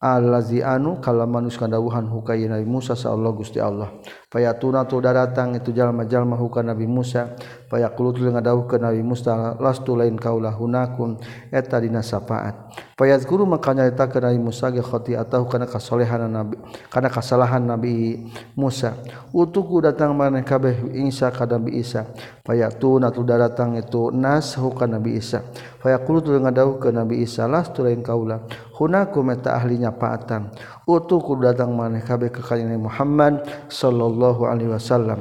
allazi 0.03 0.59
anu 0.61 0.99
kala 0.99 1.23
us 1.47 1.55
kadawuhan 1.55 2.11
hukaya 2.11 2.51
Nabi 2.51 2.67
Musa 2.67 2.99
sa 2.99 3.15
Allah 3.15 3.31
Gusti 3.31 3.63
Allah. 3.63 3.95
fayatuna 4.35 4.83
tu 4.91 4.99
datang 4.99 5.55
itu 5.55 5.71
jalma-jalma 5.71 6.35
hukana 6.35 6.75
Nabi 6.75 6.91
Musa. 6.91 7.39
Fayaqulu 7.71 8.09
tu 8.15 8.27
ngadawuh 8.27 8.67
ka 8.67 8.83
Nabi 8.83 9.03
Musa 9.07 9.55
lastu 9.63 9.95
lain 9.95 10.19
kaulah 10.19 10.51
hunakum. 10.51 11.15
Eta 11.55 11.79
dina 11.79 12.03
safaat. 12.03 12.75
Fayazkuru 12.99 13.47
maka 13.47 13.71
nyarita 13.71 14.11
ka 14.11 14.19
Nabi 14.19 14.43
Musa 14.43 14.75
ge 14.75 14.83
khati'atahu 14.83 15.47
kana 15.47 15.71
kasolehan 15.71 16.27
Nabi 16.27 16.59
kana 16.91 17.07
kasalahan 17.11 17.63
Nabi 17.63 18.27
Musa. 18.59 18.99
Utuku 19.31 19.79
datang 19.79 20.15
maneh 20.19 20.43
kabeh 20.43 20.91
Isa 21.07 21.31
ka 21.31 21.47
Nabi 21.47 21.79
Isa. 21.79 22.11
Fayatuna 22.43 23.15
tu 23.15 23.23
datang 23.23 23.79
itu 23.79 24.11
nas 24.11 24.59
hukana 24.59 24.99
Nabi 24.99 25.19
Isa. 25.19 25.47
Fayaqulu 25.79 26.19
tu 26.23 26.31
ngadawuh 26.35 26.83
ka 26.83 26.91
Nabi 26.91 27.23
Isa 27.23 27.47
lastu 27.47 27.87
lain 27.87 28.03
kaulah 28.03 28.43
hunakum. 28.75 29.31
Eta 29.31 29.55
ahli 29.55 29.79
nyapaatan 29.83 30.55
utuhku 30.85 31.37
datang 31.41 31.73
maneh 31.73 32.05
kabeh 32.05 32.29
ke 32.29 32.41
kanjeng 32.45 32.77
Muhammad 32.77 33.45
sallallahu 33.69 34.45
alaihi 34.49 34.73
wasallam. 34.73 35.21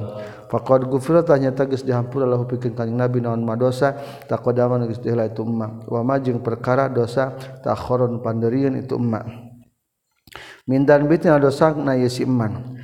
Faqad 0.53 0.86
gufira 0.86 1.26
tanya 1.26 1.49
tegas 1.49 1.82
dihampura 1.82 2.30
lahu 2.30 2.45
pikeun 2.45 2.78
kanjeng 2.78 2.93
Nabi 2.93 3.26
naon 3.26 3.41
madosa 3.41 3.97
taqadama 4.30 4.86
geus 4.86 5.01
dihela 5.01 5.26
itu 5.26 5.41
emak. 5.41 5.89
wa 5.89 6.05
ma 6.05 6.22
jeung 6.22 6.45
perkara 6.45 6.93
dosa 6.93 7.34
takhoron 7.66 8.22
panderieun 8.22 8.78
itu 8.78 8.93
umma 8.93 9.26
mindan 10.70 11.09
bitna 11.09 11.41
dosa 11.41 11.74
na 11.74 11.97
yesi 11.97 12.30
iman 12.30 12.78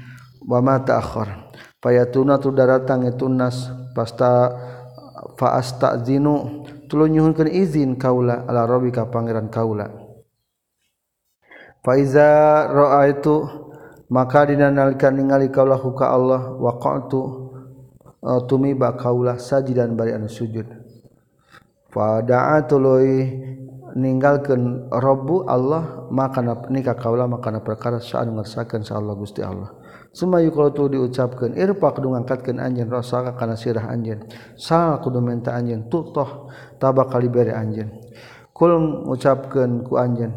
wa 0.50 0.60
ma 0.66 0.82
ta'akhor 0.82 1.54
payatuna 1.78 2.42
tu 2.42 2.50
daratang 2.50 3.06
itu 3.06 3.30
nas 3.30 3.70
pasta 3.94 4.50
faastazinu 5.38 6.66
tulunyuhunkeun 6.90 7.54
izin 7.54 8.02
kaula 8.02 8.50
ala 8.50 8.66
rabbi 8.66 8.90
ka 8.90 9.06
pangeran 9.14 9.46
kaula 9.54 10.09
faiza 11.84 12.68
ra'a 12.70 13.08
itu 13.10 13.36
maka 14.10 14.50
dinanalkan 14.50 15.22
ningali 15.22 15.54
kaulah 15.54 15.78
huka 15.78 16.10
Allah 16.10 16.58
waqatu 16.58 17.22
uh, 18.26 18.42
tumiba 18.50 18.98
kaulah 18.98 19.38
sajidan 19.38 19.94
bari 19.94 20.18
anu 20.18 20.26
sujud. 20.26 20.66
Fada'a 21.90 22.70
tuluy 22.70 23.34
ninggalkeun 23.98 24.94
rabbu 24.94 25.50
Allah 25.50 26.10
maka 26.14 26.42
nikah 26.70 26.98
kaulah 26.98 27.26
maka 27.26 27.54
perkara 27.62 27.98
saat 27.98 28.30
ngersakeun 28.30 28.86
sa 28.86 28.98
Allah 28.98 29.14
Gusti 29.18 29.42
Allah. 29.42 29.74
Semayu 30.10 30.50
kalau 30.50 30.74
tu 30.74 30.90
diucapkan 30.90 31.54
irpa 31.54 31.94
kudu 31.94 32.10
ngangkatkeun 32.18 32.58
anjeun 32.58 32.90
rasaka 32.90 33.38
kana 33.38 33.54
sirah 33.54 33.94
anjeun 33.94 34.26
sal 34.58 34.98
kudu 35.06 35.22
minta 35.22 35.54
anjeun 35.54 35.86
tutoh 35.86 36.50
tabak 36.82 37.14
kali 37.14 37.30
bere 37.30 37.54
anjeun. 37.54 37.94
Kul 38.54 39.06
ngucapkeun 39.06 39.86
ku 39.86 40.02
anjeun 40.02 40.34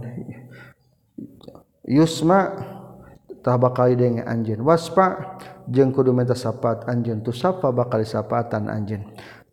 Yusmatah 1.83 3.57
bakal 3.59 3.99
denge 3.99 4.23
anjeun. 4.23 4.63
Waspa 4.63 5.39
jeung 5.67 5.91
kudu 5.91 6.15
minta 6.15 6.39
sapat 6.39 6.87
anjeun. 6.87 7.27
Tu 7.27 7.35
sapa 7.35 7.75
bakal 7.75 8.07
sapatan 8.07 8.71
anjeun. 8.71 9.03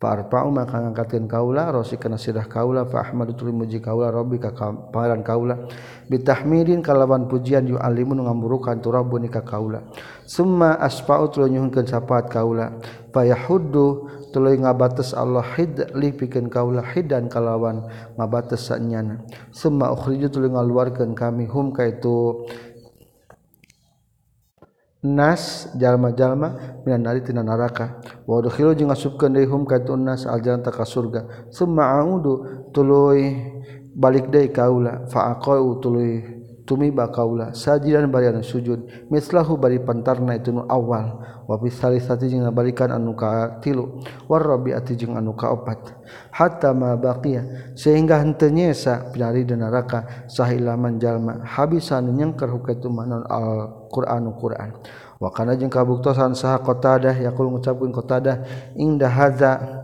Parpa 0.00 0.48
maka 0.48 0.80
ngangkatkeun 0.80 1.28
kaula 1.28 1.68
rosi 1.68 2.00
kana 2.00 2.16
sirah 2.16 2.48
kaula. 2.48 2.88
Fa 2.88 3.04
ahmadu 3.04 3.36
tuli 3.36 3.52
muji 3.52 3.82
kaula 3.82 4.08
rabbi 4.08 4.38
ka 4.38 4.54
kaparan 4.54 5.20
kaula. 5.26 5.68
Bitahmidin 6.08 6.80
kalawan 6.80 7.28
pujian 7.28 7.68
yu 7.68 7.76
alimun 7.76 8.24
ngamburukan 8.24 8.80
tu 8.80 8.88
rabbuni 8.94 9.28
ka 9.28 9.42
kaula. 9.44 9.84
Summa 10.30 10.78
aspaut 10.78 11.34
lu 11.34 11.50
nyuhunkeun 11.50 11.90
syafaat 11.90 12.30
kaula. 12.30 12.78
Fayahuddu 13.10 14.06
tuluy 14.30 14.62
ngabates 14.62 15.10
Allah 15.10 15.42
hid 15.58 15.90
li 15.98 16.14
pikeun 16.14 16.46
kaula 16.46 16.86
hidan 16.86 17.26
kalawan 17.26 17.90
ngabates 18.14 18.70
sanyana. 18.70 19.26
Summa 19.50 19.90
ukhriju 19.90 20.30
tuluy 20.30 20.54
ngaluarkeun 20.54 21.18
kami 21.18 21.50
hum 21.50 21.74
kaitu 21.74 22.46
nas 25.02 25.66
jalma-jalma 25.74 26.78
minan 26.86 27.10
nari 27.10 27.26
tina 27.26 27.42
neraka 27.42 27.98
wa 28.28 28.38
udkhilu 28.38 28.76
jeung 28.78 28.94
asupkeun 28.94 29.34
deui 29.34 29.50
hum 29.50 29.66
kaitu 29.66 29.98
nas 29.98 30.30
aljanna 30.30 30.70
ka 30.70 30.86
surga. 30.86 31.50
Summa 31.50 31.90
audu 31.98 32.70
tuluy 32.70 33.34
balik 33.98 34.30
deui 34.30 34.54
kaula 34.54 35.10
fa 35.10 35.34
aqau 35.34 35.82
tuluy 35.82 36.39
tumi 36.70 36.94
bakaula 36.94 37.50
sajidan 37.50 38.06
barian 38.06 38.38
sujud 38.46 39.10
mislahu 39.10 39.58
bari 39.58 39.82
pantarna 39.82 40.38
itu 40.38 40.54
nu 40.54 40.62
awal 40.70 41.18
wa 41.50 41.58
fi 41.58 41.66
salisati 41.66 42.30
jeung 42.30 42.46
ngabalikan 42.46 42.94
anu 42.94 43.18
ka 43.18 43.58
tilu 43.58 43.98
war 44.30 44.38
rabiati 44.38 44.94
jeung 44.94 45.18
anu 45.18 45.34
ka 45.34 45.50
opat. 45.50 45.98
Hatta 46.30 46.70
ma 46.70 46.94
baqiya 46.94 47.74
sehingga 47.74 48.22
henteu 48.22 48.54
nyesa 48.54 49.10
dari 49.10 49.42
neraka 49.42 50.30
sahilaman 50.30 51.02
jalma 51.02 51.42
habisan 51.42 52.06
nyengker 52.14 52.46
hukum 52.46 52.94
manon 52.94 53.26
al 53.26 53.90
qur'anu 53.90 54.38
qur'an. 54.38 54.78
Wa 55.18 55.34
kana 55.34 55.58
jeung 55.58 55.74
kabuktosan 55.74 56.38
saha 56.38 56.62
qatadah 56.62 57.18
yaqul 57.18 57.50
ngucapkeun 57.50 57.90
qatadah 57.90 58.46
inda 58.78 59.10
hadza 59.10 59.82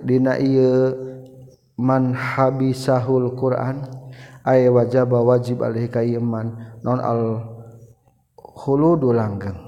dina 0.00 0.40
ieu 0.40 0.88
man 1.76 2.16
habisahul 2.16 3.36
qur'an. 3.36 4.03
aya 4.44 4.68
wajaba 4.68 5.24
wajib 5.24 5.64
alaihi 5.64 5.88
kayman 5.88 6.52
non 6.84 7.00
al 7.00 7.40
khuludu 8.38 9.10
langgeng. 9.10 9.64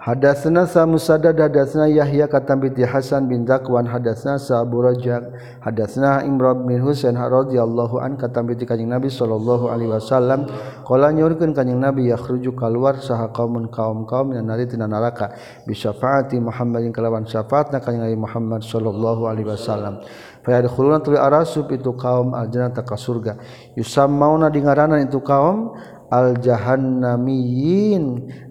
Hadatsna 0.00 0.64
sa 0.64 0.88
Musaddad 0.88 1.36
hadatsna 1.36 1.84
Yahya 1.84 2.24
katambi 2.24 2.72
ti 2.72 2.80
Hasan 2.88 3.28
bin 3.28 3.44
Zakwan 3.44 3.84
hadatsna 3.84 4.40
sa 4.40 4.64
Abu 4.64 4.80
Rajab 4.80 5.28
hadatsna 5.60 6.24
Imran 6.24 6.64
bin 6.64 6.80
Husain 6.80 7.20
radhiyallahu 7.20 8.00
an 8.00 8.16
katambi 8.16 8.56
ti 8.56 8.64
Kanjeng 8.64 8.88
Nabi 8.88 9.12
sallallahu 9.12 9.68
alaihi 9.68 9.92
wasallam. 9.92 10.48
Qala 10.88 11.12
nyurkeun 11.12 11.52
Kanjeng 11.52 11.84
Nabi 11.84 12.08
yakhruju 12.08 12.56
kaluar 12.56 12.96
saha 12.96 13.28
qaumun 13.28 13.68
kaum-kaum 13.68 14.32
yang 14.32 14.48
nari 14.48 14.64
tina 14.64 14.88
neraka. 14.88 15.36
Bi 15.68 15.76
syafaati 15.76 16.40
Muhammadin 16.40 16.96
kalawan 16.96 17.28
syafaatna 17.28 17.84
Kanjeng 17.84 18.00
Nabi 18.00 18.16
Muhammad 18.16 18.64
sallallahu 18.64 19.28
alaihi 19.28 19.52
wasallam. 19.52 20.00
Fayadkhuluna 20.40 21.04
tuli 21.04 21.20
arasub 21.20 21.68
itu 21.72 21.92
kaum 21.96 22.32
aljannata 22.32 22.80
ka 22.80 22.96
surga. 22.96 23.36
Yusammauna 23.76 24.48
dingaranan 24.48 25.04
itu 25.04 25.20
kaum 25.20 25.76
aljahannamiyin 26.10 28.04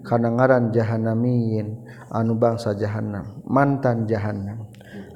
kana 0.06 0.32
ngaran 0.32 0.72
jahannamiyin 0.72 1.76
anu 2.08 2.34
bangsa 2.38 2.72
jahannam 2.78 3.42
mantan 3.44 4.08
jahannam. 4.08 4.70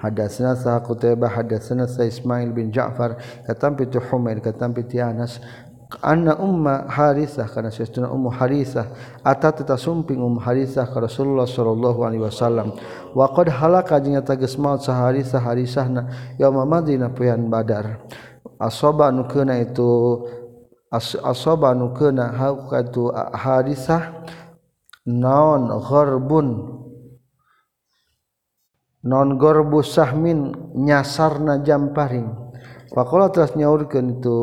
Hadatsna 0.05 0.53
sa 0.53 0.85
qutaibah 0.85 1.33
hadatsna 1.33 1.89
sa 1.89 2.05
ismail 2.05 2.53
bin 2.53 2.69
ja'far 2.69 3.17
katam 3.49 3.73
pitu 3.81 3.97
humail 4.05 4.45
katam 4.45 4.77
piti 4.77 5.01
anas. 5.01 5.41
anna 6.03 6.39
umma 6.41 6.89
harisah 6.89 7.47
kana 7.51 7.71
sesuna 7.71 8.11
ummu 8.11 8.33
harisah. 8.33 8.91
Atat 9.23 9.63
ta 9.67 9.77
sumping 9.79 10.19
um 10.19 10.41
harisah 10.41 10.89
ka 10.89 10.99
Rasulullah 10.99 11.47
sallallahu 11.47 12.01
alaihi 12.03 12.23
wasallam. 12.25 12.75
Wa 13.13 13.31
qad 13.31 13.53
halaka 13.53 14.01
jeung 14.01 14.19
tages 14.25 14.59
maut 14.59 14.83
sa 14.83 14.97
harisah 15.07 15.39
harisahna 15.39 16.35
yauma 16.41 16.65
madina 16.65 17.13
poean 17.13 17.47
badar. 17.53 18.03
Asoba 18.59 19.11
nu 19.11 19.27
itu 19.59 19.91
asoba 21.23 21.75
nu 21.75 21.91
keuna 21.93 22.31
hakatu 22.33 23.11
harisah 23.35 24.25
non 25.05 25.69
gharbun 25.83 26.49
non 29.05 29.29
gorbu 29.37 29.85
sahmin 29.85 30.55
nyasarna 30.73 31.61
jamparing 31.61 32.45
Pakola 32.95 33.27
terus 33.27 33.59
nyaurkeun 33.59 34.23
itu 34.23 34.39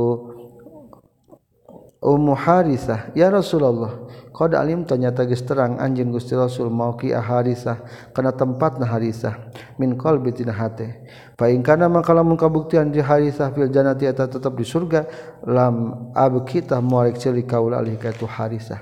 Ummu 2.02 2.34
Harisah 2.34 3.14
ya 3.14 3.30
Rasulullah 3.30 4.10
qad 4.34 4.58
alim 4.58 4.82
ternyata 4.90 5.22
geus 5.22 5.46
terang 5.46 5.78
anjeun 5.78 6.10
Gusti 6.10 6.34
Rasul 6.34 6.74
mauqi 6.74 7.14
Harisah 7.14 7.78
kana 8.10 8.34
tempatna 8.34 8.90
Harisah 8.90 9.38
min 9.78 9.94
qalbi 9.94 10.34
tina 10.34 10.50
hate 10.50 11.06
fa 11.38 11.46
in 11.46 11.62
kana 11.62 11.86
maka 11.86 12.10
lamun 12.10 12.34
kabuktian 12.42 12.90
di 12.90 13.06
Harisah 13.06 13.54
fil 13.54 13.70
jannati 13.70 14.10
eta 14.10 14.26
tetep 14.26 14.50
di 14.58 14.66
surga 14.66 15.06
lam 15.46 16.10
abkita 16.18 16.82
muarek 16.82 17.22
ceuli 17.22 17.46
kaul 17.46 17.78
alih 17.78 18.02
ka 18.02 18.10
tu 18.18 18.26
Harisah. 18.26 18.82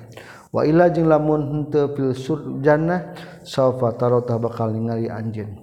Wa 0.56 0.64
illa 0.64 0.88
jeung 0.88 1.12
lamun 1.12 1.68
henteu 1.68 1.92
fil 1.92 2.16
surjannah 2.16 3.20
saufa 3.44 4.00
tarota 4.00 4.40
bakal 4.40 4.72
ningali 4.72 5.12
anjeun 5.12 5.60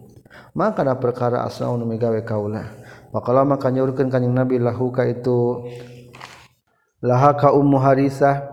maka 0.52 0.84
na 0.84 1.00
perkara 1.00 1.40
asna 1.48 1.72
nu 1.72 1.88
megawe 1.88 2.20
kaula. 2.20 2.84
Maka 3.16 3.72
nyaurkeun 3.72 4.12
kanjing 4.12 4.36
Nabi 4.36 4.61
lahu 4.61 4.92
ka 4.92 5.09
itu 5.09 5.64
laha 7.03 7.36
kaum 7.36 7.66
muharisah 7.66 8.44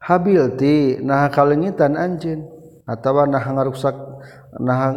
habilti 0.00 1.00
nah 1.04 1.28
kalengitan 1.28 1.96
anjin 1.96 2.44
atawa 2.88 3.28
nah 3.28 3.44
ngaruksak 3.44 3.96
nah 4.60 4.92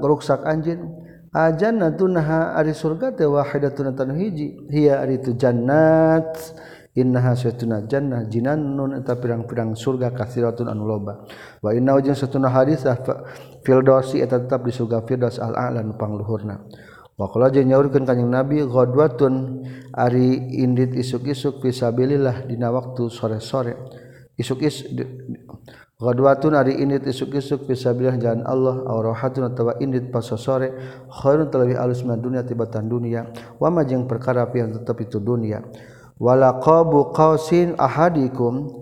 ruksak 0.00 0.44
anjin 0.44 1.00
ajannatu 1.30 2.10
naha 2.10 2.58
ari 2.58 2.74
surga 2.74 3.14
teh 3.14 3.26
wahidatun 3.26 3.94
tanu 3.94 4.18
hiji 4.18 4.66
hiya 4.70 5.02
ari 5.02 5.22
tu 5.22 5.34
jannat. 5.38 6.34
Innaha 6.90 7.38
satuna 7.38 7.86
jannah 7.86 8.26
jinannun 8.26 8.98
eta 8.98 9.14
pirang-pirang 9.14 9.78
surga 9.78 10.10
kasiratun 10.10 10.66
anu 10.66 10.90
loba. 10.90 11.22
Wa 11.62 11.70
inna 11.70 11.94
ujung 11.94 12.18
satuna 12.18 12.50
hadisah 12.50 12.98
fildosi 13.62 14.18
eta 14.18 14.42
tetap 14.42 14.66
di 14.66 14.74
surga 14.74 15.06
firdaus 15.06 15.38
al-a'la 15.38 15.86
nu 15.86 15.94
pangluhurna. 15.94 16.58
Wakala 17.20 17.52
jeung 17.52 17.68
nyaurkeun 17.68 18.08
kanjing 18.08 18.32
Nabi 18.32 18.64
ghadwatun 18.64 19.60
ari 19.92 20.56
indit 20.56 20.96
isuk-isuk 20.96 21.60
fisabilillah 21.60 22.48
dina 22.48 22.72
waktu 22.72 23.12
sore-sore. 23.12 23.76
Isuk-isuk 24.40 24.88
ghadwatun 26.00 26.56
ari 26.56 26.80
indit 26.80 27.04
isuk-isuk 27.04 27.68
fisabilillah 27.68 28.16
jalan 28.16 28.42
Allah 28.48 28.88
aurahatun 28.88 29.52
atau 29.52 29.68
indit 29.84 30.08
pas 30.08 30.24
sore 30.24 30.72
khairun 31.12 31.52
terlebih 31.52 31.76
alus 31.76 32.00
min 32.08 32.16
dunia 32.16 32.40
tibatan 32.40 32.88
dunia. 32.88 33.28
wa 33.60 33.68
ma 33.68 33.84
jeung 33.84 34.08
perkara 34.08 34.48
pian 34.48 34.72
tetap 34.72 34.96
itu 35.04 35.20
dunia? 35.20 35.60
Walaqabu 36.16 37.12
qausin 37.12 37.76
ahadikum 37.76 38.80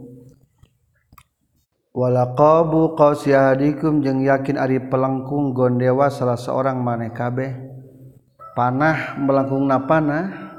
Walaqabu 1.91 2.95
qausi 2.95 3.34
ahadikum 3.34 3.99
jeung 3.99 4.22
yakin 4.22 4.55
ari 4.55 4.78
pelengkung 4.78 5.51
gondewa 5.51 6.07
salah 6.07 6.39
seorang 6.39 6.78
maneh 6.78 7.11
kabeh 7.11 7.77
panah 8.59 9.14
melangkung 9.22 9.70
napana 9.70 10.50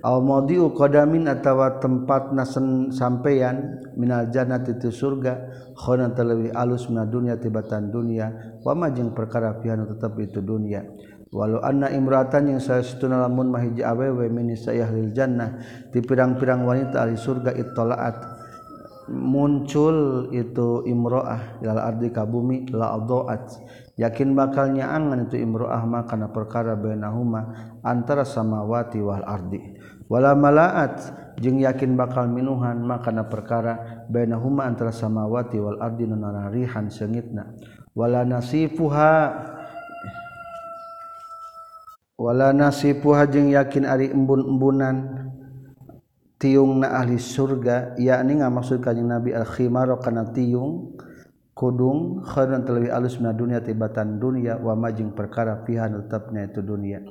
Almodiu 0.00 0.72
qadamin 0.72 1.28
atawa 1.28 1.76
tempat 1.76 2.32
nasen 2.32 2.88
sampeyan 2.88 3.84
minal 4.00 4.32
jannati 4.32 4.80
itu 4.80 4.88
surga 4.88 5.36
khona 5.76 6.16
talawi 6.16 6.48
alus 6.56 6.88
mina 6.88 7.04
dunya 7.04 7.36
tibatan 7.36 7.92
dunia 7.92 8.56
wa 8.64 8.72
majeng 8.72 9.12
perkara 9.12 9.60
pihanu 9.60 9.92
tetap 9.92 10.16
itu 10.16 10.40
dunia 10.40 10.88
walau 11.28 11.60
anna 11.60 11.92
imratan 11.92 12.56
yang 12.56 12.64
saya 12.64 12.80
setuna 12.80 13.20
lamun 13.28 13.52
mahiji 13.52 13.84
awewe 13.84 14.32
mini 14.32 14.56
sayah 14.56 14.88
lil 14.88 15.12
jannah 15.12 15.60
di 15.92 16.00
pirang-pirang 16.00 16.64
wanita 16.64 17.04
ahli 17.04 17.20
surga 17.20 17.52
ittalaat 17.60 18.16
muncul 19.12 20.30
itu 20.32 20.86
imro'ah 20.88 21.60
ilal 21.60 21.82
ardi 21.82 22.08
kabumi 22.08 22.72
la 22.72 22.96
adoat 22.96 23.52
yakin 24.00 24.32
bakalnya 24.32 24.88
angan 24.88 25.28
itu 25.28 25.36
imro'ah 25.36 25.84
makana 25.84 26.32
perkara 26.32 26.72
bainahuma 26.72 27.76
antara 27.84 28.24
samawati 28.24 29.04
wal 29.04 29.20
ardi. 29.28 29.60
Wala 30.08 30.34
malaat 30.34 30.96
jeung 31.38 31.62
yakin 31.62 31.94
bakal 31.94 32.26
minuhan 32.26 32.82
makana 32.82 33.28
perkara 33.28 34.04
bainahuma 34.08 34.66
antara 34.66 34.90
samawati 34.90 35.60
wal 35.60 35.78
ardi 35.78 36.08
nanarihan 36.08 36.90
sengitna 36.90 37.54
wala 37.96 38.26
nasifuha 38.28 39.14
wala 42.20 42.52
nasifuha 42.52 43.24
jeung 43.30 43.54
yakin 43.54 43.88
ari 43.88 44.12
embun-embunan 44.12 45.30
tiung 46.36 46.84
na 46.84 47.00
ahli 47.00 47.16
surga 47.16 47.96
yakni 47.96 48.44
ngamaksud 48.44 48.84
kanjing 48.84 49.08
Nabi 49.08 49.32
al 49.32 49.48
khimar 49.48 49.88
kana 50.04 50.28
tiung 50.28 50.96
kudung 51.60 52.24
khairun 52.24 52.64
talawi 52.64 52.88
alus 52.88 53.20
mina 53.20 53.36
dunia 53.36 53.60
tibatan 53.60 54.16
dunia 54.16 54.56
wa 54.56 54.72
majing 54.72 55.12
perkara 55.12 55.60
fiha 55.68 55.92
tetapnya 55.92 56.48
itu 56.48 56.64
dunia. 56.64 57.04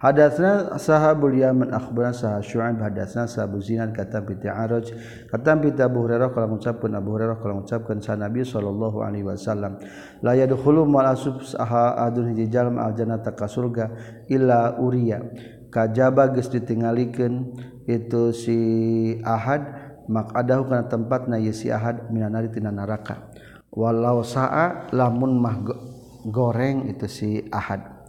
Hadatsna 0.00 0.80
sahabul 0.80 1.36
yaman 1.36 1.76
akhbarana 1.76 2.16
sah 2.16 2.40
syu'aib 2.40 2.80
hadatsna 2.80 3.28
sahabu 3.28 3.60
zinan 3.60 3.92
kata 3.92 4.24
bi 4.24 4.40
ta'aruj 4.40 4.96
kata 5.28 5.60
bi 5.60 5.76
Abu 5.76 6.08
Hurairah 6.08 6.32
kalau 6.32 6.56
mengucapkan 6.56 6.96
Abu 6.96 7.12
Hurairah 7.12 7.36
kalau 7.36 7.60
mengucapkan 7.60 8.00
sa 8.00 8.16
Nabi 8.16 8.40
sallallahu 8.40 9.04
alaihi 9.04 9.28
wasallam 9.28 9.76
la 10.24 10.32
yadkhulu 10.32 10.88
mal 10.88 11.12
asub 11.12 11.44
saha 11.44 12.00
adun 12.00 12.32
hiji 12.32 12.48
jalma 12.48 12.88
al 12.88 12.96
jannata 12.96 13.36
ka 13.36 13.44
surga 13.44 13.92
illa 14.32 14.80
uriya. 14.80 15.20
Kajaba 15.68 16.32
geus 16.32 16.48
ditingalikeun 16.48 17.52
itu 17.84 18.32
si 18.32 18.58
ahad 19.20 19.68
mak 20.08 20.32
adahu 20.32 20.64
kana 20.64 20.88
tempatna 20.88 21.36
ye 21.36 21.52
si 21.52 21.68
ahad 21.68 22.08
minanari 22.08 22.48
tina 22.48 22.72
neraka 22.72 23.28
walau 23.70 24.22
saa 24.26 24.90
lamun 24.90 25.38
mah 25.38 25.56
goreng 26.26 26.90
itu 26.90 27.06
si 27.06 27.30
ahad. 27.50 28.00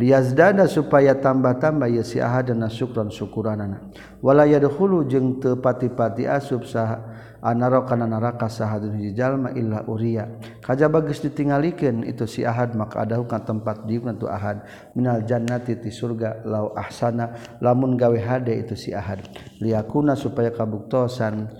Liyazdada 0.00 0.64
supaya 0.64 1.12
tambah-tambah 1.12 1.84
ya 1.92 2.00
si 2.00 2.16
ahad 2.24 2.48
dan 2.48 2.64
syukran 2.72 3.12
syukuranana. 3.12 3.92
Wala 4.24 4.48
yadkhulu 4.48 5.04
jeung 5.04 5.36
teu 5.44 5.60
pati-pati 5.60 6.24
asub 6.24 6.64
sah 6.64 7.04
anaro 7.44 7.84
kana 7.84 8.08
neraka 8.08 8.48
sahadun 8.48 8.96
hiji 8.96 9.12
jalma 9.12 9.52
illa 9.52 9.84
uriya. 9.84 10.40
Kajaba 10.64 11.04
geus 11.04 11.20
ditingalikeun 11.20 12.08
itu 12.08 12.24
si 12.24 12.48
ahad 12.48 12.72
maka 12.80 13.04
adahu 13.04 13.28
ka 13.28 13.44
tempat 13.44 13.84
dieukeun 13.84 14.16
tu 14.16 14.24
ahad. 14.24 14.64
Minal 14.96 15.20
jannati 15.28 15.76
ti 15.76 15.92
surga 15.92 16.48
lau 16.48 16.72
ahsana. 16.72 17.36
Lamun 17.60 18.00
gawe 18.00 18.16
hade 18.24 18.56
itu 18.56 18.72
si 18.80 18.96
ahad. 18.96 19.20
Liyakuna 19.60 20.16
supaya 20.16 20.48
kabuktosan 20.48 21.52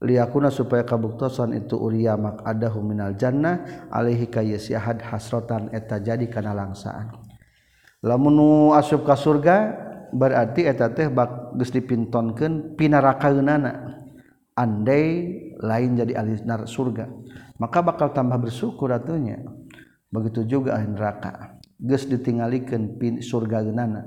liyakuna 0.00 0.48
supaya 0.48 0.82
kabuktosan 0.82 1.52
itu 1.52 1.76
uriya 1.76 2.16
mak 2.16 2.40
adahu 2.42 2.80
minal 2.80 3.12
jannah 3.20 3.88
alaihi 3.92 4.32
kayasihad 4.32 5.04
hasratan 5.04 5.68
hasrotan 5.68 5.76
eta 5.76 6.00
jadi 6.00 6.24
kana 6.32 6.56
langsaan 6.56 7.12
lamun 8.00 8.72
asup 8.72 9.04
ka 9.04 9.12
surga 9.12 9.56
berarti 10.10 10.64
eta 10.66 10.90
teh 10.90 11.06
bak 11.12 11.54
geus 11.54 11.70
dipintonkeun 11.70 12.74
pinarakaeunana. 12.74 14.02
Andai 14.50 15.24
lain 15.56 15.96
jadi 15.96 16.20
ahli 16.20 16.36
surga 16.68 17.08
maka 17.56 17.80
bakal 17.80 18.12
tambah 18.12 18.36
bersyukur 18.36 18.92
atunya 18.92 19.40
begitu 20.12 20.44
juga 20.44 20.76
ahli 20.76 20.92
neraka 20.92 21.56
geus 21.80 22.04
ditinggalikeun 22.04 23.00
pin 23.00 23.24
surga 23.24 23.64
geunana 23.64 24.04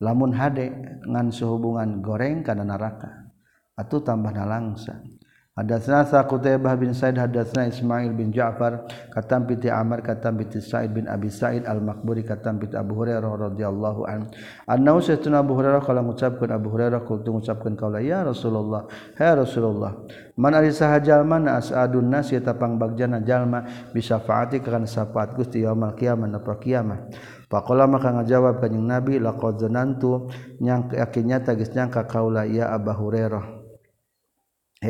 lamun 0.00 0.32
hade 0.32 0.72
ngan 1.04 1.28
sehubungan 1.28 2.00
goreng 2.00 2.40
kana 2.40 2.64
neraka 2.64 3.28
atuh 3.76 4.00
tambah 4.00 4.32
nalangsa. 4.32 5.04
Hadatsna 5.52 6.08
Saqutaybah 6.08 6.80
bin 6.80 6.96
Said 6.96 7.20
hadatsna 7.20 7.68
Ismail 7.68 8.16
bin 8.16 8.32
Ja'far 8.32 8.88
katam 9.12 9.44
piti 9.44 9.68
Amr 9.68 10.00
katam 10.00 10.40
piti 10.40 10.64
Sa'id 10.64 10.96
bin 10.96 11.04
Abi 11.04 11.28
Sa'id 11.28 11.68
Al-Maqburi 11.68 12.24
katam 12.24 12.56
piti 12.56 12.72
Abu 12.72 12.96
Hurairah 12.96 13.52
radhiyallahu 13.52 14.00
an. 14.08 14.32
Annahu 14.64 15.04
sayyiduna 15.04 15.44
Abu 15.44 15.52
Hurairah 15.52 15.84
kala 15.84 16.00
ngucapkeun 16.00 16.56
Abu 16.56 16.72
Hurairah 16.72 17.04
kultu 17.04 17.36
ngucapkeun 17.36 17.76
kaula 17.76 18.00
ya 18.00 18.24
Rasulullah, 18.24 18.88
ya 19.12 19.36
Rasulullah. 19.36 19.92
Man 20.40 20.56
ari 20.56 20.72
saha 20.72 21.20
mana 21.20 21.60
as'adun 21.60 22.08
nas 22.08 22.32
eta 22.32 22.56
pangbagjana 22.56 23.20
jalma 23.20 23.92
bisafaati 23.92 24.64
kana 24.64 24.88
syafaat 24.88 25.36
Gusti 25.36 25.68
yaumil 25.68 25.92
qiyamah 26.00 26.32
na 26.32 26.40
kiamah. 26.40 27.12
Faqala 27.52 27.84
maka 27.84 28.08
ngajawab 28.08 28.56
kanjing 28.56 28.88
Nabi 28.88 29.20
laqad 29.20 29.60
zanantu 29.60 30.32
nyang 30.64 30.88
yakinnya 30.96 31.44
geus 31.44 31.76
nyangka 31.76 32.08
kaula 32.08 32.48
ya 32.48 32.72
Abu 32.72 32.96
Hurairah. 32.96 33.61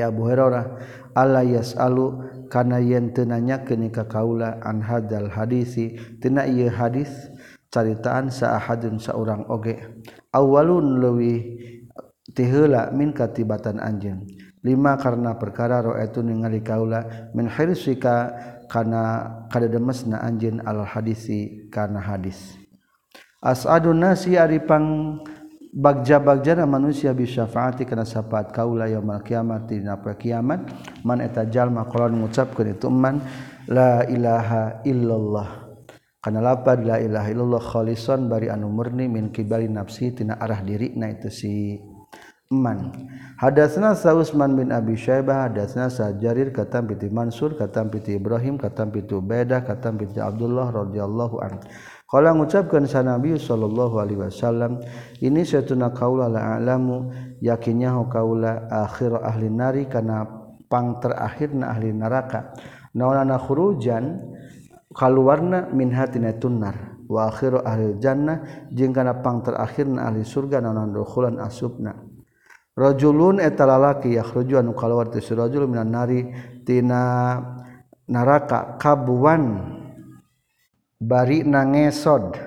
Abu 0.01 0.24
Hurairah 0.24 0.64
Allah 1.12 1.45
yasalu 1.45 2.24
kana 2.49 2.80
yen 2.80 3.12
teu 3.12 3.28
nanyakeun 3.28 3.93
ka 3.93 4.09
kaula 4.09 4.57
an 4.64 4.80
hadzal 4.80 5.28
hadisi 5.28 6.01
tina 6.24 6.49
ieu 6.49 6.72
hadis 6.72 7.12
caritaan 7.68 8.32
saahadun 8.32 8.97
saurang 8.97 9.45
oge. 9.53 9.80
Awalun 10.32 11.01
leuwih 11.01 11.40
tiheula 12.32 12.88
min 12.97 13.12
katibatan 13.12 13.76
anjeun. 13.80 14.24
Lima 14.62 14.95
karena 14.97 15.34
perkara 15.36 15.82
ra'aitu 15.82 16.22
ningali 16.22 16.62
kaula 16.62 17.32
min 17.34 17.51
hirsika 17.51 18.30
kana 18.70 19.26
kadademesna 19.53 20.22
anjeun 20.24 20.62
al 20.64 20.86
hadisi 20.88 21.68
kana 21.68 22.01
hadis. 22.01 22.57
As'adun 23.43 23.99
nasi 23.99 24.38
ari 24.38 24.62
pang 24.62 25.18
bagja-bagjana 25.72 26.68
manusia 26.68 27.16
bisyafaati 27.16 27.88
kana 27.88 28.04
syafaat 28.04 28.52
kaula 28.52 28.84
yaumil 28.92 29.24
kiamat 29.24 29.72
dina 29.72 29.96
kiamat 29.96 30.68
man 31.00 31.24
eta 31.24 31.48
jalma 31.48 31.88
qalon 31.88 32.20
ngucapkeun 32.20 32.76
itu 32.76 32.92
man 32.92 33.24
la 33.66 34.04
ilaha 34.04 34.84
illallah. 34.84 35.48
Kana 36.22 36.38
lapad 36.38 36.86
la 36.86 37.02
ilaha 37.02 37.28
illallah 37.32 37.62
khalisan 37.64 38.28
bari 38.30 38.46
anu 38.52 38.70
murni 38.70 39.08
min 39.08 39.32
kibali 39.34 39.66
nafsi 39.66 40.12
tina 40.14 40.38
arah 40.38 40.60
diri 40.62 40.94
na 40.94 41.10
itu 41.10 41.32
si 41.32 41.80
man. 42.52 42.92
Hadatsna 43.40 43.96
Sausman 43.96 44.54
bin 44.54 44.70
Abi 44.70 44.94
Syaibah 44.94 45.50
hadatsna 45.50 45.90
Sajarir 45.90 46.54
katam 46.54 46.86
piti 46.86 47.10
Mansur 47.10 47.58
katam 47.58 47.90
piti 47.90 48.14
Ibrahim 48.14 48.54
katam 48.54 48.92
piti 48.94 49.18
Ubaidah 49.18 49.66
katam 49.66 49.98
piti 49.98 50.22
Abdullah 50.22 50.70
radhiyallahu 50.70 51.36
anhu 51.42 51.58
Kala 52.12 52.36
ngucapkan 52.36 52.84
sa 52.84 53.00
Nabi 53.00 53.40
sallallahu 53.40 53.96
alaihi 53.96 54.20
wasallam, 54.20 54.84
ini 55.24 55.48
setuna 55.48 55.96
kaula 55.96 56.28
la 56.28 56.60
alamu 56.60 57.08
yakinnya 57.40 57.96
ho 57.96 58.04
kaula 58.04 58.68
akhir 58.68 59.16
ahli 59.16 59.48
nari 59.48 59.88
kana 59.88 60.28
pang 60.68 61.00
terakhirna 61.00 61.72
ahli 61.72 61.88
neraka. 61.96 62.52
Naonana 62.92 63.40
khurujan 63.40 64.28
kaluarna 64.92 65.72
min 65.72 65.88
hatina 65.88 66.36
tunnar 66.36 67.00
wa 67.08 67.32
akhiru 67.32 67.64
ahli 67.64 67.96
jannah 67.96 68.68
jeung 68.68 68.92
kana 68.92 69.24
pang 69.24 69.40
terakhirna 69.40 70.04
ahli 70.12 70.20
surga 70.20 70.60
naonan 70.60 70.92
dukhulan 70.92 71.40
asubna. 71.40 71.96
Rajulun 72.76 73.40
eta 73.40 73.64
lalaki 73.64 74.20
yakhruju 74.20 74.60
anu 74.60 74.76
kaluar 74.76 75.08
ti 75.08 75.24
rajul 75.32 75.64
minan 75.64 75.88
nari 75.88 76.28
tina 76.68 77.40
neraka 78.04 78.76
kabuan 78.76 79.80
bari 81.03 81.42
nangesod 81.42 82.38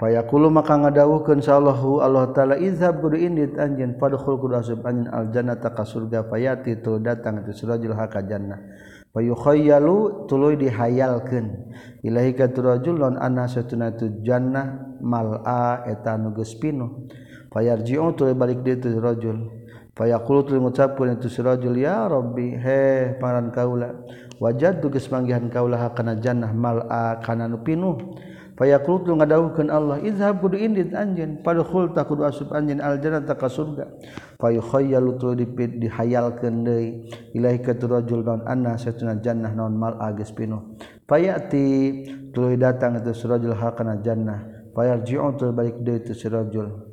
payakulu 0.00 0.48
maka 0.48 0.80
ngadawuhkeun 0.80 1.44
sallahu 1.44 2.00
Allah 2.00 2.32
taala 2.32 2.56
izhab 2.56 3.04
kudu 3.04 3.20
indit 3.20 3.60
anjeun 3.60 4.00
padkhul 4.00 4.40
kudu 4.40 4.56
asup 4.56 4.80
anjeun 4.88 5.12
aljannata 5.12 5.76
ka 5.76 5.84
surga 5.84 6.24
payati 6.24 6.80
tul 6.80 7.04
datang 7.04 7.44
itu 7.44 7.52
surajul 7.52 7.92
haka 7.92 8.24
jannah. 8.24 8.64
Payukhayyalu 9.12 10.28
tuluy 10.30 10.54
dihayalkeun. 10.60 11.46
Ilahi 12.04 12.32
ka 12.36 12.48
turajul 12.52 13.02
lan 13.02 13.16
anna 13.18 13.48
satuna 13.48 13.90
tu 13.96 14.22
jannah 14.22 14.96
mal'a 15.02 15.84
eta 15.88 16.14
nu 16.20 16.30
geus 16.36 16.54
pinuh. 16.56 17.08
Payarji'u 17.48 18.14
tuluy 18.14 18.36
balik 18.38 18.62
deui 18.62 18.78
tu 18.78 18.92
rajul. 18.94 19.48
Payakulu 19.96 20.46
tuluy 20.46 20.60
ngucapkeun 20.62 21.18
itu 21.18 21.26
surajul 21.26 21.74
ya 21.74 22.06
rabbi 22.06 22.54
he 22.54 23.16
paran 23.18 23.50
kaula. 23.50 23.96
wajad 24.38 24.82
tugas 24.82 25.06
manggihan 25.10 25.46
kaulah 25.50 25.90
kana 25.94 26.18
jannah 26.18 26.50
mal'a 26.54 27.18
kana 27.22 27.46
nu 27.46 27.62
pinuh. 27.62 27.98
Fayaqul 28.58 29.06
tu 29.06 29.14
ngadawuhkeun 29.14 29.70
Allah 29.70 30.02
izhab 30.02 30.42
kudu 30.42 30.58
indit 30.58 30.90
anjeun 30.90 31.46
padkhul 31.46 31.94
ta 31.94 32.02
kudu 32.02 32.26
asup 32.26 32.50
anjeun 32.50 32.82
al 32.82 32.98
jannata 32.98 33.38
ka 33.38 33.46
surga. 33.46 33.86
Fayukhayyalu 34.42 35.10
tu 35.14 35.30
dihayalkeun 35.78 36.66
deui 36.66 37.06
ilahi 37.38 37.62
ka 37.62 37.78
rajul 37.78 38.26
naon 38.26 38.42
anna 38.50 38.74
satuna 38.74 39.14
jannah 39.22 39.54
naon 39.54 39.78
mal'a 39.78 40.10
geus 40.18 40.34
pinuh. 40.34 40.74
Fayati 41.06 41.66
tuluy 42.34 42.58
datang 42.58 42.98
itu 42.98 43.14
surajul 43.14 43.54
hakana 43.54 44.02
jannah. 44.02 44.42
Fayarji'u 44.74 45.38
tu 45.38 45.54
balik 45.54 45.78
deui 45.82 46.02
tu 46.02 46.14
surajul 46.14 46.88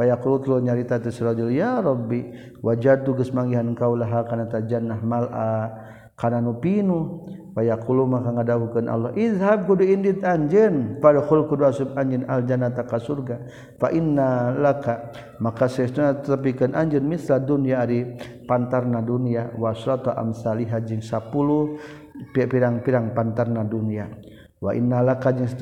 Fayaqulu 0.00 0.36
tulu 0.40 0.56
nyarita 0.64 0.96
tu 0.96 1.12
surajul 1.12 1.52
ya 1.52 1.76
Rabbi 1.84 2.24
wajad 2.64 3.04
tugas 3.04 3.36
manggihan 3.36 3.68
kaulah 3.76 4.24
kana 4.24 4.48
ta 4.48 4.64
jannah 4.64 4.96
mal'a 4.96 5.52
karena 6.20 6.44
nu 6.44 6.60
pinu 6.60 7.24
payakulu 7.56 8.04
maka 8.04 8.28
ngadahukeun 8.28 8.92
Allah 8.92 9.16
izhab 9.16 9.64
kudu 9.64 9.88
indit 9.88 10.20
anjeun 10.20 11.00
padahul 11.00 11.48
kudu 11.48 11.64
asup 11.64 11.96
anjeun 11.96 12.28
al 12.28 12.44
jannata 12.44 12.84
ka 12.84 13.00
surga 13.00 13.40
fa 13.80 13.88
inna 13.88 14.52
laka. 14.52 15.08
Maka 15.40 15.64
sesuna 15.64 16.20
tepikeun 16.20 16.76
anjeun 16.76 17.08
misla 17.08 17.40
dunya 17.40 17.80
ari 17.80 18.20
pantarna 18.44 19.00
dunia 19.00 19.48
wasrata 19.56 20.12
amsalih 20.20 20.68
hajing 20.68 21.00
10 21.00 22.36
pirang-pirang 22.36 23.16
pantarna 23.16 23.64
dunia. 23.64 24.12
Wa 24.60 24.76
innalakanyang 24.76 25.56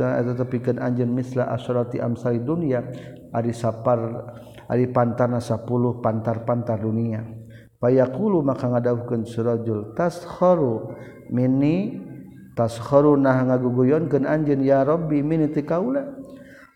anj 0.83 0.99
misla 1.07 1.55
asroti 1.55 2.03
amsali 2.03 2.43
dunia 2.43 2.83
ari 3.31 3.55
sapar 3.55 4.27
ari 4.67 4.91
pantana 4.91 5.39
10 5.39 5.63
pantar-pantar 6.03 6.83
dunia 6.83 7.23
payakulu 7.79 8.43
maka 8.43 8.66
ngadauhkeun 8.70 9.22
surajul 9.26 9.95
taskharu 9.95 10.95
minni 11.31 12.03
taskharu 12.59 13.14
nah 13.14 13.39
ngaguguyonkeun 13.47 14.26
anjeun 14.26 14.66
ya 14.66 14.83
rabbi 14.83 15.22
minni 15.22 15.47
ti 15.55 15.62
kaula? 15.62 16.18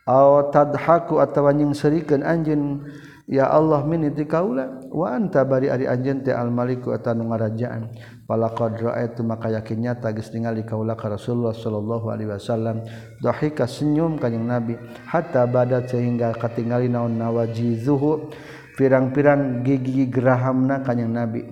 Aw 0.03 0.50
tadhaku 0.50 1.22
atawa 1.22 1.55
nying 1.55 1.74
serikeun 1.74 2.22
anjeun 2.26 2.86
ya 3.26 3.50
Allah 3.50 3.82
minni 3.82 4.14
ti 4.14 4.26
kaula? 4.26 4.78
Wa 4.90 5.18
anta 5.18 5.42
bari 5.42 5.70
ari 5.70 5.90
anjeun 5.90 6.22
teh 6.22 6.34
al 6.34 6.55
maliku 6.55 6.94
atanu 6.94 7.26
ngarajaan? 7.30 7.90
Palaqad 8.26 8.78
ra'aitu 8.78 9.26
maka 9.26 9.50
yakin 9.50 9.78
nyata 9.82 10.14
geus 10.14 10.30
ningali 10.30 10.62
kaula 10.62 10.94
ka 10.94 11.11
Rasulullah 11.11 11.55
sallallahu 11.55 12.07
alaihi 12.14 12.30
wasallam. 12.30 12.86
Dahika 13.18 13.66
senyum 13.66 14.18
kanjing 14.22 14.46
Nabi 14.46 14.78
hatta 15.07 15.46
badat 15.50 15.90
sehingga 15.90 16.34
katingali 16.34 16.86
naon 16.86 17.18
nawajizuhu. 17.18 18.30
pirang-pirang 18.78 19.64
gigi 19.64 20.08
gerahamna 20.08 20.80
kanyang 20.84 21.12
nabi. 21.12 21.42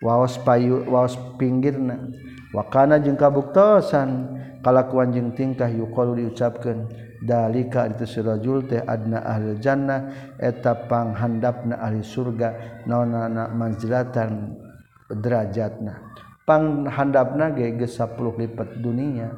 Waos 0.00 0.40
payu 0.40 0.84
waos 0.88 1.16
pinggirna. 1.36 2.10
Wakana 2.56 2.98
jeung 3.00 3.20
kabuktosan. 3.20 4.40
Kalakuan 4.60 5.08
jeung 5.16 5.32
tingkah 5.32 5.72
yuqalu 5.72 6.20
diucapkeun 6.20 6.84
dalika 7.24 7.88
itu 7.88 8.04
sirajul 8.04 8.68
teh 8.68 8.84
adna 8.84 9.24
ahli 9.24 9.56
jannah 9.56 10.36
eta 10.36 10.84
panghandapna 10.84 11.80
ahli 11.80 12.04
surga 12.04 12.84
naonana 12.84 13.48
manzilatan 13.56 14.52
derajatna. 15.08 16.12
Panghandapna 16.44 17.56
ge 17.56 17.72
10 17.72 18.20
lipat 18.20 18.84
dunia. 18.84 19.32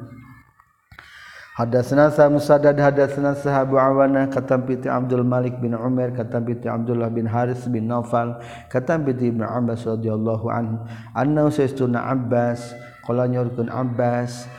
Hadatsana 1.53 2.09
sa 2.09 2.33
Musaddad 2.33 2.73
hadatsana 2.81 3.37
sahabu 3.37 3.77
Awana 3.77 4.25
katam 4.25 4.65
piti 4.65 4.89
Abdul 4.89 5.21
Malik 5.21 5.61
bin 5.61 5.77
Umar 5.77 6.09
katam 6.09 6.49
piti 6.49 6.65
Abdullah 6.65 7.13
bin 7.13 7.29
Haris 7.29 7.69
bin 7.69 7.85
Naufal 7.85 8.41
katam 8.73 9.05
piti 9.05 9.29
Ibnu 9.29 9.45
Abbas 9.45 9.85
radhiyallahu 9.85 10.49
anhu. 10.49 10.81
Annahu 11.13 11.53
sayyiduna 11.53 12.09
Abbas 12.09 12.73
qala 13.05 13.29
nyurkeun 13.29 13.69
Abbas 13.69 14.49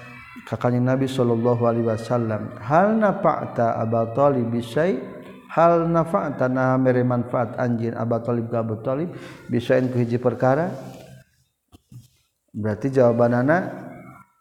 ka 0.46 0.54
kanjeng 0.54 0.86
Nabi 0.86 1.10
sallallahu 1.10 1.66
alaihi 1.66 1.90
wasallam 1.90 2.62
hal 2.62 2.94
nafa'ta 2.94 3.74
Abu 3.74 4.14
Thalib 4.14 4.54
bisai 4.54 5.02
hal 5.50 5.90
nafa'ta 5.90 6.46
na 6.46 6.78
mere 6.78 7.02
manfaat 7.02 7.58
anjeun 7.58 7.98
Abu 7.98 8.22
Thalib 8.22 8.46
ka 8.54 8.62
Abu 8.62 8.78
Thalib 8.86 9.10
bisain 9.50 9.90
ku 9.90 9.98
hiji 9.98 10.22
perkara? 10.22 10.70
Berarti 12.54 12.94
jawabanana 12.94 13.82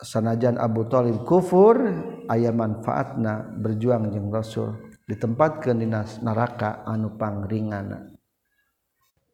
sanajan 0.05 0.61
Abu 0.61 0.85
Thalib 0.85 1.25
kufur 1.25 1.81
aya 2.29 2.53
manfaatna 2.53 3.57
berjuang 3.59 4.13
jeung 4.13 4.29
Rasul. 4.29 4.93
Ditempatkan 5.03 5.79
di 5.79 5.87
neraka 6.23 6.83
anu 6.87 7.17
pangringana. 7.19 8.07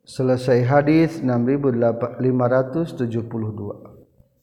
Selesai 0.08 0.64
hadis 0.66 1.22
6572 1.22 3.99